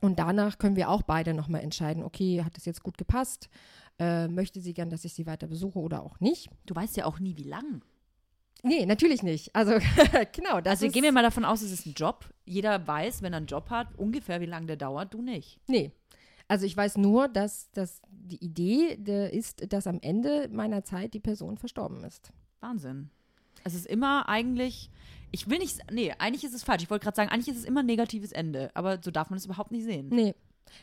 Und 0.00 0.18
danach 0.18 0.58
können 0.58 0.76
wir 0.76 0.88
auch 0.88 1.02
beide 1.02 1.34
nochmal 1.34 1.60
entscheiden, 1.60 2.02
okay, 2.02 2.42
hat 2.42 2.56
es 2.56 2.64
jetzt 2.64 2.82
gut 2.82 2.96
gepasst? 2.96 3.50
Äh, 3.98 4.28
möchte 4.28 4.60
sie 4.60 4.72
gern, 4.72 4.88
dass 4.88 5.04
ich 5.04 5.12
sie 5.12 5.26
weiter 5.26 5.46
besuche 5.46 5.78
oder 5.78 6.02
auch 6.02 6.18
nicht? 6.20 6.48
Du 6.64 6.74
weißt 6.74 6.96
ja 6.96 7.04
auch 7.04 7.18
nie, 7.18 7.36
wie 7.36 7.44
lang. 7.44 7.82
Nee, 8.62 8.86
natürlich 8.86 9.22
nicht. 9.22 9.54
Also, 9.54 9.72
genau, 10.32 10.60
das 10.60 10.80
Also 10.80 10.88
gehen 10.90 11.02
wir 11.02 11.12
mal 11.12 11.22
davon 11.22 11.44
aus, 11.44 11.60
es 11.62 11.70
ist 11.70 11.86
ein 11.86 11.94
Job. 11.94 12.28
Jeder 12.44 12.86
weiß, 12.86 13.22
wenn 13.22 13.34
er 13.34 13.38
einen 13.38 13.46
Job 13.46 13.68
hat, 13.70 13.88
ungefähr 13.98 14.40
wie 14.40 14.46
lange 14.46 14.66
der 14.66 14.76
dauert, 14.76 15.12
du 15.12 15.20
nicht. 15.22 15.58
Nee. 15.66 15.92
Also 16.50 16.66
ich 16.66 16.76
weiß 16.76 16.96
nur, 16.96 17.28
dass, 17.28 17.70
dass 17.70 18.02
die 18.10 18.44
Idee 18.44 18.96
der 18.96 19.32
ist, 19.32 19.72
dass 19.72 19.86
am 19.86 20.00
Ende 20.02 20.48
meiner 20.50 20.82
Zeit 20.82 21.14
die 21.14 21.20
Person 21.20 21.58
verstorben 21.58 22.02
ist. 22.02 22.32
Wahnsinn. 22.58 23.08
Es 23.62 23.72
ist 23.72 23.86
immer 23.86 24.28
eigentlich, 24.28 24.90
ich 25.30 25.48
will 25.48 25.58
nicht, 25.58 25.78
nee, 25.92 26.12
eigentlich 26.18 26.42
ist 26.42 26.52
es 26.52 26.64
falsch. 26.64 26.82
Ich 26.82 26.90
wollte 26.90 27.04
gerade 27.04 27.14
sagen, 27.14 27.30
eigentlich 27.30 27.54
ist 27.54 27.58
es 27.58 27.64
immer 27.64 27.80
ein 27.80 27.86
negatives 27.86 28.32
Ende, 28.32 28.72
aber 28.74 28.98
so 29.00 29.12
darf 29.12 29.30
man 29.30 29.36
es 29.36 29.44
überhaupt 29.44 29.70
nicht 29.70 29.84
sehen. 29.84 30.08
Nee. 30.10 30.34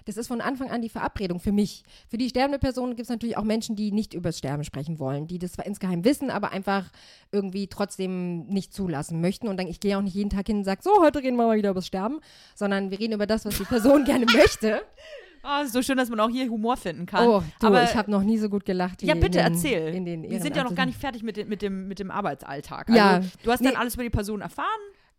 Das 0.06 0.16
ist 0.16 0.30
von 0.30 0.40
Anfang 0.40 0.70
an 0.70 0.82
die 0.82 0.88
Verabredung 0.88 1.42
für 1.42 1.52
mich. 1.52 1.84
Für 2.08 2.18
die 2.18 2.30
sterbende 2.30 2.60
Person 2.60 2.92
gibt 2.92 3.02
es 3.02 3.10
natürlich 3.10 3.36
auch 3.36 3.44
Menschen, 3.44 3.76
die 3.76 3.92
nicht 3.92 4.14
über 4.14 4.30
das 4.30 4.38
Sterben 4.38 4.64
sprechen 4.64 5.00
wollen, 5.00 5.28
die 5.28 5.38
das 5.38 5.52
zwar 5.52 5.66
insgeheim 5.66 6.06
wissen, 6.06 6.30
aber 6.30 6.52
einfach 6.52 6.90
irgendwie 7.34 7.68
trotzdem 7.68 8.46
nicht 8.48 8.74
zulassen 8.74 9.20
möchten. 9.20 9.50
Und 9.50 9.58
dann, 9.58 9.68
ich 9.68 9.82
gehe 9.82 9.98
auch 9.98 10.02
nicht 10.02 10.16
jeden 10.16 10.30
Tag 10.30 10.48
hin 10.48 10.60
und 10.60 10.64
sage, 10.64 10.82
so, 10.82 11.02
heute 11.02 11.20
reden 11.20 11.36
wir 11.36 11.48
mal 11.48 11.58
wieder 11.58 11.72
über 11.72 11.80
das 11.80 11.88
Sterben, 11.88 12.22
sondern 12.56 12.90
wir 12.90 13.00
reden 13.00 13.14
über 13.14 13.28
das, 13.28 13.44
was 13.44 13.58
die 13.58 13.66
Person 13.66 14.06
gerne 14.06 14.26
möchte. 14.26 14.82
Ist 15.64 15.74
so 15.74 15.82
schön, 15.82 15.98
dass 15.98 16.10
man 16.10 16.20
auch 16.20 16.30
hier 16.30 16.50
Humor 16.50 16.78
finden 16.78 17.06
kann. 17.06 17.28
Oh, 17.28 17.44
du, 17.60 17.68
aber 17.68 17.84
ich 17.84 17.96
habe 17.96 18.12
noch 18.12 18.24
nie 18.24 18.38
so 18.38 18.50
gut 18.50 18.66
gelacht 18.66 19.02
wie 19.02 19.08
ja, 19.08 19.14
bitte 19.16 19.40
in 19.40 19.46
den, 19.46 19.54
erzähl. 19.54 20.30
Wir 20.30 20.42
sind 20.42 20.56
ja 20.56 20.64
noch 20.64 20.76
gar 20.76 20.86
nicht 20.86 21.00
fertig 21.00 21.24
mit, 21.24 21.38
dem- 21.38 21.48
mit, 21.50 21.62
dem, 21.62 21.88
mit 21.88 22.00
dem 22.00 22.12
Arbeitsalltag. 22.12 22.90
Ja, 22.90 23.16
Also, 23.16 23.30
du 23.44 23.52
hast 23.52 23.64
dann 23.64 23.74
nee. 23.74 23.78
alles 23.80 23.94
über 23.96 24.04
die 24.04 24.10
Person 24.10 24.42
erfahren. 24.42 24.68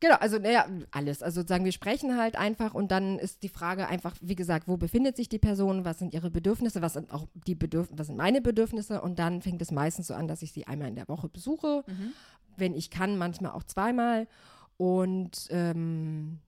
Genau, 0.00 0.14
also 0.20 0.38
naja, 0.38 0.66
alles. 0.92 1.24
Also 1.24 1.44
sagen 1.44 1.64
wir 1.64 1.72
sprechen 1.72 2.16
halt 2.16 2.36
einfach 2.36 2.72
und 2.72 2.92
dann 2.92 3.18
ist 3.18 3.42
die 3.42 3.48
Frage 3.48 3.88
einfach, 3.88 4.14
wie 4.20 4.36
gesagt, 4.36 4.68
wo 4.68 4.76
befindet 4.76 5.16
sich 5.16 5.28
die 5.28 5.40
Person, 5.40 5.84
was 5.84 5.98
sind 5.98 6.14
ihre 6.14 6.30
Bedürfnisse, 6.30 6.82
was 6.82 6.92
sind 6.92 7.12
auch 7.12 7.26
die 7.48 7.56
Bedürf 7.56 7.88
was 7.90 8.06
sind 8.06 8.16
meine 8.16 8.40
Bedürfnisse 8.40 9.00
und 9.00 9.18
dann 9.18 9.42
fängt 9.42 9.60
es 9.60 9.72
meistens 9.72 10.06
so 10.06 10.14
an, 10.14 10.28
dass 10.28 10.42
ich 10.42 10.52
sie 10.52 10.68
einmal 10.68 10.86
in 10.88 10.94
der 10.94 11.08
Woche 11.08 11.28
besuche, 11.28 11.84
wenn 12.56 12.74
ich 12.74 12.90
kann, 12.90 13.18
manchmal 13.18 13.50
auch 13.50 13.64
zweimal 13.64 14.28
und 14.76 15.48
ähm, 15.50 16.38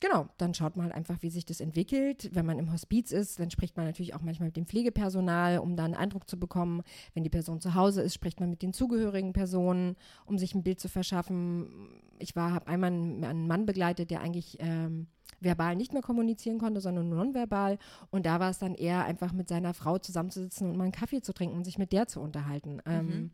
Genau, 0.00 0.28
dann 0.36 0.54
schaut 0.54 0.76
man 0.76 0.86
halt 0.86 0.94
einfach, 0.94 1.22
wie 1.22 1.30
sich 1.30 1.44
das 1.44 1.60
entwickelt. 1.60 2.30
Wenn 2.32 2.46
man 2.46 2.58
im 2.58 2.72
Hospiz 2.72 3.10
ist, 3.10 3.40
dann 3.40 3.50
spricht 3.50 3.76
man 3.76 3.86
natürlich 3.86 4.14
auch 4.14 4.20
manchmal 4.20 4.48
mit 4.48 4.56
dem 4.56 4.66
Pflegepersonal, 4.66 5.58
um 5.58 5.74
da 5.74 5.84
einen 5.84 5.94
Eindruck 5.94 6.30
zu 6.30 6.38
bekommen. 6.38 6.82
Wenn 7.14 7.24
die 7.24 7.30
Person 7.30 7.60
zu 7.60 7.74
Hause 7.74 8.02
ist, 8.02 8.14
spricht 8.14 8.38
man 8.38 8.48
mit 8.50 8.62
den 8.62 8.72
zugehörigen 8.72 9.32
Personen, 9.32 9.96
um 10.24 10.38
sich 10.38 10.54
ein 10.54 10.62
Bild 10.62 10.78
zu 10.78 10.88
verschaffen. 10.88 12.00
Ich 12.20 12.36
war, 12.36 12.52
habe 12.52 12.68
einmal 12.68 12.92
einen, 12.92 13.24
einen 13.24 13.48
Mann 13.48 13.66
begleitet, 13.66 14.12
der 14.12 14.20
eigentlich 14.20 14.58
ähm, 14.60 15.08
verbal 15.40 15.74
nicht 15.74 15.92
mehr 15.92 16.02
kommunizieren 16.02 16.58
konnte, 16.58 16.80
sondern 16.80 17.08
nur 17.08 17.18
nonverbal. 17.18 17.78
Und 18.10 18.24
da 18.24 18.38
war 18.38 18.50
es 18.50 18.58
dann 18.58 18.76
eher 18.76 19.04
einfach 19.04 19.32
mit 19.32 19.48
seiner 19.48 19.74
Frau 19.74 19.98
zusammenzusitzen 19.98 20.70
und 20.70 20.76
mal 20.76 20.84
einen 20.84 20.92
Kaffee 20.92 21.22
zu 21.22 21.32
trinken 21.32 21.56
und 21.56 21.64
sich 21.64 21.78
mit 21.78 21.92
der 21.92 22.06
zu 22.06 22.20
unterhalten. 22.20 22.80
Ähm, 22.86 23.32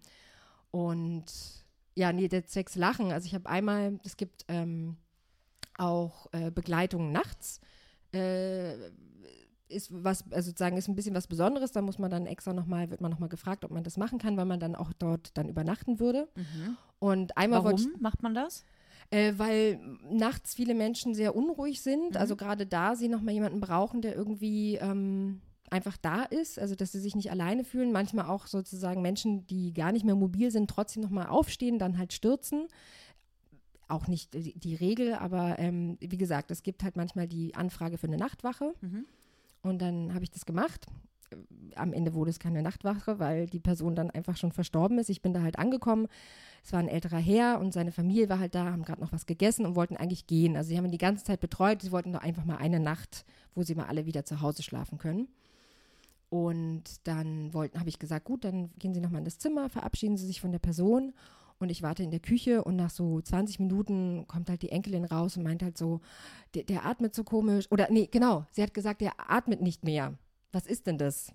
und 0.70 1.26
ja, 1.94 2.12
nee, 2.12 2.28
der 2.28 2.42
Sex 2.46 2.74
Lachen. 2.74 3.12
Also 3.12 3.26
ich 3.26 3.34
habe 3.34 3.48
einmal, 3.48 4.00
es 4.02 4.16
gibt 4.16 4.44
ähm, 4.48 4.96
auch 5.78 6.26
äh, 6.32 6.50
Begleitung 6.50 7.12
nachts. 7.12 7.60
Äh, 8.12 8.74
ist 9.68 9.88
was, 9.90 10.24
also 10.30 10.50
sozusagen 10.50 10.76
ist 10.76 10.88
ein 10.88 10.94
bisschen 10.94 11.14
was 11.14 11.26
Besonderes. 11.26 11.72
Da 11.72 11.82
muss 11.82 11.98
man 11.98 12.10
dann 12.10 12.26
extra 12.26 12.52
nochmal, 12.52 12.90
wird 12.90 13.00
man 13.00 13.10
nochmal 13.10 13.28
gefragt, 13.28 13.64
ob 13.64 13.70
man 13.70 13.82
das 13.82 13.96
machen 13.96 14.18
kann, 14.18 14.36
weil 14.36 14.44
man 14.44 14.60
dann 14.60 14.76
auch 14.76 14.92
dort 14.92 15.36
dann 15.36 15.48
übernachten 15.48 15.98
würde. 15.98 16.28
Und 16.98 17.36
einmal 17.36 17.64
wollte 17.64 17.82
ich, 17.82 17.88
Warum 17.88 18.02
macht 18.02 18.22
man 18.22 18.34
das? 18.34 18.64
äh, 19.10 19.32
weil 19.36 19.80
nachts 20.10 20.54
viele 20.54 20.74
Menschen 20.74 21.14
sehr 21.14 21.34
unruhig 21.34 21.80
sind. 21.82 22.10
Mhm. 22.10 22.16
Also 22.16 22.36
gerade 22.36 22.66
da 22.66 22.96
sie 22.96 23.08
nochmal 23.08 23.34
jemanden 23.34 23.60
brauchen, 23.60 24.02
der 24.02 24.14
irgendwie 24.14 24.76
ähm, 24.76 25.40
einfach 25.70 25.96
da 25.96 26.22
ist, 26.22 26.58
also 26.58 26.74
dass 26.74 26.92
sie 26.92 27.00
sich 27.00 27.16
nicht 27.16 27.30
alleine 27.30 27.64
fühlen. 27.64 27.92
Manchmal 27.92 28.26
auch 28.26 28.46
sozusagen 28.46 29.02
Menschen, 29.02 29.46
die 29.46 29.72
gar 29.72 29.92
nicht 29.92 30.04
mehr 30.04 30.14
mobil 30.14 30.50
sind, 30.50 30.70
trotzdem 30.70 31.02
nochmal 31.02 31.26
aufstehen, 31.26 31.78
dann 31.78 31.98
halt 31.98 32.12
stürzen. 32.12 32.68
Auch 33.88 34.06
nicht 34.06 34.34
die, 34.34 34.58
die 34.58 34.74
Regel, 34.74 35.14
aber 35.14 35.58
ähm, 35.58 35.96
wie 36.00 36.16
gesagt, 36.16 36.50
es 36.50 36.62
gibt 36.62 36.82
halt 36.82 36.96
manchmal 36.96 37.28
die 37.28 37.54
Anfrage 37.54 37.98
für 37.98 38.06
eine 38.06 38.16
Nachtwache. 38.16 38.74
Mhm. 38.80 39.04
Und 39.62 39.80
dann 39.80 40.14
habe 40.14 40.24
ich 40.24 40.30
das 40.30 40.46
gemacht. 40.46 40.86
Am 41.74 41.92
Ende 41.92 42.14
wurde 42.14 42.30
es 42.30 42.38
keine 42.38 42.62
Nachtwache, 42.62 43.18
weil 43.18 43.46
die 43.46 43.58
Person 43.58 43.94
dann 43.96 44.10
einfach 44.10 44.36
schon 44.36 44.52
verstorben 44.52 44.98
ist. 44.98 45.10
Ich 45.10 45.22
bin 45.22 45.32
da 45.32 45.42
halt 45.42 45.58
angekommen. 45.58 46.06
Es 46.62 46.72
war 46.72 46.80
ein 46.80 46.88
älterer 46.88 47.18
Herr 47.18 47.60
und 47.60 47.72
seine 47.72 47.92
Familie 47.92 48.28
war 48.28 48.38
halt 48.38 48.54
da, 48.54 48.66
haben 48.66 48.84
gerade 48.84 49.00
noch 49.00 49.12
was 49.12 49.26
gegessen 49.26 49.66
und 49.66 49.74
wollten 49.74 49.96
eigentlich 49.96 50.26
gehen. 50.26 50.56
Also 50.56 50.68
sie 50.68 50.78
haben 50.78 50.84
ihn 50.84 50.92
die 50.92 50.98
ganze 50.98 51.24
Zeit 51.24 51.40
betreut. 51.40 51.82
Sie 51.82 51.92
wollten 51.92 52.12
doch 52.12 52.22
einfach 52.22 52.44
mal 52.44 52.56
eine 52.56 52.80
Nacht, 52.80 53.24
wo 53.54 53.62
sie 53.62 53.74
mal 53.74 53.86
alle 53.86 54.06
wieder 54.06 54.24
zu 54.24 54.40
Hause 54.40 54.62
schlafen 54.62 54.98
können. 54.98 55.28
Und 56.30 57.06
dann 57.06 57.54
wollten, 57.54 57.78
habe 57.78 57.88
ich 57.88 57.98
gesagt, 57.98 58.24
gut, 58.24 58.44
dann 58.44 58.70
gehen 58.78 58.92
Sie 58.92 59.00
nochmal 59.00 59.20
in 59.20 59.24
das 59.24 59.38
Zimmer, 59.38 59.68
verabschieden 59.68 60.16
Sie 60.16 60.26
sich 60.26 60.40
von 60.40 60.50
der 60.50 60.58
Person. 60.58 61.12
Und 61.58 61.70
ich 61.70 61.82
warte 61.82 62.02
in 62.02 62.10
der 62.10 62.20
Küche 62.20 62.64
und 62.64 62.76
nach 62.76 62.90
so 62.90 63.20
20 63.20 63.60
Minuten 63.60 64.26
kommt 64.26 64.50
halt 64.50 64.62
die 64.62 64.70
Enkelin 64.70 65.04
raus 65.04 65.36
und 65.36 65.44
meint 65.44 65.62
halt 65.62 65.78
so, 65.78 66.00
der, 66.54 66.64
der 66.64 66.84
atmet 66.84 67.14
so 67.14 67.24
komisch. 67.24 67.70
Oder 67.70 67.88
nee, 67.90 68.08
genau, 68.10 68.44
sie 68.50 68.62
hat 68.62 68.74
gesagt, 68.74 69.00
der 69.00 69.12
atmet 69.30 69.62
nicht 69.62 69.84
mehr. 69.84 70.14
Was 70.52 70.66
ist 70.66 70.86
denn 70.86 70.98
das? 70.98 71.32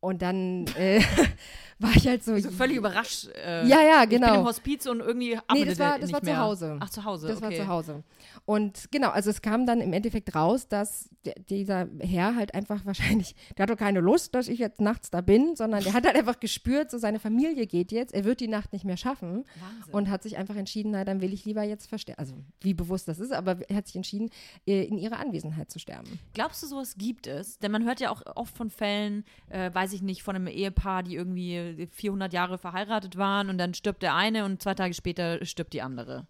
Und 0.00 0.22
dann 0.22 0.66
äh, 0.78 1.00
war 1.78 1.94
ich 1.94 2.06
halt 2.06 2.24
so. 2.24 2.38
So 2.38 2.50
völlig 2.50 2.76
überrascht. 2.76 3.28
Äh, 3.34 3.66
Ja, 3.66 3.82
ja, 3.82 4.02
Ich 4.02 4.08
bin 4.08 4.20
genau. 4.20 4.40
im 4.40 4.46
Hospiz 4.46 4.86
und 4.86 5.00
irgendwie 5.00 5.38
Nee, 5.52 5.64
das 5.64 5.78
war, 5.78 5.98
das 5.98 6.02
nicht 6.06 6.12
war 6.12 6.20
zu 6.20 6.26
mehr. 6.26 6.38
Hause. 6.40 6.76
Ach, 6.80 6.90
zu 6.90 7.04
Hause, 7.04 7.28
Das 7.28 7.36
okay. 7.42 7.58
war 7.58 7.64
zu 7.64 7.68
Hause. 7.68 8.04
Und 8.46 8.90
genau, 8.90 9.10
also 9.10 9.30
es 9.30 9.42
kam 9.42 9.66
dann 9.66 9.80
im 9.80 9.92
Endeffekt 9.92 10.34
raus, 10.34 10.68
dass 10.68 11.10
der, 11.24 11.34
dieser 11.48 11.86
Herr 12.00 12.34
halt 12.34 12.54
einfach 12.54 12.84
wahrscheinlich, 12.86 13.34
der 13.56 13.64
hat 13.64 13.70
doch 13.70 13.76
keine 13.76 14.00
Lust, 14.00 14.34
dass 14.34 14.48
ich 14.48 14.58
jetzt 14.58 14.80
nachts 14.80 15.10
da 15.10 15.20
bin, 15.20 15.54
sondern 15.56 15.84
der 15.84 15.92
hat 15.92 16.06
halt 16.06 16.16
einfach 16.16 16.40
gespürt, 16.40 16.90
so 16.90 16.98
seine 16.98 17.18
Familie 17.18 17.66
geht 17.66 17.92
jetzt, 17.92 18.14
er 18.14 18.24
wird 18.24 18.40
die 18.40 18.48
Nacht 18.48 18.72
nicht 18.72 18.84
mehr 18.84 18.96
schaffen 18.96 19.44
Wahnsinn. 19.60 19.94
und 19.94 20.08
hat 20.10 20.22
sich 20.22 20.36
einfach 20.38 20.56
entschieden, 20.56 20.92
na, 20.92 21.04
dann 21.04 21.20
will 21.20 21.32
ich 21.34 21.44
lieber 21.44 21.62
jetzt 21.62 21.86
versterben. 21.88 22.18
Also 22.18 22.34
wie 22.60 22.74
bewusst 22.74 23.06
das 23.08 23.18
ist, 23.18 23.32
aber 23.32 23.58
er 23.68 23.76
hat 23.76 23.86
sich 23.86 23.96
entschieden, 23.96 24.30
äh, 24.66 24.84
in 24.84 24.96
ihrer 24.98 25.18
Anwesenheit 25.18 25.70
zu 25.70 25.78
sterben. 25.78 26.18
Glaubst 26.32 26.62
du, 26.62 26.66
sowas 26.66 26.94
gibt 26.96 27.26
es? 27.26 27.58
Denn 27.58 27.70
man 27.70 27.84
hört 27.84 28.00
ja 28.00 28.10
auch 28.10 28.22
oft 28.36 28.56
von 28.56 28.70
Fällen, 28.70 29.24
äh, 29.50 29.72
weiß 29.72 29.89
ich 29.92 30.02
nicht, 30.02 30.22
von 30.22 30.36
einem 30.36 30.46
Ehepaar, 30.46 31.02
die 31.02 31.14
irgendwie 31.14 31.88
400 31.90 32.32
Jahre 32.32 32.58
verheiratet 32.58 33.16
waren 33.16 33.48
und 33.50 33.58
dann 33.58 33.74
stirbt 33.74 34.02
der 34.02 34.14
eine 34.14 34.44
und 34.44 34.62
zwei 34.62 34.74
Tage 34.74 34.94
später 34.94 35.44
stirbt 35.44 35.72
die 35.72 35.82
andere. 35.82 36.26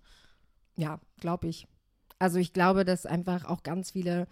Ja, 0.77 1.01
glaube 1.19 1.49
ich. 1.49 1.67
Also 2.19 2.39
ich 2.39 2.53
glaube, 2.53 2.85
dass 2.85 3.07
einfach 3.07 3.45
auch 3.45 3.63
ganz 3.63 3.91
viele 3.91 4.27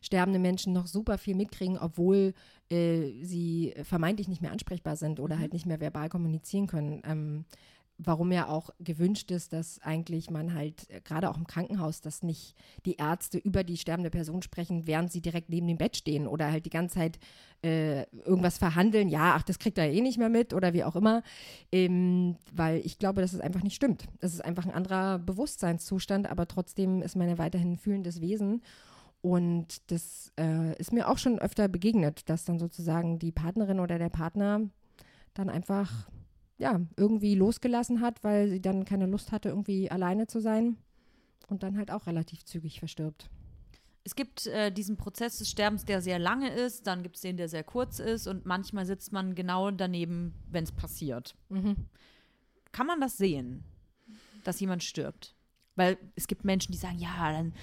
sterbende 0.00 0.38
Menschen 0.38 0.72
noch 0.72 0.86
super 0.86 1.18
viel 1.18 1.36
mitkriegen, 1.36 1.78
obwohl 1.78 2.34
äh, 2.70 3.12
sie 3.22 3.74
vermeintlich 3.84 4.28
nicht 4.28 4.42
mehr 4.42 4.52
ansprechbar 4.52 4.96
sind 4.96 5.20
oder 5.20 5.36
mhm. 5.36 5.40
halt 5.40 5.52
nicht 5.52 5.66
mehr 5.66 5.80
verbal 5.80 6.08
kommunizieren 6.08 6.66
können. 6.66 7.02
Ähm, 7.04 7.44
warum 7.98 8.32
ja 8.32 8.48
auch 8.48 8.70
gewünscht 8.80 9.30
ist, 9.30 9.52
dass 9.52 9.80
eigentlich 9.82 10.30
man 10.30 10.54
halt, 10.54 10.88
äh, 10.90 11.00
gerade 11.00 11.30
auch 11.30 11.36
im 11.36 11.46
Krankenhaus, 11.46 12.00
dass 12.00 12.22
nicht 12.22 12.54
die 12.84 12.96
Ärzte 12.96 13.38
über 13.38 13.64
die 13.64 13.76
sterbende 13.76 14.10
Person 14.10 14.42
sprechen, 14.42 14.86
während 14.86 15.12
sie 15.12 15.20
direkt 15.20 15.48
neben 15.48 15.66
dem 15.66 15.78
Bett 15.78 15.96
stehen 15.96 16.26
oder 16.26 16.50
halt 16.50 16.66
die 16.66 16.70
ganze 16.70 16.96
Zeit 16.96 17.18
äh, 17.62 18.02
irgendwas 18.24 18.58
verhandeln, 18.58 19.08
ja, 19.08 19.34
ach, 19.36 19.42
das 19.42 19.58
kriegt 19.58 19.78
er 19.78 19.90
eh 19.90 20.00
nicht 20.00 20.18
mehr 20.18 20.28
mit 20.28 20.52
oder 20.52 20.72
wie 20.72 20.84
auch 20.84 20.96
immer, 20.96 21.22
ähm, 21.70 22.36
weil 22.52 22.78
ich 22.84 22.98
glaube, 22.98 23.20
dass 23.20 23.32
es 23.32 23.40
einfach 23.40 23.62
nicht 23.62 23.76
stimmt. 23.76 24.06
Es 24.20 24.34
ist 24.34 24.44
einfach 24.44 24.66
ein 24.66 24.74
anderer 24.74 25.18
Bewusstseinszustand, 25.18 26.28
aber 26.28 26.48
trotzdem 26.48 27.02
ist 27.02 27.16
man 27.16 27.28
ja 27.28 27.38
weiterhin 27.38 27.72
ein 27.72 27.78
fühlendes 27.78 28.20
Wesen. 28.20 28.62
Und 29.20 29.92
das 29.92 30.32
äh, 30.36 30.76
ist 30.78 30.92
mir 30.92 31.08
auch 31.08 31.18
schon 31.18 31.38
öfter 31.38 31.68
begegnet, 31.68 32.28
dass 32.28 32.44
dann 32.44 32.58
sozusagen 32.58 33.20
die 33.20 33.30
Partnerin 33.30 33.78
oder 33.78 33.98
der 33.98 34.08
Partner 34.08 34.62
dann 35.34 35.48
einfach 35.48 36.08
ja, 36.62 36.80
irgendwie 36.96 37.34
losgelassen 37.34 38.00
hat, 38.00 38.22
weil 38.22 38.48
sie 38.48 38.62
dann 38.62 38.84
keine 38.84 39.06
Lust 39.06 39.32
hatte, 39.32 39.48
irgendwie 39.48 39.90
alleine 39.90 40.28
zu 40.28 40.40
sein 40.40 40.76
und 41.48 41.64
dann 41.64 41.76
halt 41.76 41.90
auch 41.90 42.06
relativ 42.06 42.44
zügig 42.44 42.78
verstirbt. 42.78 43.28
Es 44.04 44.14
gibt 44.14 44.46
äh, 44.46 44.70
diesen 44.70 44.96
Prozess 44.96 45.38
des 45.38 45.50
Sterbens, 45.50 45.84
der 45.84 46.00
sehr 46.00 46.20
lange 46.20 46.50
ist, 46.50 46.86
dann 46.86 47.02
gibt 47.02 47.16
es 47.16 47.22
den, 47.22 47.36
der 47.36 47.48
sehr 47.48 47.64
kurz 47.64 47.98
ist 47.98 48.28
und 48.28 48.46
manchmal 48.46 48.86
sitzt 48.86 49.12
man 49.12 49.34
genau 49.34 49.72
daneben, 49.72 50.34
wenn 50.50 50.62
es 50.62 50.70
passiert. 50.70 51.34
Mhm. 51.48 51.74
Kann 52.70 52.86
man 52.86 53.00
das 53.00 53.16
sehen, 53.16 53.64
dass 54.44 54.60
jemand 54.60 54.84
stirbt? 54.84 55.34
Weil 55.74 55.98
es 56.14 56.28
gibt 56.28 56.44
Menschen, 56.44 56.70
die 56.70 56.78
sagen, 56.78 56.98
ja, 56.98 57.32
dann 57.32 57.54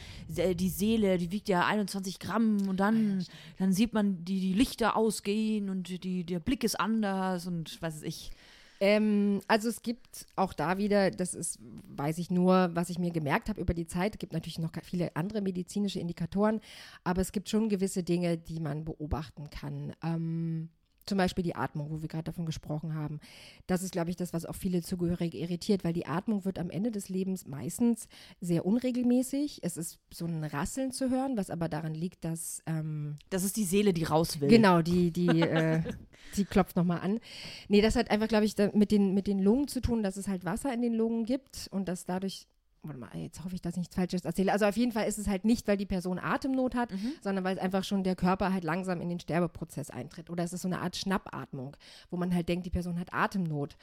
die 0.56 0.70
Seele, 0.70 1.18
die 1.18 1.32
wiegt 1.32 1.47
ja 1.47 1.66
21 1.66 2.20
Gramm 2.20 2.68
und 2.68 2.82
dann, 2.82 3.26
dann 3.60 3.72
sieht 3.72 3.93
man 3.93 4.26
die, 4.26 4.41
die 4.41 4.54
Lichter 4.54 4.97
ausgehen 4.97 5.70
und 5.70 6.04
die, 6.04 6.26
der 6.26 6.39
Blick 6.39 6.66
ist 6.66 6.78
anders 6.80 7.47
und 7.47 7.82
was 7.82 7.97
weiß 7.97 8.04
ich. 8.04 8.32
Ähm, 8.80 9.42
also 9.48 9.68
es 9.68 9.82
gibt 9.82 10.26
auch 10.36 10.54
da 10.54 10.78
wieder, 10.78 11.12
das 11.12 11.34
ist, 11.34 11.60
weiß 11.88 12.18
ich 12.18 12.32
nur, 12.32 12.70
was 12.74 12.90
ich 12.90 12.98
mir 12.98 13.12
gemerkt 13.12 13.50
habe 13.50 13.60
über 13.60 13.74
die 13.74 13.88
Zeit, 13.88 14.16
es 14.16 14.20
gibt 14.20 14.34
natürlich 14.34 14.60
noch 14.60 14.72
viele 14.84 15.16
andere 15.16 15.42
medizinische 15.42 16.00
Indikatoren, 16.00 16.62
aber 17.04 17.22
es 17.22 17.32
gibt 17.32 17.50
schon 17.50 17.70
gewisse 17.70 18.04
Dinge, 18.04 18.38
die 18.38 18.60
man 18.60 18.86
beobachten 18.86 19.50
kann. 19.50 19.94
Ähm, 20.04 20.70
zum 21.10 21.18
Beispiel 21.18 21.43
die 21.43 21.55
Atmung, 21.55 21.89
wo 21.89 22.01
wir 22.01 22.07
gerade 22.07 22.24
davon 22.24 22.45
gesprochen 22.45 22.93
haben. 22.93 23.20
Das 23.68 23.84
ist, 23.84 23.91
glaube 23.91 24.10
ich, 24.10 24.16
das, 24.16 24.32
was 24.32 24.45
auch 24.45 24.55
viele 24.55 24.82
Zugehörige 24.82 25.38
irritiert, 25.38 25.84
weil 25.84 25.91
die 25.91 26.05
Atmung 26.05 26.45
wird 26.45 26.60
am 26.60 26.70
Ende 26.70 26.91
des 26.91 27.10
Lebens 27.10 27.45
meistens 27.45 28.07
sehr 28.39 28.66
unregelmäßig. 28.66 29.60
Es 29.64 29.76
ist 29.76 29.99
so 30.12 30.26
ein 30.26 30.43
Rasseln 30.43 30.91
zu 30.91 31.10
hören, 31.10 31.36
was 31.36 31.49
aber 31.49 31.68
daran 31.68 31.93
liegt, 31.93 32.24
dass. 32.24 32.62
Ähm, 32.66 33.18
das 33.30 33.43
ist 33.43 33.57
die 33.57 33.66
Seele, 33.66 33.91
die 33.91 34.03
raus 34.03 34.39
will. 34.39 34.49
Genau, 34.49 34.82
die, 34.82 35.12
die, 35.12 35.28
äh, 35.41 35.82
die 36.38 36.45
klopft 36.45 36.76
nochmal 36.76 37.01
an. 37.01 37.20
Nee, 37.68 37.82
das 37.82 37.95
hat 37.95 38.12
einfach, 38.12 38.28
glaube 38.28 38.45
ich, 38.45 38.55
mit 38.74 38.91
den, 38.91 39.14
mit 39.14 39.28
den 39.28 39.39
Lungen 39.39 39.68
zu 39.68 39.82
tun, 39.82 40.03
dass 40.03 40.16
es 40.16 40.28
halt 40.28 40.45
Wasser 40.45 40.74
in 40.74 40.82
den 40.82 40.93
Lungen 40.93 41.26
gibt 41.26 41.68
und 41.72 41.89
dass 41.89 42.05
dadurch 42.05 42.47
warte 42.84 43.00
mal, 43.00 43.10
jetzt 43.16 43.44
hoffe 43.44 43.56
ich, 43.56 43.62
dass 43.62 43.74
ich 43.74 43.80
nichts 43.80 43.96
Falsches 43.96 44.26
erzähle. 44.26 44.52
Also 44.52 44.66
auf 44.66 44.78
jeden 44.78 44.92
Fall 44.92 45.08
ist 45.08 45.18
es 45.18 45.28
halt 45.28 45.46
nicht, 45.46 45.68
weil 45.68 45.78
die 45.78 45.86
Person 45.86 46.20
Atemnot 46.20 46.76
hat, 46.76 46.92
mhm. 46.92 47.14
sondern 47.22 47.44
weil 47.44 47.58
es 47.58 47.62
einfach 47.62 47.84
schon 47.84 48.04
der 48.04 48.16
Körper 48.16 48.54
halt 48.54 48.64
langsam 48.64 49.02
in 49.02 49.10
den 49.10 49.20
Sterbeprozess 49.20 49.90
eintritt. 49.90 50.30
Oder 50.30 50.44
es 50.44 50.54
ist 50.54 50.62
so 50.62 50.68
eine 50.68 50.80
Art 50.80 50.96
Schnappatmung, 50.96 51.76
wo 52.10 52.18
man 52.18 52.34
halt 52.34 52.48
denkt, 52.48 52.66
die 52.66 52.72
Person 52.72 53.00
hat 53.00 53.14
Atemnot. 53.14 53.76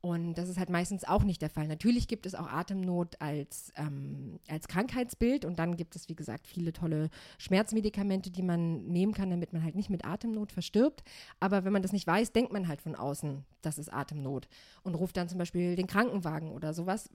Und 0.00 0.34
das 0.34 0.48
ist 0.48 0.58
halt 0.58 0.70
meistens 0.70 1.02
auch 1.02 1.24
nicht 1.24 1.42
der 1.42 1.50
Fall. 1.50 1.66
Natürlich 1.66 2.06
gibt 2.06 2.24
es 2.24 2.36
auch 2.36 2.46
Atemnot 2.46 3.20
als, 3.20 3.72
ähm, 3.76 4.38
als 4.48 4.68
Krankheitsbild 4.68 5.44
und 5.44 5.58
dann 5.58 5.76
gibt 5.76 5.96
es, 5.96 6.08
wie 6.08 6.14
gesagt, 6.14 6.46
viele 6.46 6.72
tolle 6.72 7.10
Schmerzmedikamente, 7.38 8.30
die 8.30 8.42
man 8.42 8.84
nehmen 8.86 9.12
kann, 9.12 9.30
damit 9.30 9.52
man 9.52 9.64
halt 9.64 9.74
nicht 9.74 9.90
mit 9.90 10.04
Atemnot 10.04 10.52
verstirbt. 10.52 11.02
Aber 11.40 11.64
wenn 11.64 11.72
man 11.72 11.82
das 11.82 11.92
nicht 11.92 12.06
weiß, 12.06 12.32
denkt 12.32 12.52
man 12.52 12.68
halt 12.68 12.80
von 12.80 12.94
außen, 12.94 13.44
das 13.60 13.76
ist 13.78 13.92
Atemnot 13.92 14.48
und 14.84 14.94
ruft 14.94 15.16
dann 15.16 15.28
zum 15.28 15.38
Beispiel 15.38 15.74
den 15.74 15.88
Krankenwagen 15.88 16.52
oder 16.52 16.74
sowas, 16.74 17.10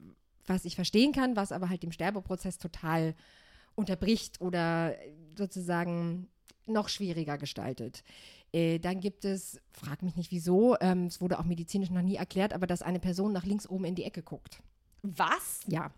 was 0.46 0.66
ich 0.66 0.76
verstehen 0.76 1.12
kann, 1.12 1.36
was 1.36 1.52
aber 1.52 1.70
halt 1.70 1.84
dem 1.84 1.92
Sterbeprozess 1.92 2.58
total 2.58 3.16
unterbricht 3.76 4.42
oder 4.42 4.96
sozusagen 5.38 6.28
noch 6.66 6.90
schwieriger 6.90 7.38
gestaltet. 7.38 8.04
Äh, 8.54 8.80
dann 8.80 9.00
gibt 9.00 9.26
es, 9.26 9.60
frag 9.72 10.04
mich 10.04 10.16
nicht 10.16 10.32
wieso, 10.32 10.78
ähm, 10.80 11.08
es 11.08 11.20
wurde 11.20 11.40
auch 11.40 11.44
medizinisch 11.44 11.90
noch 11.90 12.02
nie 12.02 12.16
erklärt, 12.16 12.54
aber 12.54 12.68
dass 12.68 12.82
eine 12.82 13.00
Person 13.00 13.34
nach 13.34 13.46
links 13.46 13.68
oben 13.68 13.86
in 13.86 13.96
die 13.96 14.04
Ecke 14.04 14.22
guckt. 14.22 14.62
Was? 15.02 15.62
Ja. 15.68 15.92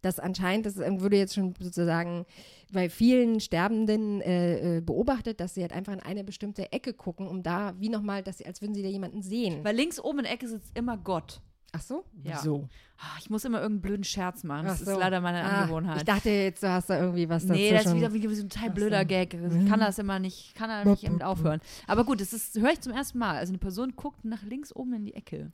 Das 0.00 0.20
anscheinend, 0.20 0.64
das 0.64 0.76
würde 0.76 1.16
jetzt 1.16 1.34
schon 1.34 1.54
sozusagen 1.58 2.24
bei 2.72 2.88
vielen 2.88 3.40
Sterbenden 3.40 4.20
äh, 4.20 4.76
äh, 4.76 4.80
beobachtet, 4.80 5.40
dass 5.40 5.54
sie 5.54 5.62
halt 5.62 5.72
einfach 5.72 5.92
in 5.92 5.98
eine 5.98 6.22
bestimmte 6.22 6.70
Ecke 6.72 6.94
gucken, 6.94 7.26
um 7.26 7.42
da, 7.42 7.74
wie 7.80 7.88
nochmal, 7.88 8.22
dass 8.22 8.38
sie, 8.38 8.46
als 8.46 8.60
würden 8.60 8.74
sie 8.74 8.82
da 8.82 8.88
jemanden 8.88 9.22
sehen. 9.22 9.64
Weil 9.64 9.74
links 9.74 9.98
oben 9.98 10.20
in 10.20 10.24
der 10.26 10.34
Ecke 10.34 10.46
sitzt 10.46 10.78
immer 10.78 10.96
Gott. 10.96 11.40
Ach 11.72 11.82
so? 11.82 12.04
Ja. 12.22 12.38
Wieso? 12.38 12.68
Ah, 12.96 13.16
ich 13.20 13.30
muss 13.30 13.44
immer 13.44 13.60
irgendeinen 13.60 13.82
blöden 13.82 14.04
Scherz 14.04 14.42
machen. 14.42 14.66
Das 14.66 14.80
so. 14.80 14.90
ist 14.90 14.98
leider 14.98 15.20
meine 15.20 15.42
ah, 15.42 15.62
Angewohnheit. 15.62 15.98
Ich 15.98 16.04
dachte 16.04 16.30
jetzt, 16.30 16.62
du 16.62 16.68
hast 16.68 16.90
da 16.90 16.98
irgendwie 16.98 17.28
was 17.28 17.42
dazu 17.42 17.54
Nee, 17.54 17.70
das 17.70 17.86
ist 17.86 17.94
wieder 17.94 18.12
wie 18.12 18.34
so 18.34 18.42
ein 18.42 18.48
total 18.48 18.70
blöder 18.70 19.00
so. 19.00 19.06
Gag. 19.06 19.34
Ich 19.34 19.68
kann 19.68 19.80
das 19.80 19.98
immer 19.98 20.18
nicht, 20.18 20.54
kann 20.54 20.68
da 20.68 20.84
nicht 20.84 21.06
damit 21.06 21.22
aufhören. 21.22 21.60
Aber 21.86 22.04
gut, 22.04 22.20
das 22.20 22.32
ist, 22.32 22.58
höre 22.58 22.72
ich 22.72 22.80
zum 22.80 22.92
ersten 22.92 23.18
Mal. 23.18 23.36
Also 23.36 23.50
eine 23.50 23.58
Person 23.58 23.92
guckt 23.96 24.24
nach 24.24 24.42
links 24.42 24.74
oben 24.74 24.94
in 24.94 25.04
die 25.04 25.14
Ecke. 25.14 25.50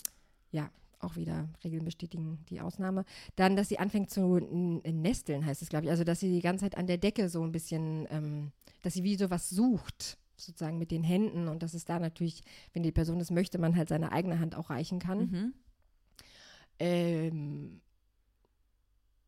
Ja, 0.53 0.71
auch 1.01 1.17
wieder 1.17 1.49
Regeln 1.63 1.85
bestätigen 1.85 2.39
die 2.49 2.61
Ausnahme. 2.61 3.05
Dann, 3.37 3.57
dass 3.57 3.69
sie 3.69 3.79
anfängt 3.79 4.11
zu 4.11 4.39
nesteln, 4.39 5.45
heißt 5.45 5.63
es, 5.63 5.69
glaube 5.69 5.87
ich. 5.87 5.91
Also, 5.91 6.05
dass 6.05 6.21
sie 6.21 6.31
die 6.31 6.41
ganze 6.41 6.65
Zeit 6.65 6.79
an 6.79 6.87
der 6.87 6.99
Decke 6.99 7.29
so 7.29 7.43
ein 7.43 7.53
bisschen, 7.53 8.07
ähm, 8.11 8.53
dass 8.83 8.95
sie 8.95 9.03
wie 9.03 9.17
so 9.17 9.31
was 9.31 9.51
sucht, 9.51 10.19
sozusagen 10.37 10.79
mit 10.79 10.91
den 10.91 11.05
Händen. 11.05 11.49
Und 11.49 11.63
dass 11.63 11.75
es 11.75 11.85
da 11.85 11.99
natürlich, 11.99 12.43
wenn 12.73 12.83
die 12.83 12.93
Person 12.93 13.19
das 13.19 13.31
möchte, 13.31 13.59
man 13.59 13.77
halt 13.77 13.89
seine 13.89 14.13
eigene 14.13 14.39
Hand 14.41 14.55
auch 14.55 14.71
reichen 14.71 14.99
kann. 14.99 15.19
Mhm. 15.19 15.55
Ähm, 16.79 17.81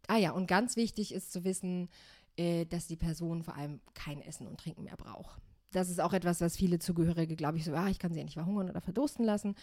ah 0.08 0.16
ja, 0.16 0.32
und 0.32 0.46
ganz 0.46 0.76
wichtig 0.76 1.12
ist 1.12 1.32
zu 1.32 1.44
wissen, 1.44 1.88
äh, 2.36 2.66
dass 2.66 2.86
die 2.86 2.96
Person 2.96 3.42
vor 3.42 3.56
allem 3.56 3.80
kein 3.94 4.20
Essen 4.22 4.46
und 4.46 4.60
Trinken 4.60 4.84
mehr 4.84 4.96
braucht. 4.96 5.40
Das 5.72 5.90
ist 5.90 6.00
auch 6.00 6.12
etwas, 6.12 6.40
was 6.40 6.56
viele 6.56 6.78
Zugehörige, 6.78 7.36
glaube 7.36 7.58
ich, 7.58 7.64
so, 7.64 7.74
ah, 7.74 7.88
ich 7.88 7.98
kann 7.98 8.12
sie 8.12 8.18
ja 8.18 8.24
nicht 8.24 8.34
verhungern 8.34 8.70
oder 8.70 8.80
verdursten 8.80 9.24
lassen. 9.24 9.54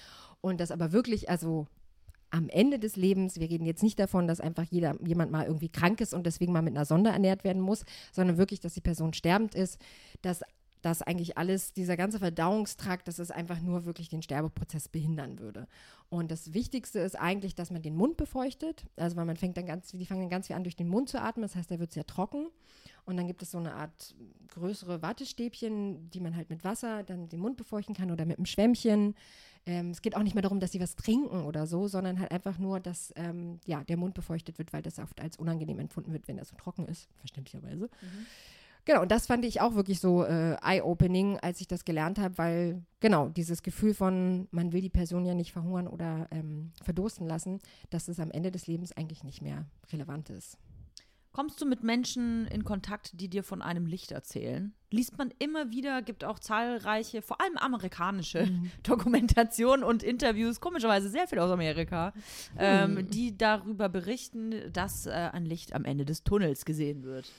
Und 0.41 0.59
das 0.59 0.71
aber 0.71 0.91
wirklich, 0.91 1.29
also 1.29 1.67
am 2.29 2.49
Ende 2.49 2.79
des 2.79 2.95
Lebens, 2.95 3.39
wir 3.39 3.49
reden 3.49 3.65
jetzt 3.65 3.83
nicht 3.83 3.99
davon, 3.99 4.27
dass 4.27 4.41
einfach 4.41 4.63
jeder, 4.63 4.97
jemand 5.05 5.31
mal 5.31 5.45
irgendwie 5.45 5.69
krank 5.69 6.01
ist 6.01 6.15
und 6.15 6.25
deswegen 6.25 6.51
mal 6.51 6.63
mit 6.63 6.75
einer 6.75 6.85
Sonde 6.85 7.11
ernährt 7.11 7.43
werden 7.43 7.61
muss, 7.61 7.85
sondern 8.11 8.37
wirklich, 8.37 8.59
dass 8.59 8.73
die 8.73 8.81
Person 8.81 9.13
sterbend 9.13 9.53
ist, 9.53 9.79
dass 10.23 10.41
dass 10.83 11.01
eigentlich 11.01 11.37
alles, 11.37 11.71
dieser 11.71 11.95
ganze 11.95 12.19
Verdauungstrakt, 12.19 13.07
dass 13.07 13.17
es 13.17 13.31
einfach 13.31 13.61
nur 13.61 13.85
wirklich 13.85 14.09
den 14.09 14.21
Sterbeprozess 14.21 14.89
behindern 14.89 15.39
würde. 15.39 15.67
Und 16.09 16.29
das 16.29 16.53
Wichtigste 16.53 16.99
ist 16.99 17.15
eigentlich, 17.15 17.55
dass 17.55 17.71
man 17.71 17.81
den 17.81 17.95
Mund 17.95 18.17
befeuchtet. 18.17 18.85
Also 18.97 19.15
weil 19.15 19.25
man 19.25 19.37
fängt 19.37 19.55
dann 19.55 19.65
ganz, 19.65 19.91
die 19.91 20.05
fangen 20.05 20.21
dann 20.21 20.29
ganz 20.29 20.47
viel 20.47 20.57
an, 20.57 20.63
durch 20.63 20.75
den 20.75 20.89
Mund 20.89 21.07
zu 21.07 21.21
atmen. 21.21 21.41
Das 21.41 21.55
heißt, 21.55 21.71
der 21.71 21.79
wird 21.79 21.93
sehr 21.93 22.05
trocken. 22.05 22.47
Und 23.05 23.15
dann 23.15 23.27
gibt 23.27 23.41
es 23.41 23.51
so 23.51 23.57
eine 23.57 23.73
Art 23.73 24.13
größere 24.49 25.01
Wattestäbchen, 25.01 26.09
die 26.09 26.19
man 26.19 26.35
halt 26.35 26.49
mit 26.49 26.65
Wasser 26.65 27.03
dann 27.03 27.29
den 27.29 27.39
Mund 27.39 27.55
befeuchten 27.55 27.95
kann 27.95 28.11
oder 28.11 28.25
mit 28.25 28.37
einem 28.37 28.45
Schwämmchen. 28.45 29.15
Ähm, 29.65 29.91
es 29.91 30.01
geht 30.01 30.17
auch 30.17 30.23
nicht 30.23 30.35
mehr 30.35 30.41
darum, 30.41 30.59
dass 30.59 30.73
sie 30.73 30.81
was 30.81 30.97
trinken 30.97 31.43
oder 31.45 31.65
so, 31.65 31.87
sondern 31.87 32.19
halt 32.19 32.31
einfach 32.31 32.57
nur, 32.57 32.81
dass 32.81 33.13
ähm, 33.15 33.61
ja, 33.65 33.85
der 33.85 33.95
Mund 33.95 34.15
befeuchtet 34.15 34.57
wird, 34.57 34.73
weil 34.73 34.81
das 34.81 34.99
oft 34.99 35.21
als 35.21 35.37
unangenehm 35.37 35.79
empfunden 35.79 36.11
wird, 36.11 36.27
wenn 36.27 36.37
er 36.37 36.43
so 36.43 36.57
trocken 36.57 36.85
ist, 36.87 37.07
verständlicherweise. 37.19 37.85
Mhm. 37.85 38.25
Genau, 38.85 39.01
und 39.01 39.11
das 39.11 39.27
fand 39.27 39.45
ich 39.45 39.61
auch 39.61 39.75
wirklich 39.75 39.99
so 39.99 40.23
äh, 40.25 40.57
eye-opening, 40.61 41.39
als 41.39 41.61
ich 41.61 41.67
das 41.67 41.85
gelernt 41.85 42.19
habe, 42.19 42.37
weil 42.37 42.83
genau 42.99 43.29
dieses 43.29 43.63
Gefühl 43.63 43.93
von, 43.93 44.47
man 44.51 44.73
will 44.73 44.81
die 44.81 44.89
Person 44.89 45.25
ja 45.25 45.33
nicht 45.33 45.53
verhungern 45.53 45.87
oder 45.87 46.27
ähm, 46.31 46.71
verdursten 46.81 47.25
lassen, 47.25 47.59
dass 47.89 48.09
es 48.09 48.19
am 48.19 48.31
Ende 48.31 48.51
des 48.51 48.67
Lebens 48.67 48.91
eigentlich 48.91 49.23
nicht 49.23 49.41
mehr 49.41 49.65
relevant 49.91 50.29
ist. 50.29 50.57
Kommst 51.33 51.59
du 51.59 51.65
mit 51.65 51.81
Menschen 51.81 52.45
in 52.47 52.63
Kontakt, 52.63 53.19
die 53.19 53.27
dir 53.27 53.43
von 53.43 53.63
einem 53.63 53.87
Licht 53.87 54.11
erzählen? 54.11 54.71
Liest 54.91 55.17
man 55.17 55.33
immer 55.39 55.71
wieder, 55.71 56.03
gibt 56.03 56.23
auch 56.23 56.37
zahlreiche, 56.37 57.23
vor 57.23 57.41
allem 57.41 57.57
amerikanische 57.57 58.45
mhm. 58.45 58.69
Dokumentationen 58.83 59.83
und 59.83 60.03
Interviews, 60.03 60.59
komischerweise 60.59 61.09
sehr 61.09 61.27
viel 61.27 61.39
aus 61.39 61.49
Amerika, 61.49 62.13
mhm. 62.15 62.59
ähm, 62.59 63.07
die 63.09 63.35
darüber 63.35 63.89
berichten, 63.89 64.71
dass 64.71 65.07
äh, 65.07 65.11
ein 65.11 65.45
Licht 65.45 65.73
am 65.73 65.85
Ende 65.85 66.05
des 66.05 66.23
Tunnels 66.23 66.65
gesehen 66.65 67.01
wird. 67.01 67.31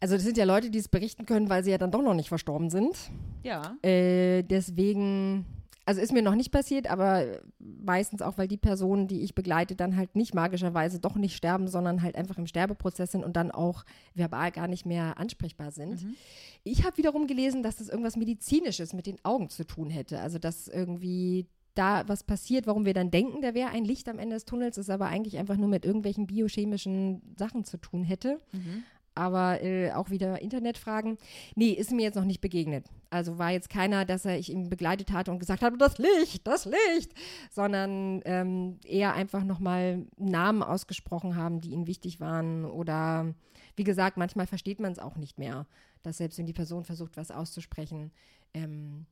Also 0.00 0.14
das 0.14 0.24
sind 0.24 0.36
ja 0.36 0.44
Leute, 0.44 0.70
die 0.70 0.78
es 0.78 0.88
berichten 0.88 1.26
können, 1.26 1.48
weil 1.50 1.64
sie 1.64 1.70
ja 1.70 1.78
dann 1.78 1.90
doch 1.90 2.02
noch 2.02 2.14
nicht 2.14 2.28
verstorben 2.28 2.70
sind. 2.70 3.10
Ja. 3.42 3.76
Äh, 3.82 4.42
deswegen, 4.44 5.44
also 5.86 6.00
ist 6.00 6.12
mir 6.12 6.22
noch 6.22 6.36
nicht 6.36 6.52
passiert, 6.52 6.88
aber 6.88 7.40
meistens 7.58 8.22
auch, 8.22 8.38
weil 8.38 8.46
die 8.46 8.56
Personen, 8.56 9.08
die 9.08 9.22
ich 9.22 9.34
begleite, 9.34 9.74
dann 9.74 9.96
halt 9.96 10.14
nicht 10.14 10.34
magischerweise 10.34 11.00
doch 11.00 11.16
nicht 11.16 11.34
sterben, 11.36 11.66
sondern 11.66 12.02
halt 12.02 12.14
einfach 12.14 12.38
im 12.38 12.46
Sterbeprozess 12.46 13.10
sind 13.12 13.24
und 13.24 13.36
dann 13.36 13.50
auch 13.50 13.84
verbal 14.14 14.52
gar 14.52 14.68
nicht 14.68 14.86
mehr 14.86 15.18
ansprechbar 15.18 15.72
sind. 15.72 16.04
Mhm. 16.04 16.14
Ich 16.62 16.84
habe 16.84 16.96
wiederum 16.96 17.26
gelesen, 17.26 17.64
dass 17.64 17.76
das 17.76 17.88
irgendwas 17.88 18.16
Medizinisches 18.16 18.92
mit 18.92 19.06
den 19.06 19.16
Augen 19.24 19.48
zu 19.48 19.64
tun 19.64 19.90
hätte. 19.90 20.20
Also 20.20 20.38
dass 20.38 20.68
irgendwie 20.68 21.46
da 21.78 22.08
was 22.08 22.24
passiert, 22.24 22.66
warum 22.66 22.84
wir 22.84 22.94
dann 22.94 23.10
denken, 23.10 23.40
da 23.40 23.54
wäre 23.54 23.70
ein 23.70 23.84
Licht 23.84 24.08
am 24.08 24.18
Ende 24.18 24.34
des 24.34 24.44
Tunnels, 24.44 24.78
ist 24.78 24.90
aber 24.90 25.06
eigentlich 25.06 25.38
einfach 25.38 25.56
nur 25.56 25.68
mit 25.68 25.84
irgendwelchen 25.84 26.26
biochemischen 26.26 27.22
Sachen 27.36 27.64
zu 27.64 27.78
tun 27.78 28.02
hätte. 28.02 28.40
Mhm. 28.52 28.82
Aber 29.18 29.62
äh, 29.62 29.92
auch 29.92 30.10
wieder 30.10 30.40
Internetfragen. 30.40 31.18
Nee, 31.56 31.72
ist 31.72 31.90
mir 31.90 32.02
jetzt 32.02 32.14
noch 32.14 32.24
nicht 32.24 32.40
begegnet. 32.40 32.86
Also 33.10 33.38
war 33.38 33.50
jetzt 33.50 33.68
keiner, 33.68 34.04
dass 34.04 34.24
er 34.24 34.38
ich 34.38 34.50
ihn 34.50 34.68
begleitet 34.68 35.10
hatte 35.12 35.30
und 35.30 35.38
gesagt 35.38 35.62
habe, 35.62 35.76
das 35.76 35.98
Licht, 35.98 36.46
das 36.46 36.64
Licht, 36.66 37.12
sondern 37.50 38.22
ähm, 38.24 38.78
eher 38.84 39.14
einfach 39.14 39.44
nochmal 39.44 40.06
Namen 40.16 40.62
ausgesprochen 40.62 41.36
haben, 41.36 41.60
die 41.60 41.70
ihnen 41.70 41.86
wichtig 41.86 42.20
waren 42.20 42.64
oder 42.64 43.34
wie 43.76 43.84
gesagt, 43.84 44.16
manchmal 44.16 44.46
versteht 44.46 44.80
man 44.80 44.92
es 44.92 44.98
auch 44.98 45.16
nicht 45.16 45.38
mehr, 45.38 45.66
dass 46.02 46.18
selbst 46.18 46.38
wenn 46.38 46.46
die 46.46 46.52
Person 46.52 46.84
versucht, 46.84 47.16
was 47.16 47.30
auszusprechen, 47.30 48.12
ähm, 48.54 49.06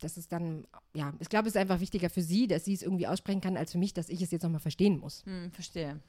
das 0.00 0.16
ist 0.16 0.32
dann, 0.32 0.66
ja, 0.94 1.12
ich 1.20 1.28
glaube, 1.28 1.48
es 1.48 1.54
ist 1.54 1.60
einfach 1.60 1.80
wichtiger 1.80 2.10
für 2.10 2.22
sie, 2.22 2.46
dass 2.46 2.64
sie 2.64 2.74
es 2.74 2.82
irgendwie 2.82 3.06
aussprechen 3.06 3.40
kann, 3.40 3.56
als 3.56 3.72
für 3.72 3.78
mich, 3.78 3.94
dass 3.94 4.08
ich 4.08 4.20
es 4.20 4.30
jetzt 4.30 4.42
nochmal 4.42 4.60
verstehen 4.60 4.98
muss. 4.98 5.24
Hm, 5.26 5.52
verstehe. 5.52 6.00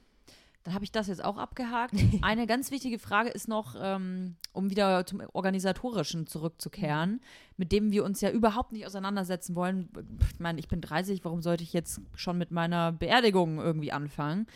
Dann 0.64 0.72
habe 0.74 0.84
ich 0.84 0.92
das 0.92 1.08
jetzt 1.08 1.22
auch 1.22 1.36
abgehakt. 1.36 1.94
Eine 2.22 2.46
ganz 2.46 2.70
wichtige 2.70 2.98
Frage 2.98 3.28
ist 3.28 3.48
noch, 3.48 3.76
ähm, 3.78 4.36
um 4.52 4.70
wieder 4.70 5.04
zum 5.06 5.22
Organisatorischen 5.32 6.26
zurückzukehren, 6.26 7.20
mit 7.58 7.70
dem 7.70 7.92
wir 7.92 8.02
uns 8.02 8.22
ja 8.22 8.30
überhaupt 8.30 8.72
nicht 8.72 8.86
auseinandersetzen 8.86 9.54
wollen. 9.54 9.90
Ich 10.32 10.40
meine, 10.40 10.58
ich 10.58 10.68
bin 10.68 10.80
30, 10.80 11.24
warum 11.24 11.42
sollte 11.42 11.62
ich 11.62 11.74
jetzt 11.74 12.00
schon 12.14 12.38
mit 12.38 12.50
meiner 12.50 12.92
Beerdigung 12.92 13.58
irgendwie 13.58 13.92
anfangen? 13.92 14.46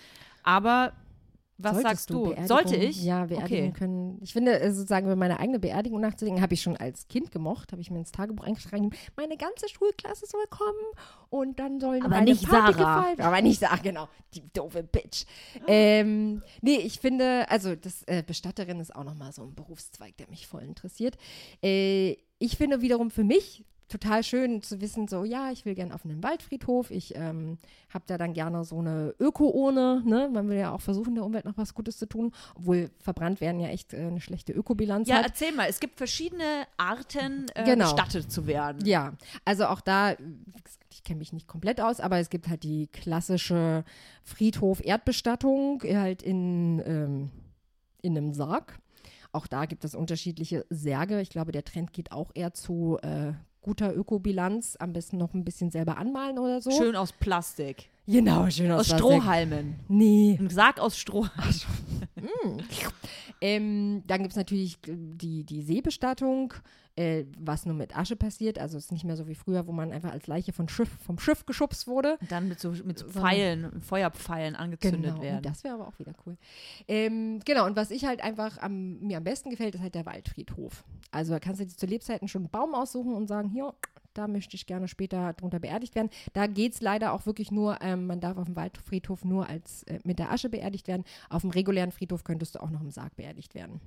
Aber 0.43 0.95
was 1.61 1.73
Solltest 1.73 1.91
sagst 1.91 2.11
du? 2.11 2.23
Beerdigung- 2.27 2.47
Sollte 2.47 2.77
ich? 2.77 3.03
Ja, 3.03 3.25
Beerdigung 3.27 3.69
Okay. 3.69 3.73
können. 3.77 4.19
Ich 4.23 4.33
finde, 4.33 4.61
äh, 4.61 4.73
sozusagen 4.73 5.07
über 5.07 5.17
meine 5.17 5.41
eigene 5.41 5.59
Beerdigung 5.59 6.01
nachzudenken, 6.01 6.41
habe 6.41 6.55
ich 6.55 6.63
schon 6.63 6.77
als 6.77 7.09
Kind 7.09 7.33
gemocht, 7.33 7.73
habe 7.73 7.83
ich 7.83 7.91
mir 7.91 7.99
ins 7.99 8.13
Tagebuch 8.13 8.45
eingeschrieben, 8.45 8.91
meine 9.17 9.37
ganze 9.37 9.69
Schulklasse 9.69 10.27
soll 10.27 10.45
kommen 10.51 10.79
und 11.31 11.59
dann 11.59 11.81
sollen 11.81 12.05
Aber 12.05 12.15
eine 12.17 12.31
nicht 12.31 12.49
Party 12.49 12.73
Sarah. 12.79 13.01
gefeiert 13.01 13.21
Aber 13.21 13.43
nicht 13.43 13.59
Sarah, 13.61 13.77
genau. 13.83 14.09
Die 14.35 14.43
doofe 14.53 14.83
Bitch. 14.85 15.25
Ähm, 15.67 16.43
nee, 16.63 16.77
ich 16.77 17.01
finde, 17.01 17.51
also 17.51 17.75
das 17.75 18.03
äh, 18.05 18.23
Bestatterin 18.27 18.79
ist 18.81 18.95
auch 18.95 19.05
nochmal 19.05 19.33
so 19.33 19.43
ein 19.43 19.55
Berufszweig, 19.55 20.17
der 20.17 20.29
mich 20.29 20.47
voll 20.47 20.63
interessiert. 20.63 21.17
Äh, 21.63 22.17
ich 22.39 22.57
finde 22.57 22.81
wiederum 22.83 23.11
für 23.11 23.25
mich 23.25 23.65
total 23.89 24.23
schön 24.23 24.63
zu 24.63 24.81
wissen, 24.81 25.09
so, 25.09 25.25
ja, 25.25 25.51
ich 25.51 25.65
will 25.65 25.75
gern 25.75 25.93
auf 25.93 26.05
einen 26.05 26.23
Waldfriedhof. 26.23 26.91
Ich 26.91 27.15
ähm, 27.17 27.57
habe 27.89 28.05
da 28.07 28.19
dann 28.19 28.35
gerne 28.35 28.65
so 28.65 28.79
eine 28.79 29.15
Öko-Urne. 29.19 30.03
Ne? 30.05 30.29
Man 30.33 30.49
will 30.49 30.59
ja 30.59 30.73
auch 30.73 30.81
versuchen, 30.81 31.15
der 31.15 31.25
Umwelt 31.25 31.45
noch 31.47 31.57
was 31.57 31.75
Gutes 31.75 31.97
zu 31.99 32.07
tun. 32.07 32.33
Obwohl 32.55 32.91
verbrannt 33.01 33.41
werden 33.41 33.61
ja 33.61 33.69
echt 33.69 33.95
äh, 33.95 33.99
eine 33.99 34.21
schlechte 34.21 34.53
Ökobilanz 34.53 35.09
Ja, 35.09 35.17
hat. 35.17 35.27
erzähl 35.27 35.53
mal. 35.53 35.69
Es 35.69 35.81
gibt 35.81 35.97
verschiedene 35.97 36.67
Arten, 36.77 37.47
äh, 37.55 37.65
Genau. 37.65 37.93
bestattet 37.95 38.31
zu 38.31 38.47
werden. 38.47 38.85
Ja, 38.87 39.15
also 39.45 39.67
auch 39.67 39.81
da, 39.81 40.13
ich 40.93 41.03
kenne 41.03 41.19
mich 41.19 41.33
nicht 41.33 41.47
komplett 41.49 41.81
aus, 41.81 42.01
aber 42.01 42.19
es 42.19 42.29
gibt 42.29 42.49
halt 42.49 42.63
die 42.65 42.89
klassische 42.89 43.85
Friedhof-Erdbestattung, 44.25 45.83
halt 45.83 46.23
in, 46.23 46.83
ähm, 46.85 47.31
in 48.03 48.17
einem 48.17 48.33
Sarg. 48.33 48.79
Auch 49.33 49.47
da 49.47 49.67
gibt 49.67 49.85
es 49.85 49.95
unterschiedliche 49.95 50.65
Särge. 50.71 51.21
Ich 51.21 51.31
glaube, 51.31 51.53
der 51.53 51.65
Trend 51.65 51.93
geht 51.93 52.13
auch 52.13 52.31
eher 52.35 52.55
zu 52.55 52.99
äh, 53.03 53.33
guter 53.69 53.95
Ökobilanz. 53.95 54.77
Am 54.79 54.95
besten 54.95 55.19
noch 55.19 55.35
ein 55.35 55.45
bisschen 55.45 55.71
selber 55.71 55.99
anmalen 55.99 56.39
oder 56.39 56.63
so. 56.63 56.71
Schön 56.71 56.97
aus 56.97 57.13
Plastik. 57.13 57.91
Genau, 58.07 58.49
schön 58.49 58.73
Aus 58.73 58.89
Plastik. 58.89 59.07
Strohhalmen. 59.07 59.77
Nee. 59.89 60.39
Ein 60.41 60.49
Sarg 60.49 60.81
aus 60.81 60.99
Stroh. 60.99 61.27
Ähm, 63.41 64.03
dann 64.09 64.23
gibt 64.23 64.33
es 64.33 64.37
natürlich 64.37 64.79
die, 64.85 65.45
die 65.45 65.63
Seebestattung, 65.63 66.55
äh, 66.99 67.25
was 67.39 67.65
nur 67.65 67.75
mit 67.75 67.97
Asche 67.97 68.17
passiert. 68.17 68.59
Also 68.59 68.77
es 68.77 68.87
ist 68.87 68.93
nicht 68.93 69.05
mehr 69.05 69.17
so 69.17 69.29
wie 69.29 69.35
früher, 69.35 69.67
wo 69.67 69.73
man 69.73 69.93
einfach 69.93 70.11
als 70.13 70.27
Leiche 70.27 70.53
von 70.53 70.69
Schiff, 70.69 70.89
vom 71.05 71.19
Schiff 71.19 71.47
geschubst 71.47 71.87
wurde. 71.87 72.19
Dann 72.29 72.49
mit 72.49 72.59
so, 72.61 72.71
mit 72.85 72.99
so 72.99 73.07
So- 73.09 73.21
Pfeilen, 73.21 73.81
Feuerpfeilen 73.81 74.57
angezündet 74.57 75.13
Genau, 75.13 75.23
werden. 75.23 75.43
das 75.43 75.63
wäre 75.65 75.75
aber 75.75 75.87
auch 75.89 75.99
wieder 75.99 76.13
cool. 76.27 76.37
Ähm, 76.89 77.41
genau, 77.45 77.67
und 77.67 77.77
was 77.77 77.91
ich 77.91 78.05
halt 78.05 78.23
einfach 78.23 78.59
am, 78.59 78.99
mir 79.01 79.19
am 79.19 79.25
besten 79.25 79.51
gefällt, 79.51 79.75
ist 79.75 79.81
halt 79.81 79.95
der 79.95 80.07
Waldfriedhof. 80.07 80.85
Also 81.11 81.33
da 81.33 81.41
kannst 81.41 81.61
du 81.61 81.67
dir 81.67 81.77
zu 81.77 81.87
Lebzeiten 81.87 82.29
schon 82.29 82.43
einen 82.43 82.51
Baum 82.51 82.75
aussuchen 82.75 83.15
und 83.15 83.29
sagen, 83.29 83.49
hier, 83.49 83.73
da 84.15 84.27
möchte 84.27 84.57
ich 84.57 84.67
gerne 84.67 84.89
später 84.89 85.33
drunter 85.35 85.61
beerdigt 85.61 85.95
werden. 85.95 86.11
Da 86.33 86.47
geht 86.49 86.75
es 86.75 86.81
leider 86.81 87.13
auch 87.13 87.25
wirklich 87.27 87.53
nur, 87.53 87.79
ähm, 87.83 88.07
man 88.07 88.21
darf 88.21 88.37
auf 88.37 88.47
dem 88.47 88.57
Waldfriedhof 88.57 89.25
nur 89.25 89.49
als 89.49 89.85
äh, 89.85 90.01
mit 90.05 90.19
der 90.19 90.33
Asche 90.33 90.49
beerdigt 90.49 90.89
werden. 90.89 91.05
Auf 91.31 91.43
dem 91.43 91.51
regulären 91.51 91.93
Friedhof 91.93 92.25
könntest 92.25 92.57
du 92.57 92.63
auch 92.63 92.71
noch 92.71 92.81
im 92.81 92.91
Sarg 92.91 93.15
beerdigt 93.15 93.55
werden. 93.55 93.81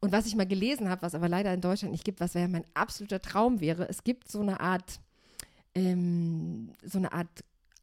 Und 0.00 0.12
was 0.12 0.26
ich 0.26 0.36
mal 0.36 0.46
gelesen 0.46 0.88
habe, 0.88 1.02
was 1.02 1.14
aber 1.14 1.28
leider 1.28 1.52
in 1.52 1.60
Deutschland 1.60 1.92
nicht 1.92 2.04
gibt, 2.04 2.20
was 2.20 2.34
wäre 2.34 2.48
mein 2.48 2.64
absoluter 2.74 3.20
Traum 3.20 3.60
wäre, 3.60 3.88
es 3.88 4.04
gibt 4.04 4.30
so 4.30 4.40
eine 4.40 4.60
Art, 4.60 5.00
ähm, 5.74 6.70
so 6.82 6.98
eine 6.98 7.12
Art 7.12 7.28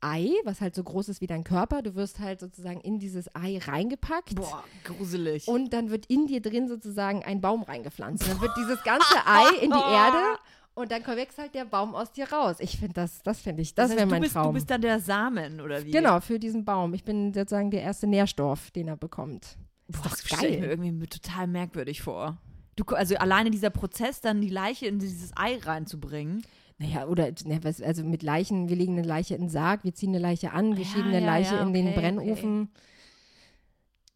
Ei, 0.01 0.32
was 0.43 0.59
halt 0.59 0.76
so 0.76 0.84
groß 0.84 1.07
ist 1.07 1.22
wie 1.22 1.28
dein 1.28 1.45
Körper. 1.45 1.82
Du 1.82 1.95
wirst 1.95 2.20
halt 2.20 2.41
sozusagen 2.41 2.82
in 2.82 2.99
dieses 2.99 3.34
Ei 3.36 3.57
reingepackt. 3.57 4.36
Boah, 4.36 4.64
gruselig. 4.84 5.47
Und 5.47 5.72
dann 5.72 5.91
wird 5.91 6.07
in 6.07 6.28
dir 6.28 6.41
drin 6.41 6.68
sozusagen 6.68 7.24
ein 7.24 7.39
Baum 7.39 7.64
reingepflanzt. 7.64 8.24
Und 8.24 8.34
dann 8.34 8.41
wird 8.41 8.51
dieses 8.57 8.84
ganze 8.84 9.16
Ei 9.26 9.61
in 9.61 9.72
die 9.72 9.78
Erde 9.93 10.38
und 10.76 10.91
dann 10.91 11.05
wächst 11.05 11.38
halt 11.38 11.53
der 11.53 11.66
Baum 11.66 11.93
aus 11.93 12.11
dir 12.11 12.32
raus. 12.32 12.55
Ich 12.59 12.78
finde 12.78 12.93
das, 12.93 13.22
das 13.22 13.39
finde 13.39 13.61
ich, 13.61 13.76
das, 13.76 13.89
heißt, 13.89 13.97
wäre 13.97 14.07
mein 14.07 14.22
bist, 14.22 14.34
Traum. 14.34 14.47
Du 14.47 14.53
bist 14.53 14.70
dann 14.70 14.82
der 14.82 14.99
Samen, 14.99 15.61
oder 15.61 15.86
wie? 15.86 15.91
genau, 15.91 16.20
für 16.20 16.39
diesen 16.39 16.66
Baum. 16.66 16.93
Ich 16.93 17.03
bin 17.03 17.34
sozusagen 17.34 17.70
der 17.70 17.84
erste 17.84 18.07
Nährstoff, 18.07 18.72
den 18.72 18.88
er 18.88 18.97
bekommt. 18.97 19.57
Boah, 19.93 20.09
das 20.09 20.21
stelle 20.21 20.47
ich 20.49 20.59
mir 20.59 20.67
irgendwie 20.67 21.07
total 21.07 21.47
merkwürdig 21.47 22.01
vor. 22.01 22.37
Du, 22.75 22.83
also 22.95 23.15
alleine 23.15 23.51
dieser 23.51 23.69
Prozess, 23.69 24.19
dann 24.19 24.41
die 24.41 24.49
Leiche 24.49 24.87
in 24.87 24.99
dieses 24.99 25.31
Ei 25.35 25.57
reinzubringen. 25.57 26.43
Naja, 26.79 27.05
oder 27.05 27.31
ne, 27.45 27.59
was, 27.63 27.81
also 27.81 28.03
mit 28.03 28.23
Leichen, 28.23 28.67
wir 28.67 28.75
legen 28.75 28.97
eine 28.97 29.07
Leiche 29.07 29.35
in 29.35 29.41
den 29.41 29.49
Sarg, 29.49 29.83
wir 29.83 29.93
ziehen 29.93 30.09
eine 30.09 30.19
Leiche 30.19 30.51
an, 30.51 30.75
wir 30.75 30.83
Ja, 30.83 30.89
schieben 30.89 31.09
eine 31.09 31.21
ja, 31.21 31.25
Leiche 31.25 31.55
ja, 31.55 31.61
in 31.61 31.73
den 31.73 31.87
okay, 31.87 31.99
Brennofen. 31.99 32.69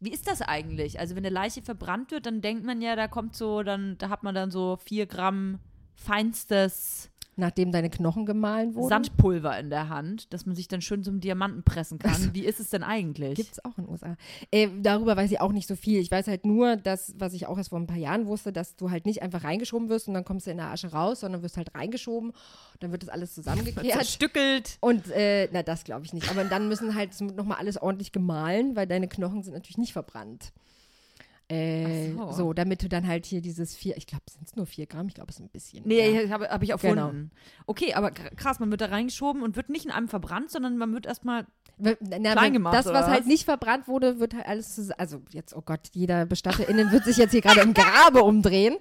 Wie 0.00 0.10
ist 0.10 0.28
das 0.28 0.42
eigentlich? 0.42 0.98
Also 1.00 1.16
wenn 1.16 1.24
eine 1.24 1.34
Leiche 1.34 1.62
verbrannt 1.62 2.10
wird, 2.10 2.26
dann 2.26 2.40
denkt 2.40 2.64
man 2.64 2.80
ja, 2.80 2.96
da 2.96 3.08
kommt 3.08 3.36
so, 3.36 3.62
dann, 3.62 3.96
da 3.98 4.08
hat 4.08 4.22
man 4.22 4.34
dann 4.34 4.50
so 4.50 4.76
vier 4.76 5.06
Gramm 5.06 5.60
feinstes 5.94 7.10
Nachdem 7.38 7.70
deine 7.70 7.88
Knochen 7.88 8.26
gemahlen 8.26 8.74
wurden. 8.74 8.88
Sandpulver 8.88 9.56
in 9.60 9.70
der 9.70 9.88
Hand, 9.88 10.32
dass 10.32 10.44
man 10.44 10.56
sich 10.56 10.66
dann 10.66 10.80
schön 10.80 11.04
zum 11.04 11.20
Diamanten 11.20 11.62
pressen 11.62 12.00
kann. 12.00 12.34
Wie 12.34 12.44
ist 12.44 12.58
es 12.58 12.70
denn 12.70 12.82
eigentlich? 12.82 13.36
Gibt 13.36 13.52
es 13.52 13.64
auch 13.64 13.78
in 13.78 13.84
den 13.84 13.92
USA. 13.92 14.16
Äh, 14.50 14.68
darüber 14.82 15.16
weiß 15.16 15.30
ich 15.30 15.40
auch 15.40 15.52
nicht 15.52 15.68
so 15.68 15.76
viel. 15.76 16.00
Ich 16.00 16.10
weiß 16.10 16.26
halt 16.26 16.44
nur, 16.44 16.74
dass, 16.74 17.14
was 17.16 17.34
ich 17.34 17.46
auch 17.46 17.56
erst 17.56 17.70
vor 17.70 17.78
ein 17.78 17.86
paar 17.86 17.96
Jahren 17.96 18.26
wusste, 18.26 18.52
dass 18.52 18.74
du 18.74 18.90
halt 18.90 19.06
nicht 19.06 19.22
einfach 19.22 19.44
reingeschoben 19.44 19.88
wirst 19.88 20.08
und 20.08 20.14
dann 20.14 20.24
kommst 20.24 20.48
du 20.48 20.50
in 20.50 20.56
der 20.56 20.66
Asche 20.66 20.90
raus, 20.90 21.20
sondern 21.20 21.42
wirst 21.42 21.56
halt 21.56 21.72
reingeschoben. 21.76 22.32
Dann 22.80 22.90
wird 22.90 23.02
das 23.02 23.08
alles 23.08 23.34
zusammengekehrt. 23.34 23.86
Zerstückelt. 23.92 24.76
Und, 24.80 25.08
äh, 25.12 25.48
na, 25.52 25.62
das 25.62 25.84
glaube 25.84 26.06
ich 26.06 26.12
nicht. 26.12 26.28
Aber 26.30 26.42
dann 26.42 26.68
müssen 26.68 26.96
halt 26.96 27.20
nochmal 27.20 27.58
alles 27.58 27.80
ordentlich 27.80 28.10
gemahlen, 28.10 28.74
weil 28.74 28.88
deine 28.88 29.06
Knochen 29.06 29.44
sind 29.44 29.54
natürlich 29.54 29.78
nicht 29.78 29.92
verbrannt. 29.92 30.52
Äh, 31.50 32.12
so. 32.12 32.32
so. 32.32 32.52
damit 32.52 32.82
du 32.82 32.88
dann 32.88 33.06
halt 33.06 33.24
hier 33.24 33.40
dieses 33.40 33.74
vier, 33.74 33.96
ich 33.96 34.06
glaube, 34.06 34.24
sind 34.30 34.46
es 34.46 34.54
nur 34.54 34.66
vier 34.66 34.86
Gramm, 34.86 35.08
ich 35.08 35.14
glaube, 35.14 35.30
es 35.30 35.36
ist 35.36 35.42
ein 35.42 35.48
bisschen. 35.48 35.82
Nee, 35.86 36.10
mehr. 36.12 36.30
habe 36.30 36.48
hab 36.50 36.62
ich 36.62 36.70
erfunden. 36.70 37.30
Okay, 37.66 37.94
aber 37.94 38.08
kr- 38.08 38.34
krass, 38.36 38.60
man 38.60 38.70
wird 38.70 38.82
da 38.82 38.86
reingeschoben 38.86 39.42
und 39.42 39.56
wird 39.56 39.70
nicht 39.70 39.86
in 39.86 39.90
einem 39.90 40.08
verbrannt, 40.08 40.50
sondern 40.50 40.76
man 40.76 40.92
wird 40.92 41.06
erstmal. 41.06 41.46
Na, 41.78 41.94
Klein 41.94 42.52
gemacht, 42.52 42.74
das, 42.74 42.86
was 42.86 43.06
halt 43.06 43.26
nicht 43.26 43.44
verbrannt 43.44 43.86
wurde, 43.86 44.18
wird 44.18 44.34
halt 44.34 44.46
alles 44.46 44.74
zusammen. 44.74 44.98
Also 44.98 45.22
jetzt, 45.30 45.54
oh 45.54 45.62
Gott, 45.64 45.80
jeder 45.92 46.26
BestatterInnen 46.26 46.90
wird 46.90 47.04
sich 47.04 47.16
jetzt 47.18 47.30
hier 47.30 47.40
gerade 47.40 47.60
im 47.60 47.72
Grabe 47.72 48.24
umdrehen. 48.24 48.76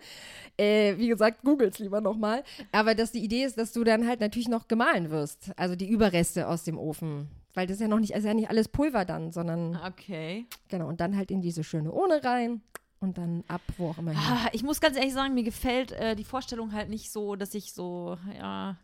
Äh, 0.58 0.98
wie 0.98 1.08
gesagt, 1.08 1.44
googles 1.44 1.80
lieber 1.80 2.02
nochmal. 2.02 2.44
Aber 2.72 2.96
dass 2.96 3.12
die 3.12 3.24
Idee 3.24 3.44
ist, 3.44 3.58
dass 3.58 3.74
du 3.74 3.84
dann 3.84 4.08
halt 4.08 4.20
natürlich 4.20 4.48
noch 4.48 4.68
gemahlen 4.68 5.10
wirst. 5.12 5.52
Also 5.56 5.76
die 5.76 5.88
Überreste 5.90 6.48
aus 6.48 6.64
dem 6.64 6.78
Ofen. 6.78 7.28
Weil 7.54 7.68
das 7.68 7.76
ist 7.76 7.82
ja 7.82 7.88
noch 7.88 8.00
nicht, 8.00 8.14
ist 8.14 8.24
ja 8.26 8.34
nicht 8.34 8.50
alles 8.50 8.68
Pulver 8.68 9.06
dann, 9.06 9.32
sondern 9.32 9.76
Okay. 9.86 10.46
genau. 10.68 10.88
Und 10.88 11.00
dann 11.02 11.16
halt 11.16 11.32
in 11.32 11.42
diese 11.42 11.64
schöne 11.64 11.92
Urne 11.92 12.24
rein 12.24 12.62
und 13.00 13.18
dann 13.18 13.44
ab, 13.48 13.62
wo 13.78 13.90
auch 13.90 13.98
immer. 14.00 14.14
Ah, 14.16 14.48
Ich 14.52 14.64
muss 14.64 14.82
ganz 14.82 14.96
ehrlich 14.98 15.14
sagen, 15.14 15.34
mir 15.34 15.44
gefällt 15.44 15.92
äh, 15.92 16.16
die 16.16 16.24
Vorstellung 16.24 16.74
halt 16.74 16.90
nicht 16.90 17.12
so, 17.12 17.36
dass 17.36 17.54
ich 17.54 17.74
so, 17.74 18.18
ja, 18.38 18.78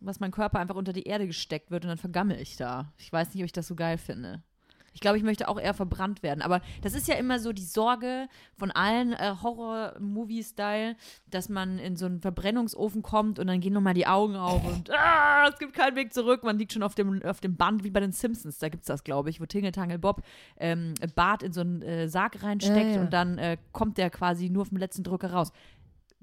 was 0.00 0.20
mein 0.20 0.30
Körper 0.32 0.58
einfach 0.58 0.74
unter 0.76 0.92
die 0.92 1.04
Erde 1.04 1.26
gesteckt 1.26 1.70
wird 1.70 1.84
und 1.84 1.88
dann 1.88 1.98
vergammel 1.98 2.40
ich 2.40 2.56
da. 2.56 2.92
Ich 2.98 3.12
weiß 3.12 3.34
nicht, 3.34 3.42
ob 3.42 3.46
ich 3.46 3.52
das 3.52 3.68
so 3.68 3.74
geil 3.76 3.98
finde. 3.98 4.42
Ich 4.92 5.00
glaube, 5.00 5.16
ich 5.16 5.22
möchte 5.22 5.48
auch 5.48 5.58
eher 5.58 5.74
verbrannt 5.74 6.22
werden. 6.22 6.42
Aber 6.42 6.60
das 6.82 6.94
ist 6.94 7.08
ja 7.08 7.14
immer 7.14 7.38
so 7.38 7.52
die 7.52 7.64
Sorge 7.64 8.28
von 8.56 8.70
allen 8.70 9.12
äh, 9.12 9.34
Horror-Movie-Style, 9.42 10.96
dass 11.30 11.48
man 11.48 11.78
in 11.78 11.96
so 11.96 12.06
einen 12.06 12.20
Verbrennungsofen 12.20 13.02
kommt 13.02 13.38
und 13.38 13.46
dann 13.46 13.60
gehen 13.60 13.72
nochmal 13.72 13.94
die 13.94 14.06
Augen 14.06 14.36
auf 14.36 14.64
und 14.64 14.90
ah, 14.94 15.48
es 15.48 15.58
gibt 15.58 15.74
keinen 15.74 15.96
Weg 15.96 16.12
zurück. 16.12 16.42
Man 16.42 16.58
liegt 16.58 16.72
schon 16.72 16.82
auf 16.82 16.94
dem, 16.94 17.22
auf 17.22 17.40
dem 17.40 17.56
Band, 17.56 17.84
wie 17.84 17.90
bei 17.90 18.00
den 18.00 18.12
Simpsons. 18.12 18.58
Da 18.58 18.68
gibt 18.68 18.82
es 18.82 18.86
das, 18.88 19.04
glaube 19.04 19.30
ich, 19.30 19.40
wo 19.40 19.46
Tingle 19.46 19.72
Tangle 19.72 19.98
Bob 19.98 20.22
ähm, 20.58 20.94
Bart 21.14 21.42
in 21.42 21.52
so 21.52 21.60
einen 21.60 21.82
äh, 21.82 22.08
Sarg 22.08 22.42
reinsteckt 22.42 22.76
Ja, 22.76 22.96
ja. 22.96 23.00
und 23.00 23.12
dann 23.12 23.38
äh, 23.38 23.56
kommt 23.72 23.98
der 23.98 24.10
quasi 24.10 24.50
nur 24.50 24.66
vom 24.66 24.78
letzten 24.78 25.02
Drücker 25.02 25.32
raus. 25.32 25.52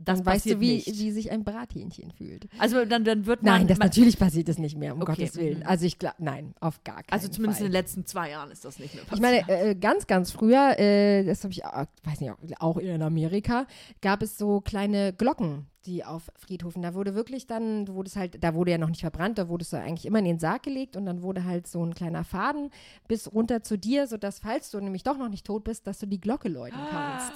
Das 0.01 0.19
Dann 0.19 0.25
weißt 0.27 0.45
du, 0.45 0.59
wie, 0.61 0.75
nicht. 0.75 0.87
wie 0.97 1.11
sich 1.11 1.29
ein 1.29 1.43
Brathähnchen 1.43 2.11
fühlt. 2.11 2.47
Also 2.57 2.85
dann, 2.85 3.03
dann 3.03 3.25
wird 3.25 3.43
man. 3.43 3.53
Nein, 3.59 3.67
das 3.67 3.79
man, 3.79 3.87
natürlich 3.87 4.17
passiert 4.17 4.47
es 4.47 4.57
nicht 4.57 4.77
mehr, 4.77 4.95
um 4.95 5.01
Okay, 5.01 5.11
Gottes 5.23 5.35
Willen. 5.35 5.59
mhm. 5.59 5.65
Also 5.65 5.85
ich 5.85 5.99
glaube, 5.99 6.15
nein, 6.19 6.53
auf 6.61 6.81
gar 6.85 7.03
keinen 7.03 7.11
Also 7.11 7.27
zumindest 7.27 7.59
Fall. 7.59 7.65
in 7.67 7.71
den 7.73 7.79
letzten 7.81 8.05
zwei 8.05 8.29
Jahren 8.29 8.49
ist 8.49 8.63
das 8.63 8.79
nicht 8.79 8.93
mehr 8.93 9.03
Ich 9.03 9.09
passiert. 9.09 9.45
meine, 9.47 9.61
äh, 9.71 9.75
ganz, 9.75 10.07
ganz 10.07 10.31
früher, 10.31 10.79
äh, 10.79 11.25
das 11.25 11.43
habe 11.43 11.51
ich, 11.51 11.65
auch, 11.65 11.85
weiß 12.05 12.21
nicht, 12.21 12.33
auch 12.61 12.77
in 12.77 13.01
Amerika, 13.01 13.67
gab 14.01 14.21
es 14.23 14.37
so 14.37 14.61
kleine 14.61 15.11
Glocken, 15.11 15.65
die 15.85 16.05
auf 16.05 16.31
Friedhofen, 16.37 16.81
da 16.81 16.93
wurde 16.93 17.13
wirklich 17.13 17.45
dann, 17.47 17.85
du 17.85 17.95
wurdest 17.95 18.15
halt, 18.15 18.41
da 18.41 18.53
wurde 18.53 18.71
ja 18.71 18.77
noch 18.77 18.89
nicht 18.89 19.01
verbrannt, 19.01 19.37
da 19.37 19.49
wurdest 19.49 19.73
du 19.73 19.77
eigentlich 19.77 20.05
immer 20.05 20.19
in 20.19 20.25
den 20.25 20.39
Sarg 20.39 20.63
gelegt 20.63 20.95
und 20.95 21.05
dann 21.05 21.23
wurde 21.23 21.43
halt 21.43 21.67
so 21.67 21.83
ein 21.85 21.93
kleiner 21.93 22.23
Faden 22.23 22.69
bis 23.09 23.33
runter 23.33 23.63
zu 23.63 23.77
dir, 23.77 24.07
sodass, 24.07 24.39
falls 24.39 24.71
du 24.71 24.79
nämlich 24.79 25.03
doch 25.03 25.17
noch 25.17 25.29
nicht 25.29 25.45
tot 25.45 25.65
bist, 25.65 25.87
dass 25.87 25.99
du 25.99 26.05
die 26.05 26.21
Glocke 26.21 26.47
läuten 26.47 26.79
kannst. 26.89 27.33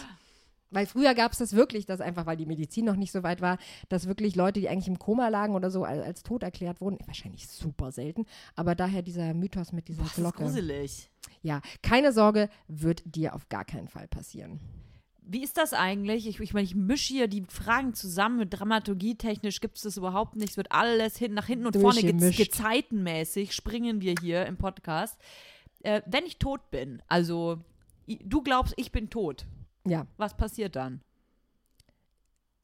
Weil 0.74 0.86
früher 0.86 1.14
gab 1.14 1.32
es 1.32 1.38
das 1.38 1.54
wirklich, 1.54 1.86
dass 1.86 2.02
einfach, 2.02 2.26
weil 2.26 2.38
die 2.38 2.46
Medizin 2.46 2.86
noch 2.86 2.96
nicht 2.96 3.12
so 3.12 3.24
weit 3.24 3.42
war, 3.42 3.58
dass 3.90 4.08
wirklich 4.08 4.36
Leute, 4.36 4.60
die 4.60 4.70
eigentlich 4.70 4.88
im 4.88 5.00
Koma 5.00 5.28
lagen 5.30 5.56
oder 5.56 5.70
so, 5.70 5.84
als, 5.84 6.04
als 6.04 6.24
tot 6.24 6.44
erklärt 6.44 6.82
wurden. 6.82 6.98
Wahrscheinlich 7.06 7.48
super 7.48 7.92
selten, 7.92 8.26
aber 8.56 8.76
daher 8.76 9.02
dieser 9.02 9.34
Mythos 9.34 9.72
mit 9.72 9.88
dieser 9.88 10.00
Boah, 10.00 10.06
das 10.06 10.18
ist 10.18 10.24
Glocke. 10.24 10.44
gruselig. 10.44 11.10
Ja, 11.42 11.62
keine 11.82 12.12
Sorge, 12.12 12.50
wird 12.68 13.04
dir 13.06 13.36
auf 13.36 13.50
gar 13.50 13.66
keinen 13.66 13.88
Fall 13.88 14.08
passieren. 14.08 14.60
Wie 15.26 15.44
ist 15.44 15.58
das 15.58 15.74
eigentlich? 15.74 16.28
Ich, 16.28 16.40
ich 16.40 16.54
meine, 16.54 16.66
ich 16.66 16.76
mische 16.76 17.14
hier 17.14 17.28
die 17.28 17.46
Fragen 17.48 17.94
zusammen 17.94 18.40
mit 18.40 18.54
Dramaturgie. 18.54 19.16
Technisch 19.16 19.62
gibt 19.62 19.78
es 19.78 19.84
das 19.84 19.96
überhaupt 19.96 20.36
nicht. 20.36 20.52
Es 20.52 20.58
wird 20.58 20.72
alles 20.72 21.18
hin, 21.18 21.34
nach 21.34 21.46
hinten 21.46 21.66
und 21.66 21.78
vorne 21.78 22.02
ge 22.02 22.32
gezeitenmäßig 22.32 23.54
springen 23.54 24.02
wir 24.02 24.16
hier 24.20 24.46
im 24.46 24.58
Podcast. 24.58 25.18
Äh, 25.82 26.02
wenn 26.06 26.26
ich 26.26 26.40
tot 26.40 26.70
bin, 26.72 27.02
also 27.08 27.60
du 28.08 28.42
glaubst, 28.42 28.74
ich 28.78 28.92
bin 28.92 29.10
tot, 29.10 29.46
Ja, 29.86 30.06
was 30.18 30.36
passiert 30.38 30.76
dann? 30.76 31.02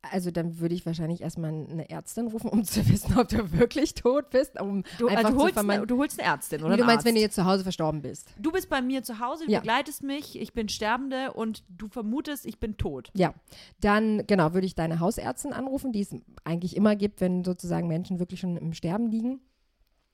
also 0.02 0.32
dann 0.32 0.60
würde 0.60 0.74
ich 0.76 0.86
wahrscheinlich 0.86 1.20
erstmal 1.22 1.52
eine 1.52 1.90
Ärztin 1.90 2.28
rufen, 2.28 2.50
um 2.50 2.64
zu 2.64 2.88
wissen, 2.88 3.18
ob 3.20 3.28
du 3.28 3.52
wirklich 3.52 3.96
tot 3.96 4.30
bist, 4.30 4.60
um 4.60 4.84
Du, 4.98 5.08
einfach 5.08 5.26
also 5.26 5.38
zu 5.38 5.44
holst 5.44 5.54
vermeiden. 5.56 5.82
eine, 5.82 5.88
du 5.88 5.98
holst 5.98 6.18
eine 6.20 6.28
Ärztin 6.30 6.62
oder 6.62 6.72
Nee, 6.72 6.78
du 6.78 6.84
meinst, 6.86 7.00
Arzt. 7.00 7.06
wenn 7.06 7.16
du 7.16 7.22
jetzt 7.22 7.36
zu 7.36 7.44
Hause 7.46 7.64
verstorben 7.64 8.02
bist. 8.02 8.34
Du 8.40 8.52
bist 8.52 8.70
bei 8.70 8.82
mir 8.82 9.04
zu 9.04 9.20
Hause, 9.20 9.46
du 9.46 9.52
Ja. 9.52 9.60
begleitest 9.60 10.02
mich, 10.04 10.40
ich 10.40 10.54
bin 10.54 10.70
Sterbende 10.70 11.34
und 11.34 11.64
du 11.68 11.90
vermutest, 11.90 12.46
ich 12.46 12.60
bin 12.60 12.78
tot. 12.78 13.12
Ja, 13.14 13.34
dann 13.82 14.26
genau 14.26 14.54
würde 14.54 14.66
ich 14.68 14.74
deine 14.76 15.02
Hausärztin 15.02 15.52
anrufen, 15.52 15.92
die 15.92 16.02
es 16.02 16.16
eigentlich 16.46 16.78
immer 16.78 16.96
gibt, 16.96 17.20
wenn 17.20 17.44
sozusagen 17.44 17.90
Menschen 17.90 18.20
wirklich 18.20 18.40
schon 18.40 18.56
im 18.56 18.74
Sterben 18.74 19.08
liegen. 19.08 19.42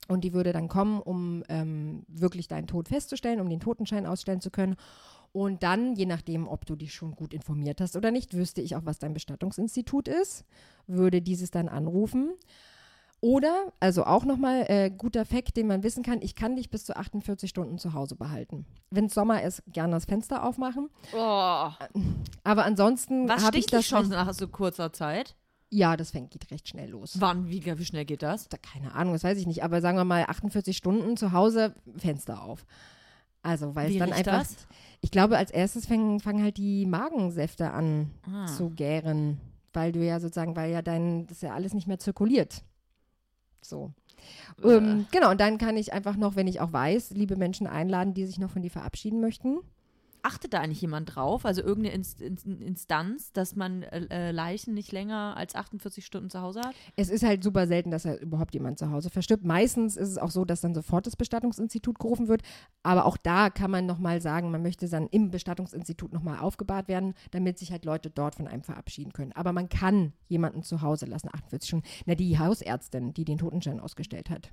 Und 0.08 0.24
die 0.24 0.34
würde 0.34 0.52
dann 0.54 0.68
kommen, 0.68 1.00
um 1.00 1.44
ähm, 1.50 2.06
wirklich 2.08 2.48
deinen 2.48 2.68
Tod 2.68 2.90
festzustellen, 2.90 3.40
um 3.40 3.50
den 3.50 3.60
Totenschein 3.60 4.06
ausstellen 4.06 4.42
zu 4.42 4.52
können. 4.52 4.76
Und 5.36 5.64
dann, 5.64 5.96
je 5.96 6.06
nachdem, 6.06 6.48
ob 6.48 6.66
du 6.66 6.78
dich 6.78 6.94
schon 6.94 7.14
gut 7.14 7.34
informiert 7.34 7.82
hast 7.82 7.98
oder 7.98 8.10
nicht, 8.10 8.36
wüsste 8.36 8.62
ich 8.62 8.78
auch, 8.78 8.86
was 8.86 9.00
dein 9.00 9.14
Bestattungsinstitut 9.14 10.08
ist, 10.08 10.46
würde 10.88 11.22
dieses 11.22 11.52
dann 11.52 11.68
anrufen. 11.68 12.32
Oder, 13.20 13.74
also 13.82 14.06
auch 14.06 14.24
nochmal 14.24 14.64
äh, 14.70 14.90
guter 14.90 15.26
Fakt, 15.26 15.58
den 15.58 15.68
man 15.68 15.84
wissen 15.84 16.04
kann, 16.04 16.22
ich 16.22 16.36
kann 16.36 16.56
dich 16.56 16.70
bis 16.70 16.86
zu 16.86 16.96
48 16.96 17.50
Stunden 17.50 17.78
zu 17.78 17.92
Hause 17.92 18.16
behalten. 18.16 18.66
Wenn 18.92 19.08
es 19.08 19.14
Sommer 19.14 19.44
ist, 19.44 19.62
gerne 19.68 19.96
das 19.96 20.06
Fenster 20.06 20.42
aufmachen. 20.42 20.90
Oh, 21.14 21.70
Aber 22.46 22.64
ansonsten 22.64 23.28
was 23.28 23.44
habe 23.44 23.58
ich 23.58 23.66
das 23.66 23.82
ich 23.82 23.88
schon 23.88 24.08
nach 24.08 24.34
so 24.34 24.48
kurzer 24.48 24.94
Zeit? 24.94 25.36
Ja, 25.70 25.98
das 25.98 26.12
fängt, 26.12 26.32
geht 26.32 26.50
recht 26.50 26.70
schnell 26.70 26.92
los. 26.92 27.20
Wann, 27.20 27.50
wie, 27.50 27.66
wie 27.66 27.86
schnell 27.86 28.06
geht 28.06 28.24
das? 28.24 28.48
Da, 28.48 28.56
keine 28.56 28.96
Ahnung, 28.96 29.12
das 29.12 29.26
weiß 29.26 29.38
ich 29.38 29.48
nicht, 29.48 29.66
aber 29.66 29.82
sagen 29.82 29.98
wir 29.98 30.06
mal 30.06 30.24
48 30.30 30.78
Stunden 30.78 31.18
zu 31.18 31.34
Hause, 31.34 31.76
Fenster 31.98 32.42
auf. 32.42 32.66
Also, 33.46 33.76
weil 33.76 33.92
es 33.92 34.00
dann 34.00 34.12
einfach. 34.12 34.40
das? 34.40 34.68
Ich 35.06 35.12
glaube, 35.12 35.38
als 35.38 35.52
erstes 35.52 35.86
fangen, 35.86 36.20
fangen 36.20 36.42
halt 36.42 36.58
die 36.58 36.88
Magensäfte 36.88 37.70
an 37.70 38.10
Ah. 38.28 38.48
zu 38.48 38.72
gären, 38.72 39.40
weil 39.72 39.92
du 39.92 40.04
ja 40.04 40.20
sozusagen, 40.20 40.56
weil 40.56 40.72
ja 40.72 40.82
dein, 40.82 41.28
das 41.28 41.42
ja 41.42 41.54
alles 41.54 41.76
nicht 41.76 41.86
mehr 41.86 42.00
zirkuliert. 42.00 42.64
So. 43.62 43.92
Äh. 44.64 44.68
Ähm, 44.78 45.06
genau, 45.12 45.30
und 45.30 45.40
dann 45.40 45.60
kann 45.60 45.78
ich 45.78 45.94
einfach 45.94 46.16
noch, 46.16 46.36
wenn 46.36 46.48
ich 46.48 46.60
auch 46.60 46.74
weiß, 46.74 47.12
liebe 47.12 47.36
Menschen 47.36 47.68
einladen, 47.68 48.16
die 48.16 48.26
sich 48.26 48.40
noch 48.40 48.50
von 48.50 48.64
dir 48.64 48.72
verabschieden 48.72 49.22
möchten. 49.22 49.60
Achtet 50.26 50.56
da 50.56 50.60
eigentlich 50.60 50.82
jemand 50.82 51.16
drauf? 51.16 51.46
Also 51.46 51.62
irgendeine 51.62 51.94
Inst 51.94 52.20
Inst 52.20 52.48
Instanz, 52.48 53.32
dass 53.32 53.56
man 53.56 53.84
äh, 53.84 54.08
äh, 54.10 54.32
Leichen 54.32 54.74
nicht 54.74 54.92
länger 54.92 55.38
als 55.38 55.54
48 55.54 56.04
Stunden 56.04 56.32
zu 56.32 56.42
Hause 56.42 56.62
hat? 56.62 56.74
Es 56.96 57.10
ist 57.10 57.24
halt 57.24 57.44
super 57.44 57.68
selten, 57.68 57.92
dass 57.92 58.06
ja 58.06 58.16
überhaupt 58.16 58.56
jemand 58.56 58.80
zu 58.80 58.90
Hause 58.90 59.12
verstirbt. 59.12 59.46
Meistens 59.46 59.96
ist 59.96 60.10
es 60.10 60.18
auch 60.18 60.32
so, 60.32 60.44
dass 60.44 60.62
dann 60.62 60.74
sofort 60.74 61.06
das 61.06 61.16
Bestattungsinstitut 61.16 62.00
gerufen 62.00 62.28
wird. 62.28 62.42
Aber 62.82 63.06
auch 63.06 63.18
da 63.18 63.52
kann 63.52 63.70
man 63.70 63.86
nochmal 63.86 64.20
sagen, 64.20 64.50
man 64.50 64.64
möchte 64.64 64.90
dann 64.90 65.06
im 65.10 65.30
Bestattungsinstitut 65.30 66.12
nochmal 66.12 66.40
aufgebahrt 66.40 66.88
werden, 66.88 67.14
damit 67.30 67.60
sich 67.60 67.72
halt 67.72 67.86
Leute 67.86 68.10
dort 68.10 68.34
von 68.34 68.48
einem 68.48 68.64
verabschieden 68.64 69.14
können. 69.14 69.32
Aber 69.34 69.54
man 69.54 69.70
kann 69.70 70.14
jemanden 70.28 70.64
zu 70.64 70.82
Hause 70.82 71.06
lassen, 71.06 71.30
48 71.32 71.68
Stunden. 71.68 71.88
Na, 72.08 72.16
die 72.16 72.40
Hausärztin, 72.40 73.14
die 73.14 73.26
den 73.26 73.38
Totenschein 73.38 73.80
ausgestellt 73.80 74.32
hat, 74.32 74.52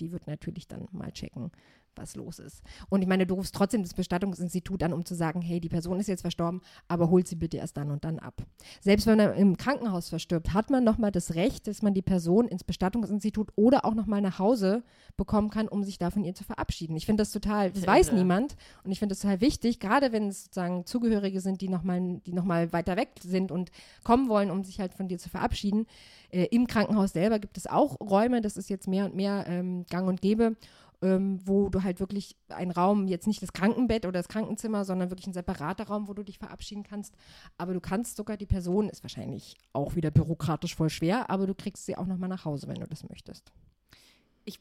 die 0.00 0.10
wird 0.10 0.26
natürlich 0.26 0.66
dann 0.66 0.88
mal 0.90 1.12
checken, 1.12 1.52
was 1.96 2.16
los 2.16 2.38
ist. 2.38 2.62
Und 2.88 3.02
ich 3.02 3.08
meine, 3.08 3.26
du 3.26 3.34
rufst 3.34 3.54
trotzdem 3.54 3.82
das 3.82 3.94
Bestattungsinstitut 3.94 4.82
an, 4.82 4.92
um 4.92 5.04
zu 5.04 5.14
sagen, 5.14 5.40
hey, 5.40 5.60
die 5.60 5.68
Person 5.68 6.00
ist 6.00 6.08
jetzt 6.08 6.22
verstorben, 6.22 6.60
aber 6.88 7.10
holt 7.10 7.28
sie 7.28 7.36
bitte 7.36 7.56
erst 7.56 7.76
dann 7.76 7.90
und 7.90 8.04
dann 8.04 8.18
ab. 8.18 8.42
Selbst 8.80 9.06
wenn 9.06 9.20
er 9.20 9.34
im 9.34 9.56
Krankenhaus 9.56 10.08
verstirbt, 10.08 10.52
hat 10.52 10.70
man 10.70 10.84
nochmal 10.84 11.12
das 11.12 11.34
Recht, 11.34 11.66
dass 11.66 11.82
man 11.82 11.94
die 11.94 12.02
Person 12.02 12.48
ins 12.48 12.64
Bestattungsinstitut 12.64 13.52
oder 13.56 13.84
auch 13.84 13.94
nochmal 13.94 14.20
nach 14.20 14.38
Hause 14.38 14.82
bekommen 15.16 15.50
kann, 15.50 15.68
um 15.68 15.84
sich 15.84 15.98
da 15.98 16.10
von 16.10 16.24
ihr 16.24 16.34
zu 16.34 16.44
verabschieden. 16.44 16.96
Ich 16.96 17.06
finde 17.06 17.22
das 17.22 17.30
total, 17.30 17.70
das 17.70 17.86
weiß 17.86 18.08
Irre. 18.08 18.18
niemand 18.18 18.56
und 18.84 18.90
ich 18.90 18.98
finde 18.98 19.14
das 19.14 19.20
total 19.20 19.40
wichtig, 19.40 19.80
gerade 19.80 20.12
wenn 20.12 20.28
es 20.28 20.44
sozusagen 20.44 20.86
Zugehörige 20.86 21.40
sind, 21.40 21.60
die 21.60 21.68
nochmal 21.68 22.20
die 22.26 22.32
noch 22.32 22.44
mal 22.44 22.72
weiter 22.72 22.96
weg 22.96 23.10
sind 23.20 23.50
und 23.52 23.70
kommen 24.02 24.28
wollen, 24.28 24.50
um 24.50 24.64
sich 24.64 24.80
halt 24.80 24.94
von 24.94 25.08
dir 25.08 25.18
zu 25.18 25.28
verabschieden. 25.28 25.86
Äh, 26.30 26.46
Im 26.46 26.66
Krankenhaus 26.66 27.12
selber 27.12 27.38
gibt 27.38 27.56
es 27.56 27.66
auch 27.66 28.00
Räume, 28.00 28.40
das 28.40 28.56
ist 28.56 28.68
jetzt 28.68 28.88
mehr 28.88 29.04
und 29.04 29.14
mehr 29.14 29.44
ähm, 29.46 29.86
gang 29.88 30.08
und 30.08 30.20
gäbe, 30.20 30.56
ähm, 31.04 31.38
wo 31.44 31.68
du 31.68 31.82
halt 31.82 32.00
wirklich 32.00 32.34
einen 32.48 32.70
Raum, 32.70 33.06
jetzt 33.06 33.26
nicht 33.26 33.42
das 33.42 33.52
Krankenbett 33.52 34.06
oder 34.06 34.18
das 34.18 34.28
Krankenzimmer, 34.28 34.86
sondern 34.86 35.10
wirklich 35.10 35.26
ein 35.26 35.34
separater 35.34 35.86
Raum, 35.86 36.08
wo 36.08 36.14
du 36.14 36.22
dich 36.22 36.38
verabschieden 36.38 36.82
kannst. 36.82 37.14
Aber 37.58 37.74
du 37.74 37.80
kannst 37.80 38.16
sogar 38.16 38.38
die 38.38 38.46
Person, 38.46 38.88
ist 38.88 39.04
wahrscheinlich 39.04 39.56
auch 39.74 39.94
wieder 39.94 40.10
bürokratisch 40.10 40.74
voll 40.74 40.88
schwer, 40.88 41.28
aber 41.28 41.46
du 41.46 41.54
kriegst 41.54 41.84
sie 41.84 41.96
auch 41.96 42.06
nochmal 42.06 42.30
nach 42.30 42.46
Hause, 42.46 42.68
wenn 42.68 42.80
du 42.80 42.86
das 42.86 43.06
möchtest. 43.06 43.52
Ich 44.46 44.60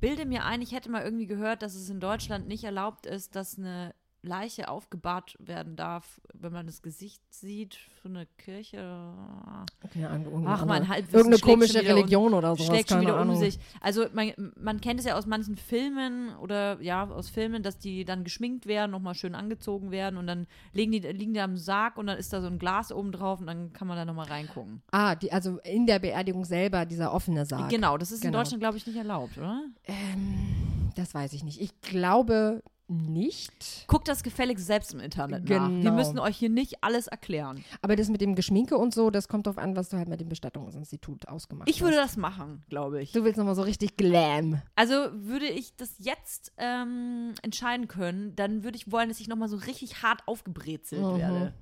bilde 0.00 0.24
mir 0.24 0.44
ein, 0.46 0.62
ich 0.62 0.72
hätte 0.72 0.90
mal 0.90 1.04
irgendwie 1.04 1.26
gehört, 1.26 1.62
dass 1.62 1.74
es 1.74 1.90
in 1.90 2.00
Deutschland 2.00 2.48
nicht 2.48 2.64
erlaubt 2.64 3.04
ist, 3.04 3.36
dass 3.36 3.58
eine 3.58 3.94
Leiche 4.22 4.68
aufgebahrt 4.68 5.36
werden 5.40 5.74
darf, 5.76 6.20
wenn 6.32 6.52
man 6.52 6.66
das 6.66 6.80
Gesicht 6.82 7.20
sieht 7.34 7.74
für 8.00 8.08
eine 8.08 8.26
Kirche. 8.38 8.78
Ahnung, 8.80 10.24
irgendeine 10.24 10.46
Ach, 10.48 10.64
mein 10.64 10.88
Halbwissen 10.88 11.16
Irgendeine 11.32 11.40
komische 11.40 11.80
um- 11.80 11.86
Religion 11.86 12.34
oder 12.34 12.54
sowas. 12.54 12.66
schlägt 12.66 12.88
schon 12.90 13.00
wieder 13.00 13.14
um 13.16 13.20
Ahnung. 13.22 13.36
sich. 13.36 13.58
Also 13.80 14.06
man, 14.12 14.32
man 14.60 14.80
kennt 14.80 15.00
es 15.00 15.06
ja 15.06 15.16
aus 15.16 15.26
manchen 15.26 15.56
Filmen 15.56 16.34
oder 16.36 16.80
ja, 16.80 17.04
aus 17.08 17.28
Filmen, 17.30 17.62
dass 17.62 17.78
die 17.78 18.04
dann 18.04 18.24
geschminkt 18.24 18.66
werden, 18.66 18.90
nochmal 18.92 19.14
schön 19.14 19.34
angezogen 19.34 19.90
werden 19.90 20.16
und 20.16 20.26
dann 20.26 20.46
legen 20.72 20.92
die, 20.92 21.00
liegen 21.00 21.34
die 21.34 21.40
am 21.40 21.56
Sarg 21.56 21.96
und 21.96 22.06
dann 22.06 22.18
ist 22.18 22.32
da 22.32 22.40
so 22.40 22.46
ein 22.46 22.58
Glas 22.58 22.92
oben 22.92 23.12
drauf 23.12 23.40
und 23.40 23.46
dann 23.46 23.72
kann 23.72 23.88
man 23.88 23.96
da 23.96 24.04
nochmal 24.04 24.26
reingucken. 24.28 24.82
Ah, 24.92 25.14
die, 25.14 25.32
also 25.32 25.58
in 25.64 25.86
der 25.86 25.98
Beerdigung 25.98 26.44
selber, 26.44 26.86
dieser 26.86 27.12
offene 27.12 27.44
Sarg. 27.44 27.68
Genau, 27.70 27.98
das 27.98 28.12
ist 28.12 28.24
in 28.24 28.30
Genau. 28.30 28.38
Deutschland, 28.42 28.60
glaube 28.60 28.76
ich, 28.76 28.86
nicht 28.86 28.96
erlaubt, 28.96 29.36
oder? 29.36 29.62
Ähm, 29.84 30.90
das 30.96 31.14
weiß 31.14 31.32
ich 31.32 31.42
nicht. 31.44 31.60
Ich 31.60 31.80
glaube 31.80 32.62
nicht. 32.92 33.84
Guckt 33.88 34.08
das 34.08 34.22
gefälligst 34.22 34.66
selbst 34.66 34.92
im 34.94 35.00
Internet 35.00 35.44
nach. 35.44 35.48
Wir 35.48 35.58
Genau. 35.68 35.92
müssen 35.94 36.18
euch 36.18 36.36
hier 36.36 36.48
nicht 36.50 36.82
alles 36.84 37.06
erklären. 37.06 37.64
Aber 37.80 37.96
das 37.96 38.08
mit 38.08 38.20
dem 38.20 38.34
Geschminke 38.34 38.76
und 38.76 38.94
so, 38.94 39.10
das 39.10 39.28
kommt 39.28 39.46
drauf 39.46 39.58
an, 39.58 39.74
was 39.76 39.88
du 39.88 39.96
halt 39.96 40.08
mit 40.08 40.20
dem 40.20 40.28
Bestattungsinstitut 40.28 41.28
ausgemacht 41.28 41.68
Ich 41.68 41.80
würde 41.80 41.96
hast. 41.98 42.10
das 42.12 42.16
machen, 42.16 42.62
glaube 42.68 43.02
ich. 43.02 43.12
Du 43.12 43.24
willst 43.24 43.38
nochmal 43.38 43.54
so 43.54 43.62
richtig 43.62 43.96
glam. 43.96 44.62
Also 44.76 44.94
würde 45.14 45.46
ich 45.46 45.74
das 45.76 45.94
jetzt 45.98 46.52
ähm, 46.58 47.34
entscheiden 47.42 47.88
können, 47.88 48.36
dann 48.36 48.64
würde 48.64 48.76
ich 48.76 48.90
wollen, 48.92 49.08
dass 49.08 49.20
ich 49.20 49.28
nochmal 49.28 49.48
so 49.48 49.56
richtig 49.56 50.02
hart 50.02 50.22
aufgebrezelt 50.26 51.02
Mhm. 51.02 51.18
werde. 51.18 51.54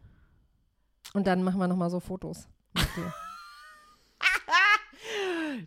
Und 1.15 1.27
dann 1.27 1.43
machen 1.43 1.59
wir 1.59 1.69
nochmal 1.69 1.91
so 1.91 2.01
Fotos. 2.01 2.49
mit 2.75 2.85
dir. 2.97 3.13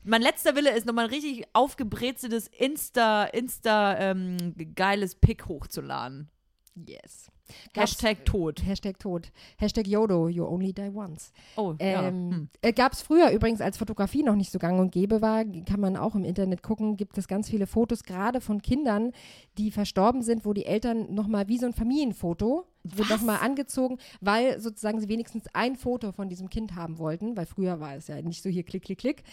Mein 0.03 0.21
letzter 0.21 0.55
Wille 0.55 0.71
ist 0.75 0.85
nochmal 0.85 1.05
ein 1.05 1.11
richtig 1.11 1.45
aufgebrezeltes 1.53 2.47
Insta, 2.47 3.25
Insta 3.25 3.97
ähm, 3.99 4.37
geiles 4.75 5.15
Pick 5.15 5.47
hochzuladen. 5.47 6.29
yes. 6.75 7.27
Gab's- 7.73 7.91
Hashtag 7.91 8.23
Tod. 8.25 8.65
Hashtag 8.65 8.97
Tod. 8.99 9.29
Hashtag 9.57 9.85
YODO, 9.85 10.29
you 10.29 10.45
only 10.45 10.71
die 10.73 10.89
once. 10.93 11.31
Oh, 11.57 11.75
ja. 11.79 12.07
Ähm, 12.07 12.31
Hm. 12.31 12.49
äh, 12.61 12.71
Gab 12.71 12.93
es 12.93 13.01
früher 13.01 13.29
übrigens, 13.31 13.59
als 13.61 13.77
Fotografie 13.77 14.23
noch 14.23 14.35
nicht 14.35 14.49
so 14.51 14.57
gang 14.59 14.79
und 14.79 14.91
gäbe 14.91 15.21
war, 15.21 15.43
kann 15.43 15.81
man 15.81 15.97
auch 15.97 16.15
im 16.15 16.23
Internet 16.23 16.63
gucken, 16.63 16.95
gibt 16.95 17.17
es 17.17 17.27
ganz 17.27 17.49
viele 17.49 17.67
Fotos, 17.67 18.03
gerade 18.03 18.39
von 18.39 18.61
Kindern, 18.61 19.11
die 19.57 19.71
verstorben 19.71 20.21
sind, 20.23 20.45
wo 20.45 20.53
die 20.53 20.65
Eltern 20.65 21.13
nochmal 21.13 21.49
wie 21.49 21.57
so 21.57 21.65
ein 21.65 21.73
Familienfoto, 21.73 22.65
wird 22.83 23.09
nochmal 23.09 23.39
angezogen, 23.39 23.97
weil 24.21 24.59
sozusagen 24.59 24.99
sie 24.99 25.07
wenigstens 25.07 25.45
ein 25.53 25.75
Foto 25.75 26.11
von 26.11 26.29
diesem 26.29 26.49
Kind 26.49 26.75
haben 26.75 26.97
wollten, 26.97 27.37
weil 27.37 27.45
früher 27.45 27.79
war 27.79 27.95
es 27.95 28.07
ja 28.07 28.21
nicht 28.21 28.43
so 28.43 28.49
hier 28.49 28.63
klick, 28.63 28.83
klick, 28.83 28.99
klick. 28.99 29.23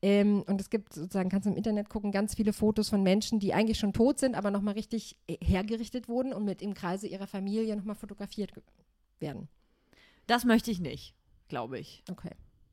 Ähm, 0.00 0.42
und 0.46 0.60
es 0.60 0.70
gibt 0.70 0.92
sozusagen, 0.92 1.28
kannst 1.28 1.46
du 1.46 1.50
im 1.50 1.56
Internet 1.56 1.88
gucken, 1.88 2.12
ganz 2.12 2.34
viele 2.34 2.52
Fotos 2.52 2.88
von 2.88 3.02
Menschen, 3.02 3.40
die 3.40 3.52
eigentlich 3.52 3.78
schon 3.78 3.92
tot 3.92 4.18
sind, 4.18 4.34
aber 4.34 4.50
nochmal 4.50 4.74
richtig 4.74 5.16
äh, 5.26 5.36
hergerichtet 5.44 6.08
wurden 6.08 6.32
und 6.32 6.44
mit 6.44 6.62
im 6.62 6.74
Kreise 6.74 7.06
ihrer 7.06 7.26
Familie 7.26 7.76
nochmal 7.76 7.96
fotografiert 7.96 8.52
werden. 9.18 9.48
Das 10.26 10.44
möchte 10.44 10.70
ich 10.70 10.80
nicht, 10.80 11.14
glaube 11.48 11.78
ich. 11.78 12.04
Okay. 12.08 12.30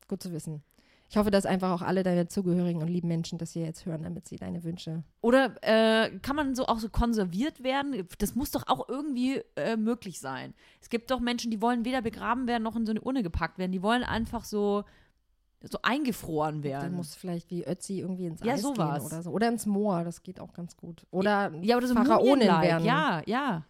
Gut 0.07 0.21
zu 0.21 0.31
wissen. 0.31 0.63
Ich 1.09 1.15
hoffe, 1.15 1.31
dass 1.31 1.45
einfach 1.45 1.71
auch 1.71 1.81
alle 1.81 2.03
deine 2.03 2.27
Zugehörigen 2.27 2.81
und 2.81 2.89
lieben 2.89 3.07
Menschen 3.07 3.37
das 3.37 3.51
hier 3.51 3.63
jetzt 3.65 3.85
hören, 3.85 4.03
damit 4.03 4.27
sie 4.27 4.35
deine 4.35 4.63
Wünsche. 4.63 5.03
Oder 5.21 5.55
äh, 5.61 6.09
kann 6.19 6.35
man 6.35 6.53
so 6.53 6.65
auch 6.65 6.79
so 6.79 6.89
konserviert 6.89 7.63
werden? 7.63 8.07
Das 8.17 8.35
muss 8.35 8.51
doch 8.51 8.63
auch 8.67 8.89
irgendwie 8.89 9.41
äh, 9.55 9.77
möglich 9.77 10.19
sein. 10.19 10.53
Es 10.81 10.89
gibt 10.89 11.09
doch 11.09 11.19
Menschen, 11.21 11.49
die 11.49 11.61
wollen 11.61 11.85
weder 11.85 12.01
begraben 12.01 12.45
werden 12.47 12.63
noch 12.63 12.75
in 12.75 12.85
so 12.85 12.91
eine 12.91 13.01
Urne 13.01 13.23
gepackt 13.23 13.57
werden. 13.57 13.71
Die 13.71 13.81
wollen 13.81 14.03
einfach 14.03 14.43
so 14.43 14.83
so 15.63 15.79
eingefroren 15.81 16.61
werden. 16.61 16.83
Dann 16.83 16.93
muss 16.95 17.15
vielleicht 17.15 17.49
wie 17.49 17.65
Ötzi 17.65 17.99
irgendwie 17.99 18.27
ins 18.27 18.43
Ja, 18.43 18.53
Eis 18.53 18.61
sowas. 18.61 18.99
gehen 18.99 19.05
oder 19.07 19.23
so. 19.23 19.31
Oder 19.31 19.47
ins 19.49 19.65
Moor, 19.65 20.03
das 20.03 20.21
geht 20.21 20.39
auch 20.39 20.53
ganz 20.53 20.77
gut. 20.77 21.05
Oder 21.09 21.51
ja, 21.61 21.77
oder 21.77 21.87
so 21.87 21.95
Mumienleib. 21.95 22.61
werden. 22.63 22.85
Ja, 22.85 23.21
ja. 23.25 23.63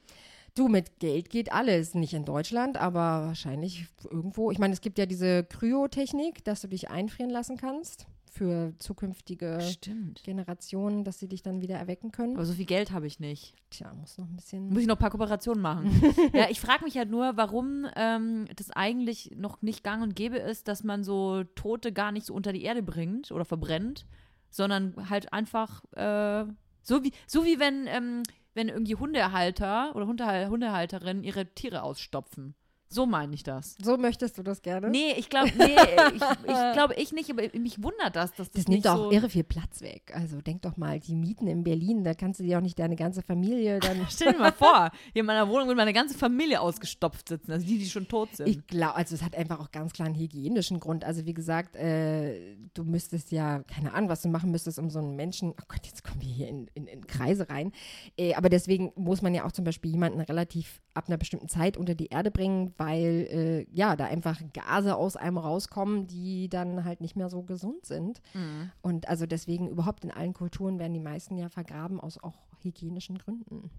Du, 0.57 0.67
mit 0.67 0.99
Geld 0.99 1.29
geht 1.29 1.51
alles. 1.51 1.93
Nicht 1.93 2.15
in 2.15 2.25
Deutschland, 2.25 2.77
aber 2.77 3.27
wahrscheinlich 3.27 3.85
irgendwo. 4.09 4.49
Ich 4.49 4.57
meine, 4.57 4.73
es 4.73 4.81
gibt 4.81 4.97
ja 4.97 5.05
diese 5.05 5.43
Kryotechnik, 5.43 6.43
dass 6.43 6.61
du 6.61 6.67
dich 6.67 6.89
einfrieren 6.89 7.29
lassen 7.29 7.57
kannst 7.57 8.07
für 8.31 8.73
zukünftige 8.79 9.61
Stimmt. 9.61 10.23
Generationen, 10.23 11.03
dass 11.03 11.19
sie 11.19 11.27
dich 11.27 11.43
dann 11.43 11.61
wieder 11.61 11.75
erwecken 11.75 12.11
können. 12.11 12.35
Aber 12.35 12.45
so 12.45 12.53
viel 12.53 12.65
Geld 12.65 12.89
habe 12.89 13.05
ich 13.05 13.19
nicht. 13.19 13.53
Tja, 13.69 13.93
muss 13.93 14.17
noch 14.17 14.25
ein 14.25 14.35
bisschen. 14.35 14.69
Muss 14.69 14.81
ich 14.81 14.87
noch 14.87 14.95
ein 14.95 14.99
paar 14.99 15.11
Kooperationen 15.11 15.61
machen. 15.61 15.91
ja, 16.33 16.47
ich 16.49 16.59
frage 16.59 16.83
mich 16.85 16.97
halt 16.97 17.11
nur, 17.11 17.37
warum 17.37 17.85
ähm, 17.95 18.47
das 18.55 18.71
eigentlich 18.71 19.33
noch 19.35 19.61
nicht 19.61 19.83
gang 19.83 20.01
und 20.01 20.15
gäbe 20.15 20.37
ist, 20.37 20.67
dass 20.67 20.83
man 20.83 21.03
so 21.03 21.43
Tote 21.53 21.93
gar 21.93 22.11
nicht 22.11 22.25
so 22.25 22.33
unter 22.33 22.51
die 22.51 22.63
Erde 22.63 22.81
bringt 22.81 23.31
oder 23.31 23.45
verbrennt, 23.45 24.07
sondern 24.49 25.07
halt 25.07 25.33
einfach 25.33 25.83
äh, 25.93 26.45
so 26.81 27.03
wie 27.03 27.11
so 27.27 27.45
wie 27.45 27.59
wenn 27.59 27.85
ähm, 27.87 28.23
wenn 28.57 28.69
irgendwie 28.69 28.95
Hundehalter 28.95 29.95
oder 29.95 30.07
Hunde, 30.07 30.49
Hundehalterinnen 30.49 31.23
ihre 31.23 31.45
Tiere 31.45 31.83
ausstopfen. 31.83 32.55
So 32.89 33.05
meine 33.05 33.33
ich 33.33 33.43
das. 33.43 33.75
So 33.81 33.97
möchtest 33.97 34.37
du 34.37 34.43
das 34.43 34.61
gerne? 34.61 34.89
Nee, 34.89 35.13
ich 35.17 35.29
glaube, 35.29 35.51
nee, 35.57 35.75
ich, 36.15 36.21
ich 36.21 36.73
glaube 36.73 36.93
ich 36.95 37.11
nicht, 37.11 37.29
aber 37.29 37.43
mich 37.59 37.83
wundert 37.83 38.15
das, 38.15 38.31
dass 38.33 38.49
das, 38.49 38.63
Das 38.63 38.67
nimmt 38.67 38.83
so 38.83 38.89
auch 38.89 39.11
irre 39.11 39.29
viel 39.29 39.43
Platz 39.43 39.81
weg. 39.81 40.13
Also 40.15 40.41
denk 40.41 40.61
doch 40.61 40.77
mal, 40.77 40.99
die 40.99 41.15
Mieten 41.15 41.47
in 41.47 41.63
Berlin, 41.63 42.03
da 42.05 42.13
kannst 42.13 42.39
du 42.39 42.43
dir 42.43 42.57
auch 42.57 42.61
nicht 42.61 42.79
deine 42.79 42.95
ganze 42.95 43.21
Familie 43.21 43.79
dann. 43.81 44.05
Stell 44.09 44.33
dir 44.33 44.39
mal 44.39 44.53
vor, 44.53 44.91
hier 45.11 45.19
in 45.19 45.25
meiner 45.25 45.49
Wohnung 45.49 45.67
wird 45.67 45.77
meine 45.77 45.93
ganze 45.93 46.17
Familie 46.17 46.61
ausgestopft 46.61 47.27
sitzen, 47.27 47.51
also 47.51 47.65
die, 47.65 47.77
die 47.77 47.89
schon 47.89 48.07
tot 48.07 48.35
sind. 48.35 48.47
Ich 48.47 48.65
glaube, 48.67 48.95
also 48.95 49.15
es 49.15 49.21
hat 49.21 49.35
einfach 49.35 49.59
auch 49.59 49.71
ganz 49.71 49.91
klar 49.91 50.07
einen 50.07 50.17
hygienischen 50.17 50.79
Grund. 50.79 51.03
Also 51.03 51.25
wie 51.25 51.33
gesagt, 51.33 51.75
äh, 51.75 52.55
du 52.73 52.85
müsstest 52.85 53.31
ja, 53.31 53.63
keine 53.63 53.93
Ahnung, 53.93 54.09
was 54.09 54.21
du 54.21 54.29
machen 54.29 54.51
müsstest, 54.51 54.79
um 54.79 54.89
so 54.89 54.99
einen 54.99 55.15
Menschen, 55.17 55.49
oh 55.49 55.65
Gott, 55.67 55.85
jetzt 55.85 56.05
kommen 56.05 56.21
wir 56.21 56.29
hier 56.29 56.47
in, 56.47 56.67
in, 56.73 56.87
in 56.87 57.05
Kreise 57.05 57.49
rein. 57.49 57.73
Äh, 58.17 58.33
aber 58.35 58.47
deswegen 58.47 58.93
muss 58.95 59.21
man 59.21 59.33
ja 59.33 59.45
auch 59.45 59.51
zum 59.51 59.65
Beispiel 59.65 59.91
jemanden 59.91 60.21
relativ 60.21 60.81
ab 60.93 61.05
einer 61.07 61.17
bestimmten 61.17 61.49
Zeit 61.49 61.77
unter 61.77 61.95
die 61.95 62.07
Erde 62.07 62.31
bringen, 62.31 62.73
weil 62.77 63.27
äh, 63.29 63.75
ja, 63.75 63.95
da 63.95 64.05
einfach 64.05 64.41
Gase 64.53 64.95
aus 64.95 65.15
einem 65.15 65.37
rauskommen, 65.37 66.07
die 66.07 66.49
dann 66.49 66.85
halt 66.85 67.01
nicht 67.01 67.15
mehr 67.15 67.29
so 67.29 67.43
gesund 67.43 67.85
sind. 67.85 68.21
Mhm. 68.33 68.71
Und 68.81 69.07
also 69.07 69.25
deswegen 69.25 69.67
überhaupt 69.67 70.03
in 70.03 70.11
allen 70.11 70.33
Kulturen 70.33 70.79
werden 70.79 70.93
die 70.93 70.99
meisten 70.99 71.37
ja 71.37 71.49
vergraben 71.49 71.99
aus 71.99 72.21
auch 72.21 72.47
hygienischen 72.61 73.17
Gründen. 73.17 73.69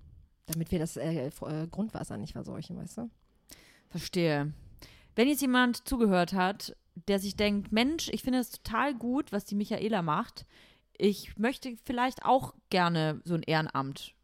Damit 0.47 0.71
wir 0.71 0.79
das 0.79 0.97
äh, 0.97 1.29
äh, 1.29 1.67
Grundwasser 1.71 2.17
nicht 2.17 2.33
verseuchen, 2.33 2.77
weißt 2.77 2.99
du? 2.99 3.11
Verstehe. 3.89 4.53
Wenn 5.15 5.29
jetzt 5.29 5.43
jemand 5.43 5.89
zugehört 5.89 6.33
hat, 6.33 6.77
der 7.07 7.19
sich 7.19 7.37
denkt, 7.37 7.73
Mensch, 7.73 8.09
ich 8.13 8.23
finde 8.23 8.39
es 8.39 8.51
total 8.51 8.95
gut, 8.95 9.33
was 9.33 9.45
die 9.45 9.55
Michaela 9.55 10.03
macht. 10.03 10.47
Ich 10.97 11.37
möchte 11.39 11.77
vielleicht 11.85 12.25
auch 12.25 12.55
gerne 12.71 13.21
so 13.25 13.35
ein 13.35 13.43
Ehrenamt 13.43 14.15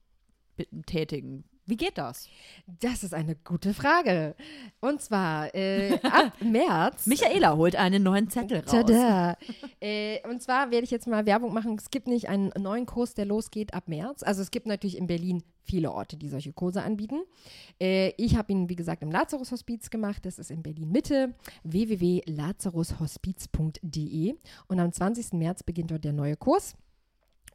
tätigen. 0.87 1.45
Wie 1.67 1.77
geht 1.77 1.97
das? 1.97 2.29
Das 2.67 3.05
ist 3.05 3.15
eine 3.15 3.37
gute 3.37 3.73
Frage. 3.73 4.35
Und 4.81 5.01
zwar 5.01 5.55
äh, 5.55 5.99
ab 6.03 6.33
März. 6.43 7.07
Michaela 7.07 7.57
holt 7.57 7.75
einen 7.77 8.03
neuen 8.03 8.29
Zettel 8.29 8.59
raus. 8.61 8.71
Tada. 8.71 9.39
äh, 9.81 10.19
und 10.29 10.43
zwar 10.43 10.71
werde 10.71 10.85
ich 10.85 10.91
jetzt 10.91 11.07
mal 11.07 11.25
Werbung 11.25 11.55
machen. 11.55 11.75
Es 11.79 11.89
gibt 11.91 12.07
nicht 12.07 12.29
einen 12.29 12.53
neuen 12.59 12.85
Kurs, 12.85 13.15
der 13.15 13.25
losgeht 13.25 13.73
ab 13.73 13.89
März. 13.89 14.23
Also 14.23 14.43
es 14.43 14.51
gibt 14.51 14.67
natürlich 14.67 14.99
in 14.99 15.07
Berlin 15.07 15.43
viele 15.63 15.91
Orte, 15.93 16.19
die 16.19 16.29
solche 16.29 16.53
Kurse 16.53 16.83
anbieten. 16.83 17.23
Äh, 17.81 18.13
ich 18.19 18.37
habe 18.37 18.53
ihn, 18.53 18.69
wie 18.69 18.77
gesagt, 18.77 19.03
im 19.03 19.11
Lazarus 19.11 19.51
Hospiz 19.51 19.89
gemacht. 19.89 20.27
Das 20.27 20.39
ist 20.39 20.51
in 20.51 20.63
Berlin 20.63 20.93
Mitte. 20.93 21.33
www.lazarushospiz.de. 21.63 24.35
Und 24.69 24.81
am 24.81 24.93
20. 24.93 25.33
März 25.33 25.63
beginnt 25.63 25.91
dort 25.91 26.05
der 26.05 26.13
neue 26.13 26.37
Kurs. 26.37 26.75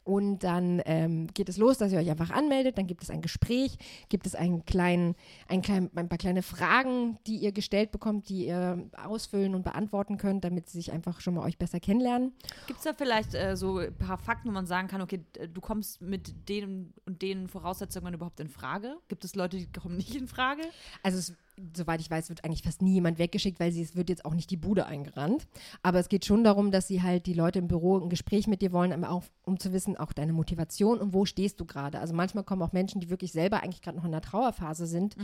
Und 0.04 0.40
dann 0.40 0.82
ähm, 0.86 1.28
geht 1.34 1.50
es 1.50 1.58
los, 1.58 1.78
dass 1.78 1.92
ihr 1.92 2.00
euch 2.00 2.10
einfach 2.10 2.32
anmeldet. 2.32 2.78
Dann 2.78 2.88
gibt 2.88 3.04
es 3.04 3.10
ein 3.10 3.22
Gespräch, 3.22 3.78
gibt 4.10 4.26
es 4.26 4.36
einen 4.36 4.66
kleinen, 4.66 5.16
einen 5.48 5.62
kleinen, 5.62 5.90
ein 5.96 6.10
paar 6.10 6.18
kleine 6.18 6.42
Fragen, 6.42 7.20
die 7.28 7.38
ihr 7.38 7.52
gestellt 7.52 7.92
bekommt, 7.92 8.30
die 8.30 8.48
ihr 8.48 8.90
ausfüllen 9.04 9.56
und 9.56 9.64
beantworten 9.64 10.18
könnt, 10.18 10.44
damit 10.44 10.70
sie 10.70 10.80
sich 10.80 10.92
einfach 10.92 11.22
schon 11.22 11.36
mal 11.36 11.46
euch 11.46 11.58
besser 11.58 11.80
kennenlernen. 11.80 12.34
Gibt 12.68 12.80
es 12.80 12.86
da 12.86 12.94
vielleicht 12.94 13.36
äh, 13.36 13.56
so 13.56 13.78
ein 13.78 13.96
paar 13.96 14.18
Fakten, 14.18 14.50
wo 14.50 14.54
man 14.54 14.66
sagen 14.66 14.88
kann, 14.88 15.02
okay, 15.02 15.24
du 15.54 15.62
kommst 15.62 16.02
mit 16.02 16.50
den 16.50 16.94
und 17.06 17.22
den 17.22 17.48
Voraussetzungen 17.48 18.14
überhaupt 18.14 18.40
in 18.40 18.50
Frage? 18.50 18.98
Gibt 19.08 19.26
es 19.26 19.36
Leute, 19.36 19.58
die 19.58 19.72
kommen 19.72 19.98
nicht 19.98 20.16
in 20.16 20.28
Frage? 20.28 20.64
Also 21.04 21.20
es, 21.20 21.34
soweit 21.76 22.02
ich 22.02 22.10
weiß, 22.10 22.30
wird 22.30 22.44
eigentlich 22.44 22.64
fast 22.64 22.82
nie 22.82 22.94
jemand 22.94 23.20
weggeschickt, 23.20 23.60
weil 23.60 23.72
sie, 23.72 23.82
es 23.82 23.96
wird 23.96 24.10
jetzt 24.10 24.26
auch 24.26 24.34
nicht 24.34 24.50
die 24.52 24.58
Bude 24.58 24.86
eingerannt. 24.86 25.48
Aber 25.84 26.00
es 26.00 26.10
geht 26.10 26.26
schon 26.26 26.44
darum, 26.44 26.72
dass 26.72 26.88
sie 26.88 27.02
halt 27.02 27.26
die 27.26 27.34
Leute 27.34 27.60
im 27.60 27.68
Büro 27.68 27.98
ein 27.98 28.10
Gespräch 28.10 28.48
mit 28.48 28.62
dir 28.62 28.72
wollen, 28.72 28.94
aber 28.94 29.10
auch 29.10 29.24
um 29.46 29.60
zu 29.60 29.74
wissen, 29.74 29.98
auch 29.98 30.14
deine 30.14 30.34
Motivation 30.34 31.00
und 31.00 31.14
wo 31.14 31.26
stehst 31.26 31.60
du 31.60 31.66
gerade. 31.66 32.00
Also 32.00 32.14
manchmal 32.14 32.44
kommen 32.44 32.62
auch 32.62 32.74
Menschen, 32.74 33.02
die 33.02 33.10
wirklich 33.10 33.32
selber 33.32 33.64
eigentlich 33.64 33.82
gerade 33.82 33.98
noch 33.98 34.06
in 34.06 34.12
der 34.12 34.22
Trauerphase 34.22 34.88
sind 34.88 35.16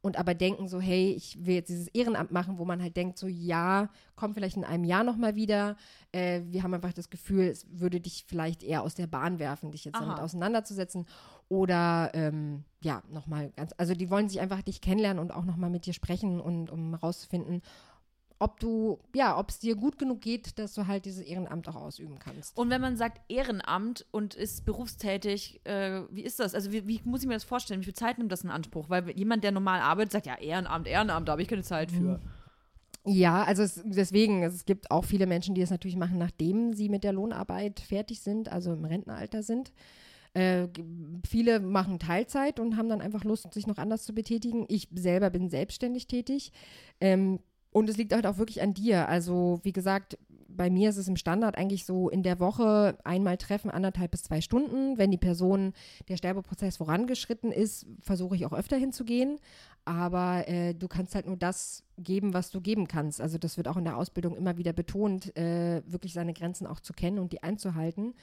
und 0.00 0.16
aber 0.16 0.34
denken 0.34 0.68
so, 0.68 0.80
hey, 0.80 1.12
ich 1.12 1.44
will 1.44 1.56
jetzt 1.56 1.68
dieses 1.68 1.88
Ehrenamt 1.88 2.30
machen, 2.30 2.58
wo 2.58 2.64
man 2.64 2.80
halt 2.80 2.96
denkt 2.96 3.18
so, 3.18 3.26
ja, 3.26 3.88
komm 4.14 4.34
vielleicht 4.34 4.56
in 4.56 4.64
einem 4.64 4.84
Jahr 4.84 5.02
nochmal 5.02 5.34
wieder. 5.34 5.76
Äh, 6.12 6.42
wir 6.46 6.62
haben 6.62 6.74
einfach 6.74 6.92
das 6.92 7.10
Gefühl, 7.10 7.46
es 7.46 7.66
würde 7.70 8.00
dich 8.00 8.24
vielleicht 8.26 8.62
eher 8.62 8.82
aus 8.82 8.94
der 8.94 9.06
Bahn 9.06 9.38
werfen, 9.38 9.72
dich 9.72 9.84
jetzt 9.84 9.96
Aha. 9.96 10.04
damit 10.04 10.20
auseinanderzusetzen. 10.20 11.06
Oder 11.48 12.10
ähm, 12.12 12.64
ja, 12.82 13.02
nochmal 13.10 13.50
ganz, 13.56 13.72
also 13.78 13.94
die 13.94 14.10
wollen 14.10 14.28
sich 14.28 14.40
einfach 14.40 14.62
dich 14.62 14.80
kennenlernen 14.80 15.20
und 15.20 15.32
auch 15.32 15.44
nochmal 15.44 15.70
mit 15.70 15.86
dir 15.86 15.94
sprechen 15.94 16.40
und 16.40 16.70
um 16.70 16.90
herauszufinden, 16.90 17.62
ob 18.40 18.60
du, 18.60 18.98
ja, 19.14 19.36
ob 19.36 19.50
es 19.50 19.58
dir 19.58 19.74
gut 19.74 19.98
genug 19.98 20.20
geht, 20.20 20.58
dass 20.58 20.74
du 20.74 20.86
halt 20.86 21.06
dieses 21.06 21.24
Ehrenamt 21.24 21.68
auch 21.68 21.74
ausüben 21.74 22.18
kannst. 22.18 22.56
Und 22.56 22.70
wenn 22.70 22.80
man 22.80 22.96
sagt 22.96 23.20
Ehrenamt 23.28 24.06
und 24.12 24.34
ist 24.34 24.64
berufstätig, 24.64 25.60
äh, 25.64 26.02
wie 26.10 26.22
ist 26.22 26.38
das? 26.38 26.54
Also 26.54 26.70
wie, 26.70 26.86
wie 26.86 27.00
muss 27.04 27.22
ich 27.22 27.28
mir 27.28 27.34
das 27.34 27.44
vorstellen? 27.44 27.80
Wie 27.80 27.86
viel 27.86 27.94
Zeit 27.94 28.18
nimmt 28.18 28.30
das 28.30 28.44
in 28.44 28.50
Anspruch? 28.50 28.88
Weil 28.88 29.10
jemand, 29.18 29.42
der 29.42 29.50
normal 29.50 29.80
arbeitet, 29.80 30.12
sagt 30.12 30.26
ja 30.26 30.36
Ehrenamt, 30.36 30.86
Ehrenamt, 30.86 31.26
da 31.26 31.32
habe 31.32 31.42
ich 31.42 31.48
keine 31.48 31.62
Zeit 31.62 31.90
für. 31.90 32.20
Ja, 33.04 33.42
also 33.42 33.62
es, 33.62 33.82
deswegen, 33.84 34.42
es 34.42 34.66
gibt 34.66 34.90
auch 34.90 35.04
viele 35.04 35.26
Menschen, 35.26 35.54
die 35.54 35.62
es 35.62 35.70
natürlich 35.70 35.96
machen, 35.96 36.18
nachdem 36.18 36.74
sie 36.74 36.88
mit 36.88 37.04
der 37.04 37.14
Lohnarbeit 37.14 37.80
fertig 37.80 38.20
sind, 38.20 38.50
also 38.50 38.72
im 38.72 38.84
Rentenalter 38.84 39.42
sind. 39.42 39.72
Äh, 40.34 40.68
viele 41.26 41.60
machen 41.60 41.98
Teilzeit 41.98 42.60
und 42.60 42.76
haben 42.76 42.88
dann 42.88 43.00
einfach 43.00 43.24
Lust, 43.24 43.52
sich 43.52 43.66
noch 43.66 43.78
anders 43.78 44.04
zu 44.04 44.14
betätigen. 44.14 44.66
Ich 44.68 44.88
selber 44.94 45.30
bin 45.30 45.48
selbstständig 45.48 46.06
tätig. 46.06 46.52
Ähm, 47.00 47.40
und 47.70 47.88
es 47.88 47.96
liegt 47.96 48.12
halt 48.12 48.26
auch 48.26 48.38
wirklich 48.38 48.62
an 48.62 48.74
dir. 48.74 49.08
Also, 49.08 49.60
wie 49.62 49.72
gesagt, 49.72 50.18
bei 50.48 50.70
mir 50.70 50.90
ist 50.90 50.96
es 50.96 51.08
im 51.08 51.16
Standard 51.16 51.56
eigentlich 51.56 51.84
so 51.84 52.08
in 52.08 52.22
der 52.22 52.40
Woche 52.40 52.98
einmal 53.04 53.36
treffen, 53.36 53.70
anderthalb 53.70 54.10
bis 54.10 54.22
zwei 54.24 54.40
Stunden. 54.40 54.98
Wenn 54.98 55.10
die 55.10 55.18
Person, 55.18 55.72
der 56.08 56.16
Sterbeprozess 56.16 56.78
vorangeschritten 56.78 57.52
ist, 57.52 57.86
versuche 58.00 58.34
ich 58.34 58.46
auch 58.46 58.52
öfter 58.52 58.76
hinzugehen. 58.76 59.38
Aber 59.84 60.48
äh, 60.48 60.74
du 60.74 60.88
kannst 60.88 61.14
halt 61.14 61.26
nur 61.26 61.36
das 61.36 61.84
geben, 61.98 62.34
was 62.34 62.50
du 62.50 62.60
geben 62.60 62.88
kannst. 62.88 63.20
Also 63.20 63.38
das 63.38 63.56
wird 63.56 63.68
auch 63.68 63.76
in 63.76 63.84
der 63.84 63.96
Ausbildung 63.96 64.36
immer 64.36 64.56
wieder 64.56 64.72
betont, 64.72 65.36
äh, 65.36 65.82
wirklich 65.86 66.12
seine 66.12 66.32
Grenzen 66.32 66.66
auch 66.66 66.80
zu 66.80 66.92
kennen 66.92 67.18
und 67.18 67.32
die 67.32 67.42
einzuhalten. 67.42 68.14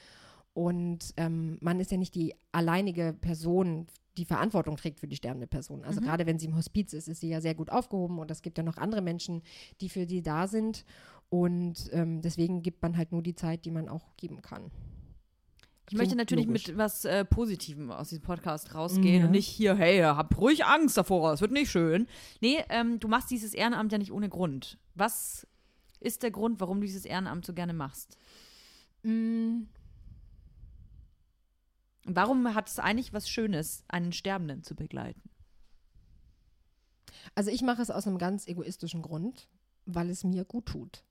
Und 0.56 1.14
ähm, 1.18 1.58
man 1.60 1.80
ist 1.82 1.92
ja 1.92 1.98
nicht 1.98 2.16
die 2.16 2.34
alleinige 2.54 3.14
Person, 3.20 3.88
die 4.16 4.24
Verantwortung 4.24 4.78
trägt 4.78 5.02
für 5.02 5.08
die 5.08 5.18
sterbende 5.18 5.48
Person. 5.48 5.84
Also 5.84 6.00
gerade 6.00 6.26
wenn 6.26 6.40
sie 6.40 6.46
im 6.46 6.56
Hospiz 6.56 6.94
ist, 6.94 7.10
ist 7.10 7.20
sie 7.20 7.28
ja 7.28 7.42
sehr 7.42 7.54
gut 7.56 7.70
aufgehoben 7.70 8.18
und 8.20 8.32
es 8.32 8.42
gibt 8.42 8.58
ja 8.58 8.64
noch 8.64 8.78
andere 8.78 9.02
Menschen, 9.02 9.42
die 9.82 9.90
für 9.90 10.08
sie 10.08 10.22
da 10.22 10.48
sind. 10.48 10.86
Und 11.28 11.90
ähm, 11.92 12.22
deswegen 12.22 12.62
gibt 12.62 12.82
man 12.82 12.96
halt 12.96 13.12
nur 13.12 13.22
die 13.22 13.36
Zeit, 13.36 13.66
die 13.66 13.72
man 13.72 13.90
auch 13.90 14.16
geben 14.16 14.42
kann. 14.42 14.72
Ich 15.90 15.98
möchte 15.98 16.16
Klingt 16.16 16.18
natürlich 16.20 16.46
logisch. 16.46 16.68
mit 16.70 16.78
was 16.78 17.04
äh, 17.04 17.26
Positivem 17.26 17.92
aus 17.92 18.08
diesem 18.10 18.24
Podcast 18.24 18.74
rausgehen 18.74 19.20
Ja. 19.20 19.26
und 19.26 19.32
nicht 19.32 19.48
hier, 19.48 19.76
hey, 19.76 20.00
hab 20.00 20.38
ruhig 20.40 20.64
Angst 20.66 20.96
davor, 20.98 21.34
es 21.34 21.42
wird 21.42 21.52
nicht 21.52 21.70
schön. 21.70 22.08
Nee, 22.40 22.64
ähm, 22.70 23.00
du 23.02 23.10
machst 23.10 23.30
dieses 23.30 23.54
Ehrenamt 23.54 23.92
ja 23.92 23.98
nicht 23.98 24.14
ohne 24.14 24.30
Grund. 24.30 24.78
Was 24.96 25.46
ist 26.00 26.24
der 26.24 26.32
Grund, 26.32 26.62
warum 26.62 26.80
du 26.80 26.88
dieses 26.88 27.04
Ehrenamt 27.06 27.46
so 27.46 27.54
gerne 27.54 27.74
machst? 27.74 28.18
Mm, 29.04 29.64
warum 32.06 32.54
hat 32.54 32.70
es 32.70 32.80
eigentlich 32.80 33.14
was 33.14 33.30
Schönes, 33.30 33.84
einen 33.88 34.14
Sterbenden 34.14 34.64
zu 34.64 34.76
begleiten? 34.76 35.30
Also 37.34 37.52
ich 37.52 37.62
mache 37.62 37.82
es 37.82 37.92
aus 37.92 38.08
einem 38.08 38.18
ganz 38.18 38.48
egoistischen 38.48 39.02
Grund, 39.02 39.50
weil 39.86 40.10
es 40.10 40.24
mir 40.24 40.46
gut 40.46 40.68
tut. 40.68 41.04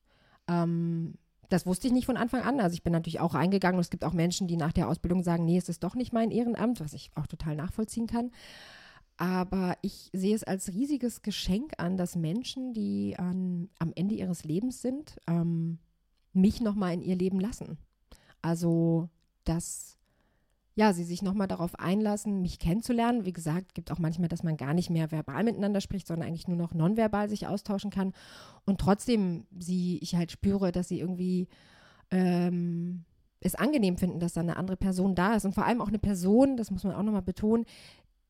Ähm, 0.49 1.14
das 1.49 1.66
wusste 1.66 1.86
ich 1.86 1.92
nicht 1.92 2.07
von 2.07 2.16
Anfang 2.16 2.42
an. 2.42 2.61
Also 2.61 2.74
ich 2.74 2.82
bin 2.82 2.92
natürlich 2.92 3.20
auch 3.20 3.34
reingegangen 3.34 3.76
und 3.76 3.82
es 3.82 3.90
gibt 3.90 4.05
auch 4.05 4.12
Menschen, 4.12 4.47
die 4.47 4.57
nach 4.57 4.72
der 4.72 4.88
Ausbildung 4.88 5.22
sagen, 5.22 5.45
nee, 5.45 5.59
es 5.59 5.68
ist 5.68 5.82
doch 5.82 5.95
nicht 5.95 6.12
mein 6.12 6.30
Ehrenamt, 6.30 6.80
was 6.80 6.95
ich 6.95 7.11
auch 7.14 7.26
total 7.26 7.57
nachvollziehen 7.57 8.07
kann. 8.07 8.30
Aber 9.16 9.76
ich 9.82 10.11
sehe 10.12 10.34
es 10.34 10.42
als 10.42 10.72
riesiges 10.72 11.22
Geschenk 11.22 11.74
an, 11.78 11.97
dass 11.97 12.16
Menschen, 12.16 12.72
die 12.72 13.16
an, 13.16 13.68
am 13.78 13.92
Ende 13.95 14.14
ihres 14.16 14.45
Lebens 14.45 14.82
sind, 14.82 15.18
ähm, 15.28 15.78
mich 16.32 16.61
nochmal 16.61 16.95
in 16.95 17.03
ihr 17.03 17.14
Leben 17.14 17.38
lassen. 17.38 17.78
Also, 18.42 19.09
dass 19.45 19.99
ja, 20.76 20.92
sie 20.92 21.04
sich 21.04 21.22
nochmal 21.22 21.46
darauf 21.46 21.78
einlassen, 21.78 22.42
mich 22.42 22.58
kennenzulernen. 22.58 23.24
Wie 23.24 23.32
gesagt, 23.32 23.74
gibt 23.74 23.92
auch 23.92 24.00
manchmal, 24.00 24.28
dass 24.28 24.42
man 24.42 24.56
gar 24.56 24.74
nicht 24.74 24.90
mehr 24.90 25.12
verbal 25.12 25.44
miteinander 25.44 25.80
spricht, 25.80 26.06
sondern 26.06 26.28
eigentlich 26.28 26.48
nur 26.48 26.56
noch 26.56 26.74
nonverbal 26.74 27.28
sich 27.28 27.46
austauschen 27.46 27.90
kann. 27.90 28.12
Und 28.64 28.80
trotzdem 28.80 29.46
sie, 29.56 29.98
ich 30.02 30.16
halt 30.16 30.32
spüre, 30.32 30.72
dass 30.72 30.88
sie 30.88 30.98
irgendwie 30.98 31.46
ähm, 32.10 33.04
es 33.40 33.54
angenehm 33.54 33.98
finden, 33.98 34.18
dass 34.18 34.32
da 34.32 34.40
eine 34.40 34.56
andere 34.56 34.76
Person 34.76 35.14
da 35.14 35.34
ist. 35.34 35.44
Und 35.44 35.54
vor 35.54 35.64
allem 35.64 35.80
auch 35.80 35.88
eine 35.88 36.00
Person, 36.00 36.56
das 36.56 36.72
muss 36.72 36.82
man 36.82 36.94
auch 36.94 37.02
nochmal 37.04 37.22
betonen, 37.22 37.66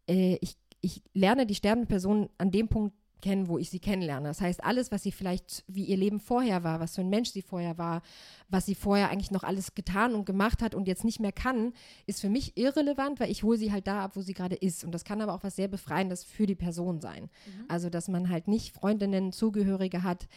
äh, 0.07 0.37
ich, 0.43 0.59
ich 0.83 1.03
lerne 1.15 1.47
die 1.47 1.55
sterbende 1.55 1.87
Person 1.87 2.29
an 2.37 2.51
dem 2.51 2.69
Punkt 2.69 2.95
kennen, 3.25 3.49
wo 3.49 3.57
ich 3.57 3.71
sie 3.71 3.81
kennenlerne. 3.81 4.29
Das 4.29 4.43
heißt, 4.43 4.63
alles, 4.63 4.93
was 4.93 5.03
sie 5.03 5.11
vielleicht, 5.11 5.65
wie 5.67 5.85
ihr 5.85 5.97
Leben 5.97 6.21
vorher 6.21 6.63
war, 6.63 6.79
was 6.79 6.95
für 6.95 7.01
ein 7.01 7.09
Mensch 7.09 7.31
sie 7.31 7.41
vorher 7.41 7.79
war, 7.79 8.03
was 8.51 8.67
sie 8.67 8.75
vorher 8.75 9.09
eigentlich 9.09 9.31
noch 9.31 9.45
alles 9.45 9.75
getan 9.75 10.15
und 10.15 10.27
gemacht 10.27 10.61
hat 10.61 10.75
und 10.75 10.87
jetzt 10.87 11.05
nicht 11.05 11.21
mehr 11.21 11.33
kann, 11.33 11.73
ist 12.07 12.21
für 12.21 12.29
mich 12.29 12.59
irrelevant, 12.59 13.21
weil 13.21 13.31
ich 13.31 13.43
hole 13.43 13.57
sie 13.57 13.73
halt 13.73 13.87
da 13.87 14.05
ab, 14.05 14.13
wo 14.15 14.21
sie 14.21 14.35
gerade 14.35 14.57
ist. 14.57 14.85
Und 14.85 14.93
das 14.93 15.05
kann 15.05 15.23
aber 15.23 15.33
auch 15.33 15.43
was 15.43 15.57
sehr 15.57 15.69
Befreiendes 15.69 16.23
für 16.23 16.45
die 16.45 16.55
Person 16.55 17.01
sein. 17.01 17.25
Mhm. 17.25 17.65
Also, 17.69 17.89
dass 17.89 18.09
man 18.09 18.29
halt 18.29 18.47
nicht 18.47 18.75
Freundinnen, 18.75 19.33
Zugehörige 19.33 20.03
hat, 20.03 20.29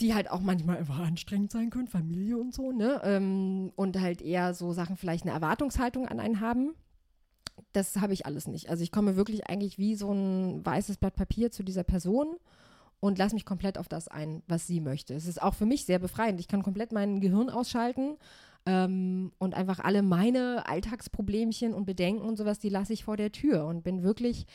die 0.00 0.12
halt 0.12 0.28
auch 0.28 0.40
manchmal 0.40 0.78
einfach 0.78 0.98
anstrengend 0.98 1.52
sein 1.52 1.70
können, 1.70 1.86
Familie 1.86 2.36
und 2.36 2.52
so, 2.52 2.72
ne? 2.72 3.00
Ähm, 3.04 3.70
und 3.76 4.00
halt 4.00 4.22
eher 4.22 4.54
so 4.54 4.72
Sachen 4.72 4.96
vielleicht 4.96 5.22
eine 5.22 5.32
Erwartungshaltung 5.32 6.08
an 6.08 6.18
einen 6.18 6.40
haben 6.40 6.74
das 7.72 7.96
habe 7.96 8.12
ich 8.12 8.26
alles 8.26 8.46
nicht. 8.46 8.70
Also 8.70 8.82
ich 8.82 8.92
komme 8.92 9.16
wirklich 9.16 9.48
eigentlich 9.48 9.78
wie 9.78 9.94
so 9.94 10.12
ein 10.12 10.64
weißes 10.64 10.96
Blatt 10.96 11.14
Papier 11.14 11.50
zu 11.50 11.62
dieser 11.62 11.84
Person 11.84 12.36
und 13.00 13.18
lasse 13.18 13.34
mich 13.34 13.44
komplett 13.44 13.78
auf 13.78 13.88
das 13.88 14.08
ein, 14.08 14.42
was 14.46 14.66
sie 14.66 14.80
möchte. 14.80 15.14
Es 15.14 15.26
ist 15.26 15.42
auch 15.42 15.54
für 15.54 15.66
mich 15.66 15.84
sehr 15.84 15.98
befreiend. 15.98 16.40
Ich 16.40 16.48
kann 16.48 16.62
komplett 16.62 16.92
mein 16.92 17.20
Gehirn 17.20 17.50
ausschalten 17.50 18.16
ähm, 18.66 19.32
und 19.38 19.54
einfach 19.54 19.80
alle 19.80 20.02
meine 20.02 20.66
Alltagsproblemchen 20.66 21.74
und 21.74 21.84
Bedenken 21.84 22.22
und 22.22 22.36
sowas, 22.36 22.58
die 22.58 22.70
lasse 22.70 22.92
ich 22.92 23.04
vor 23.04 23.16
der 23.16 23.32
Tür 23.32 23.66
und 23.66 23.82
bin 23.82 24.02
wirklich 24.02 24.46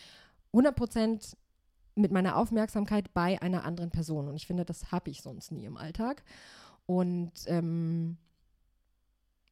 100 0.53 0.75
Prozent 0.75 1.37
mit 1.95 2.11
meiner 2.11 2.37
Aufmerksamkeit 2.37 3.13
bei 3.13 3.41
einer 3.41 3.65
anderen 3.65 3.91
Person. 3.91 4.27
Und 4.27 4.35
ich 4.35 4.47
finde, 4.47 4.65
das 4.65 4.91
habe 4.91 5.09
ich 5.09 5.21
sonst 5.21 5.51
nie 5.51 5.65
im 5.65 5.77
Alltag. 5.77 6.23
Und 6.85 7.31
ähm, 7.45 8.17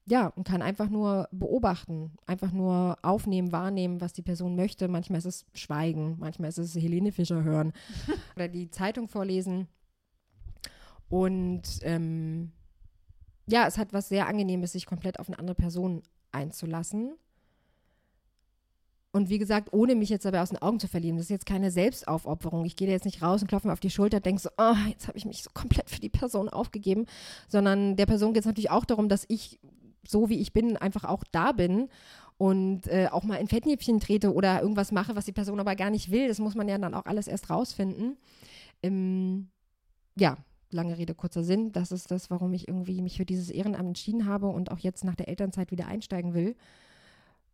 ja, 0.09 0.27
und 0.27 0.47
kann 0.47 0.61
einfach 0.61 0.89
nur 0.89 1.27
beobachten, 1.31 2.13
einfach 2.25 2.53
nur 2.53 2.97
aufnehmen, 3.01 3.51
wahrnehmen, 3.51 3.99
was 3.99 4.13
die 4.13 4.21
Person 4.21 4.55
möchte. 4.55 4.87
Manchmal 4.87 5.19
ist 5.19 5.25
es 5.25 5.45
Schweigen, 5.53 6.15
manchmal 6.17 6.47
ist 6.47 6.57
es 6.57 6.75
Helene 6.75 7.11
Fischer 7.11 7.43
hören 7.43 7.73
oder 8.35 8.47
die 8.47 8.71
Zeitung 8.71 9.09
vorlesen. 9.09 9.67
Und 11.09 11.63
ähm, 11.81 12.53
ja, 13.47 13.67
es 13.67 13.77
hat 13.77 13.91
was 13.91 14.07
sehr 14.07 14.27
Angenehmes, 14.27 14.71
sich 14.71 14.85
komplett 14.85 15.19
auf 15.19 15.27
eine 15.27 15.39
andere 15.39 15.55
Person 15.55 16.03
einzulassen. 16.31 17.15
Und 19.11 19.29
wie 19.29 19.39
gesagt, 19.39 19.73
ohne 19.73 19.95
mich 19.95 20.09
jetzt 20.09 20.25
dabei 20.25 20.41
aus 20.41 20.49
den 20.49 20.61
Augen 20.61 20.79
zu 20.79 20.87
verlieren. 20.87 21.17
Das 21.17 21.25
ist 21.25 21.31
jetzt 21.31 21.45
keine 21.45 21.71
Selbstaufopferung. 21.71 22.65
Ich 22.65 22.75
gehe 22.75 22.87
jetzt 22.87 23.05
nicht 23.05 23.21
raus 23.21 23.41
und 23.41 23.47
klopfe 23.47 23.67
mir 23.67 23.73
auf 23.73 23.79
die 23.79 23.89
Schulter 23.89 24.17
und 24.17 24.25
denke 24.25 24.41
so, 24.41 24.49
oh, 24.57 24.75
jetzt 24.89 25.07
habe 25.07 25.17
ich 25.17 25.25
mich 25.25 25.43
so 25.43 25.49
komplett 25.53 25.89
für 25.89 25.99
die 25.99 26.09
Person 26.09 26.49
aufgegeben. 26.49 27.07
Sondern 27.47 27.95
der 27.95 28.05
Person 28.05 28.33
geht 28.33 28.41
es 28.41 28.45
natürlich 28.45 28.69
auch 28.69 28.85
darum, 28.85 29.09
dass 29.09 29.25
ich 29.27 29.59
so 30.07 30.29
wie 30.29 30.39
ich 30.39 30.53
bin, 30.53 30.77
einfach 30.77 31.03
auch 31.03 31.23
da 31.31 31.51
bin 31.51 31.89
und 32.37 32.87
äh, 32.87 33.07
auch 33.11 33.23
mal 33.23 33.37
in 33.37 33.47
Fettnäpfchen 33.47 33.99
trete 33.99 34.33
oder 34.33 34.61
irgendwas 34.61 34.91
mache, 34.91 35.15
was 35.15 35.25
die 35.25 35.31
Person 35.31 35.59
aber 35.59 35.75
gar 35.75 35.89
nicht 35.89 36.11
will. 36.11 36.27
Das 36.27 36.39
muss 36.39 36.55
man 36.55 36.67
ja 36.67 36.77
dann 36.77 36.93
auch 36.93 37.05
alles 37.05 37.27
erst 37.27 37.49
rausfinden. 37.49 38.17
Ähm, 38.83 39.49
ja, 40.15 40.37
lange 40.71 40.97
Rede, 40.97 41.15
kurzer 41.15 41.43
Sinn. 41.43 41.71
Das 41.71 41.91
ist 41.91 42.11
das, 42.11 42.29
warum 42.29 42.53
ich 42.53 42.67
irgendwie 42.67 43.01
mich 43.01 43.17
für 43.17 43.25
dieses 43.25 43.49
Ehrenamt 43.49 43.87
entschieden 43.87 44.25
habe 44.25 44.47
und 44.47 44.71
auch 44.71 44.79
jetzt 44.79 45.03
nach 45.03 45.15
der 45.15 45.27
Elternzeit 45.27 45.71
wieder 45.71 45.87
einsteigen 45.87 46.33
will. 46.33 46.55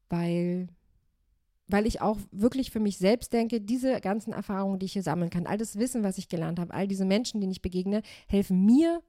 Weil, 0.09 0.67
weil 1.67 1.85
ich 1.85 2.01
auch 2.01 2.19
wirklich 2.31 2.71
für 2.71 2.79
mich 2.79 2.97
selbst 2.97 3.31
denke, 3.31 3.61
diese 3.61 4.01
ganzen 4.01 4.33
Erfahrungen, 4.33 4.79
die 4.79 4.85
ich 4.85 4.93
hier 4.93 5.03
sammeln 5.03 5.29
kann, 5.29 5.47
all 5.47 5.57
das 5.57 5.77
Wissen, 5.77 6.03
was 6.03 6.17
ich 6.17 6.27
gelernt 6.27 6.59
habe, 6.59 6.73
all 6.73 6.87
diese 6.87 7.05
Menschen, 7.05 7.39
denen 7.39 7.53
ich 7.53 7.61
begegne, 7.61 8.01
helfen 8.27 8.65
mir 8.65 9.01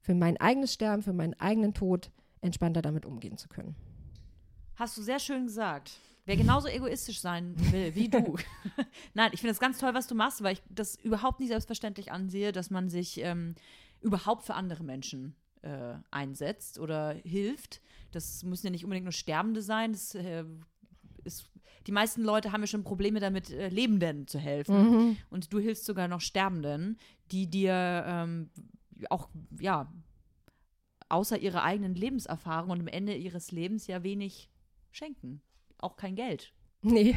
für 0.00 0.14
mein 0.14 0.38
eigenes 0.38 0.72
Sterben, 0.72 1.02
für 1.02 1.12
meinen 1.12 1.34
eigenen 1.34 1.74
Tod, 1.74 2.10
entspannter 2.40 2.82
damit 2.82 3.06
umgehen 3.06 3.36
zu 3.36 3.48
können. 3.48 3.74
Hast 4.76 4.96
du 4.96 5.02
sehr 5.02 5.18
schön 5.18 5.46
gesagt. 5.46 5.92
Wer 6.26 6.36
genauso 6.36 6.68
egoistisch 6.68 7.20
sein 7.20 7.54
will 7.72 7.94
wie 7.94 8.08
du. 8.08 8.36
Nein, 9.14 9.30
ich 9.32 9.40
finde 9.40 9.52
es 9.52 9.58
ganz 9.58 9.78
toll, 9.78 9.94
was 9.94 10.06
du 10.06 10.14
machst, 10.14 10.42
weil 10.42 10.54
ich 10.54 10.62
das 10.68 10.96
überhaupt 10.96 11.40
nicht 11.40 11.48
selbstverständlich 11.48 12.12
ansehe, 12.12 12.52
dass 12.52 12.70
man 12.70 12.88
sich 12.88 13.20
ähm, 13.20 13.54
überhaupt 14.00 14.44
für 14.44 14.54
andere 14.54 14.84
Menschen 14.84 15.34
äh, 15.62 15.94
einsetzt 16.10 16.78
oder 16.78 17.14
hilft. 17.24 17.80
Das 18.12 18.42
müssen 18.42 18.66
ja 18.66 18.70
nicht 18.70 18.84
unbedingt 18.84 19.04
nur 19.04 19.12
Sterbende 19.12 19.62
sein. 19.62 19.92
Das 19.92 20.14
äh, 20.14 20.44
ist, 21.24 21.50
die 21.86 21.92
meisten 21.92 22.22
Leute 22.22 22.52
haben 22.52 22.60
ja 22.60 22.66
schon 22.66 22.84
Probleme 22.84 23.20
damit, 23.20 23.50
äh, 23.50 23.68
Lebenden 23.68 24.26
zu 24.26 24.38
helfen. 24.38 24.90
Mhm. 24.90 25.16
Und 25.30 25.52
du 25.52 25.58
hilfst 25.58 25.84
sogar 25.84 26.08
noch 26.08 26.20
Sterbenden, 26.20 26.98
die 27.32 27.48
dir 27.48 28.04
ähm, 28.06 28.50
auch 29.08 29.28
ja 29.58 29.92
außer 31.10 31.38
ihrer 31.38 31.62
eigenen 31.62 31.94
Lebenserfahrung 31.94 32.70
und 32.70 32.80
am 32.80 32.88
Ende 32.88 33.14
ihres 33.14 33.52
Lebens 33.52 33.86
ja 33.86 34.02
wenig 34.02 34.48
schenken. 34.90 35.42
Auch 35.78 35.96
kein 35.96 36.14
Geld. 36.14 36.52
Nee. 36.82 37.14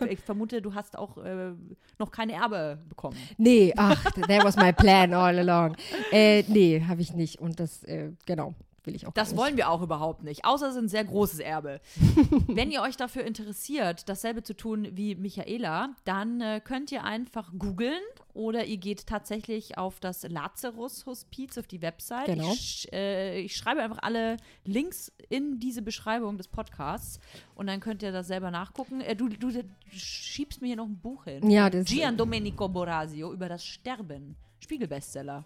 ich, 0.00 0.10
ich, 0.10 0.20
vermute, 0.20 0.60
du 0.60 0.74
hast 0.74 0.98
auch 0.98 1.18
äh, 1.18 1.52
noch 1.98 2.10
keine 2.10 2.32
Erbe 2.32 2.82
bekommen. 2.88 3.16
Nee, 3.38 3.72
ach, 3.76 4.02
that 4.12 4.44
was 4.44 4.56
my 4.56 4.72
plan 4.72 5.14
all 5.14 5.38
along. 5.38 5.76
Äh, 6.10 6.42
nee, 6.48 6.82
habe 6.82 7.00
ich 7.00 7.12
nicht. 7.14 7.38
Und 7.38 7.60
das, 7.60 7.84
äh, 7.84 8.10
genau, 8.26 8.54
will 8.86 8.94
ich 8.94 9.06
auch 9.06 9.12
Das 9.12 9.36
wollen 9.36 9.56
wir 9.56 9.70
auch 9.70 9.82
überhaupt 9.82 10.22
nicht, 10.22 10.44
außer 10.44 10.68
es 10.68 10.74
ist 10.74 10.82
ein 10.82 10.88
sehr 10.88 11.04
großes 11.04 11.40
Erbe. 11.40 11.80
Wenn 12.46 12.70
ihr 12.70 12.82
euch 12.82 12.96
dafür 12.96 13.24
interessiert, 13.24 14.08
dasselbe 14.08 14.42
zu 14.42 14.54
tun 14.54 14.88
wie 14.92 15.14
Michaela, 15.14 15.90
dann 16.04 16.40
äh, 16.40 16.60
könnt 16.62 16.92
ihr 16.92 17.04
einfach 17.04 17.52
googeln 17.58 18.02
oder 18.34 18.64
ihr 18.64 18.76
geht 18.76 19.06
tatsächlich 19.06 19.78
auf 19.78 20.00
das 20.00 20.24
Lazarus-Hospiz, 20.24 21.56
auf 21.56 21.66
die 21.66 21.82
Website. 21.82 22.26
Genau. 22.26 22.52
Ich, 22.52 22.92
äh, 22.92 23.40
ich, 23.40 23.56
schreibe 23.56 23.82
einfach 23.82 24.02
alle 24.02 24.36
Links 24.64 25.12
in 25.28 25.60
diese 25.60 25.82
Beschreibung 25.82 26.36
des 26.36 26.48
Podcasts 26.48 27.20
und 27.54 27.68
dann 27.68 27.80
könnt 27.80 28.02
ihr 28.02 28.12
das 28.12 28.26
selber 28.26 28.50
nachgucken. 28.50 29.00
Äh, 29.00 29.14
du, 29.14 29.28
du, 29.28 29.50
du, 29.50 29.62
schiebst 29.90 30.60
mir 30.60 30.68
hier 30.68 30.76
noch 30.76 30.86
ein 30.86 30.98
Buch 30.98 31.24
hin. 31.24 31.48
Ja, 31.48 31.70
das 31.70 31.86
Gian 31.86 32.16
Domenico 32.16 32.68
Borasio 32.68 33.32
über 33.32 33.48
das 33.48 33.64
Sterben. 33.64 34.36
Spiegelbestseller 34.58 35.44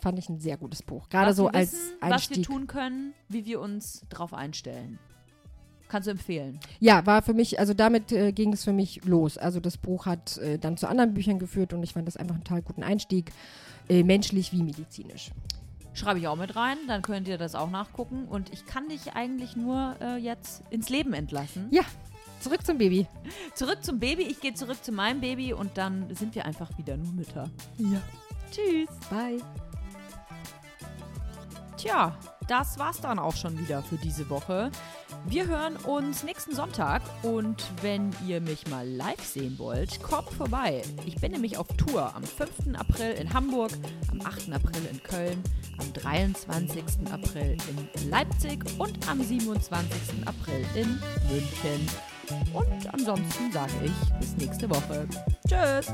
fand 0.00 0.18
ich 0.18 0.28
ein 0.28 0.38
sehr 0.38 0.56
gutes 0.56 0.82
Buch. 0.82 1.08
Gerade 1.08 1.32
so 1.32 1.48
als 1.48 1.72
wissen, 1.72 2.02
Einstieg. 2.02 2.30
Was 2.30 2.36
wir 2.36 2.44
tun 2.44 2.66
können, 2.66 3.14
wie 3.28 3.44
wir 3.46 3.60
uns 3.60 4.02
drauf 4.08 4.34
einstellen. 4.34 4.98
Kannst 5.88 6.06
du 6.06 6.10
empfehlen? 6.10 6.58
Ja, 6.80 7.06
war 7.06 7.22
für 7.22 7.34
mich, 7.34 7.58
also 7.58 7.74
damit 7.74 8.10
äh, 8.10 8.32
ging 8.32 8.52
es 8.52 8.64
für 8.64 8.72
mich 8.72 9.04
los. 9.04 9.38
Also 9.38 9.60
das 9.60 9.76
Buch 9.76 10.06
hat 10.06 10.38
äh, 10.38 10.58
dann 10.58 10.76
zu 10.76 10.88
anderen 10.88 11.14
Büchern 11.14 11.38
geführt 11.38 11.72
und 11.72 11.82
ich 11.82 11.92
fand 11.92 12.08
das 12.08 12.16
einfach 12.16 12.34
einen 12.34 12.44
total 12.44 12.62
guten 12.62 12.82
Einstieg, 12.82 13.32
äh, 13.88 14.02
menschlich 14.02 14.52
wie 14.52 14.62
medizinisch. 14.62 15.30
Schreibe 15.92 16.18
ich 16.18 16.26
auch 16.26 16.36
mit 16.36 16.56
rein, 16.56 16.78
dann 16.88 17.02
könnt 17.02 17.28
ihr 17.28 17.38
das 17.38 17.54
auch 17.54 17.70
nachgucken. 17.70 18.24
Und 18.24 18.52
ich 18.52 18.66
kann 18.66 18.88
dich 18.88 19.12
eigentlich 19.12 19.54
nur 19.54 19.94
äh, 20.00 20.16
jetzt 20.16 20.62
ins 20.70 20.88
Leben 20.88 21.12
entlassen. 21.12 21.68
Ja, 21.70 21.82
zurück 22.40 22.66
zum 22.66 22.78
Baby. 22.78 23.06
Zurück 23.54 23.84
zum 23.84 24.00
Baby, 24.00 24.22
ich 24.22 24.40
gehe 24.40 24.54
zurück 24.54 24.82
zu 24.82 24.90
meinem 24.90 25.20
Baby 25.20 25.52
und 25.52 25.78
dann 25.78 26.12
sind 26.14 26.34
wir 26.34 26.44
einfach 26.44 26.76
wieder 26.76 26.96
nur 26.96 27.12
Mütter. 27.12 27.48
Ja. 27.78 28.02
Tschüss. 28.54 28.88
Bye. 29.10 29.40
Tja, 31.76 32.16
das 32.46 32.78
war's 32.78 33.00
dann 33.00 33.18
auch 33.18 33.34
schon 33.34 33.58
wieder 33.58 33.82
für 33.82 33.96
diese 33.96 34.30
Woche. 34.30 34.70
Wir 35.26 35.46
hören 35.48 35.76
uns 35.76 36.22
nächsten 36.22 36.54
Sonntag 36.54 37.02
und 37.22 37.64
wenn 37.82 38.10
ihr 38.26 38.40
mich 38.40 38.66
mal 38.68 38.86
live 38.86 39.24
sehen 39.24 39.58
wollt, 39.58 40.02
kommt 40.02 40.30
vorbei. 40.30 40.82
Ich 41.04 41.16
bin 41.16 41.32
nämlich 41.32 41.56
auf 41.56 41.66
Tour 41.76 42.14
am 42.14 42.22
5. 42.22 42.78
April 42.78 43.12
in 43.12 43.32
Hamburg, 43.32 43.72
am 44.10 44.20
8. 44.20 44.52
April 44.52 44.86
in 44.90 45.02
Köln, 45.02 45.42
am 45.78 45.92
23. 45.92 46.84
April 47.10 47.56
in 47.68 48.10
Leipzig 48.10 48.64
und 48.78 49.08
am 49.08 49.20
27. 49.20 50.26
April 50.26 50.64
in 50.74 51.00
München. 51.28 51.88
Und 52.52 52.94
ansonsten 52.94 53.50
sage 53.52 53.72
ich 53.84 54.12
bis 54.20 54.36
nächste 54.36 54.70
Woche. 54.70 55.08
Tschüss! 55.48 55.92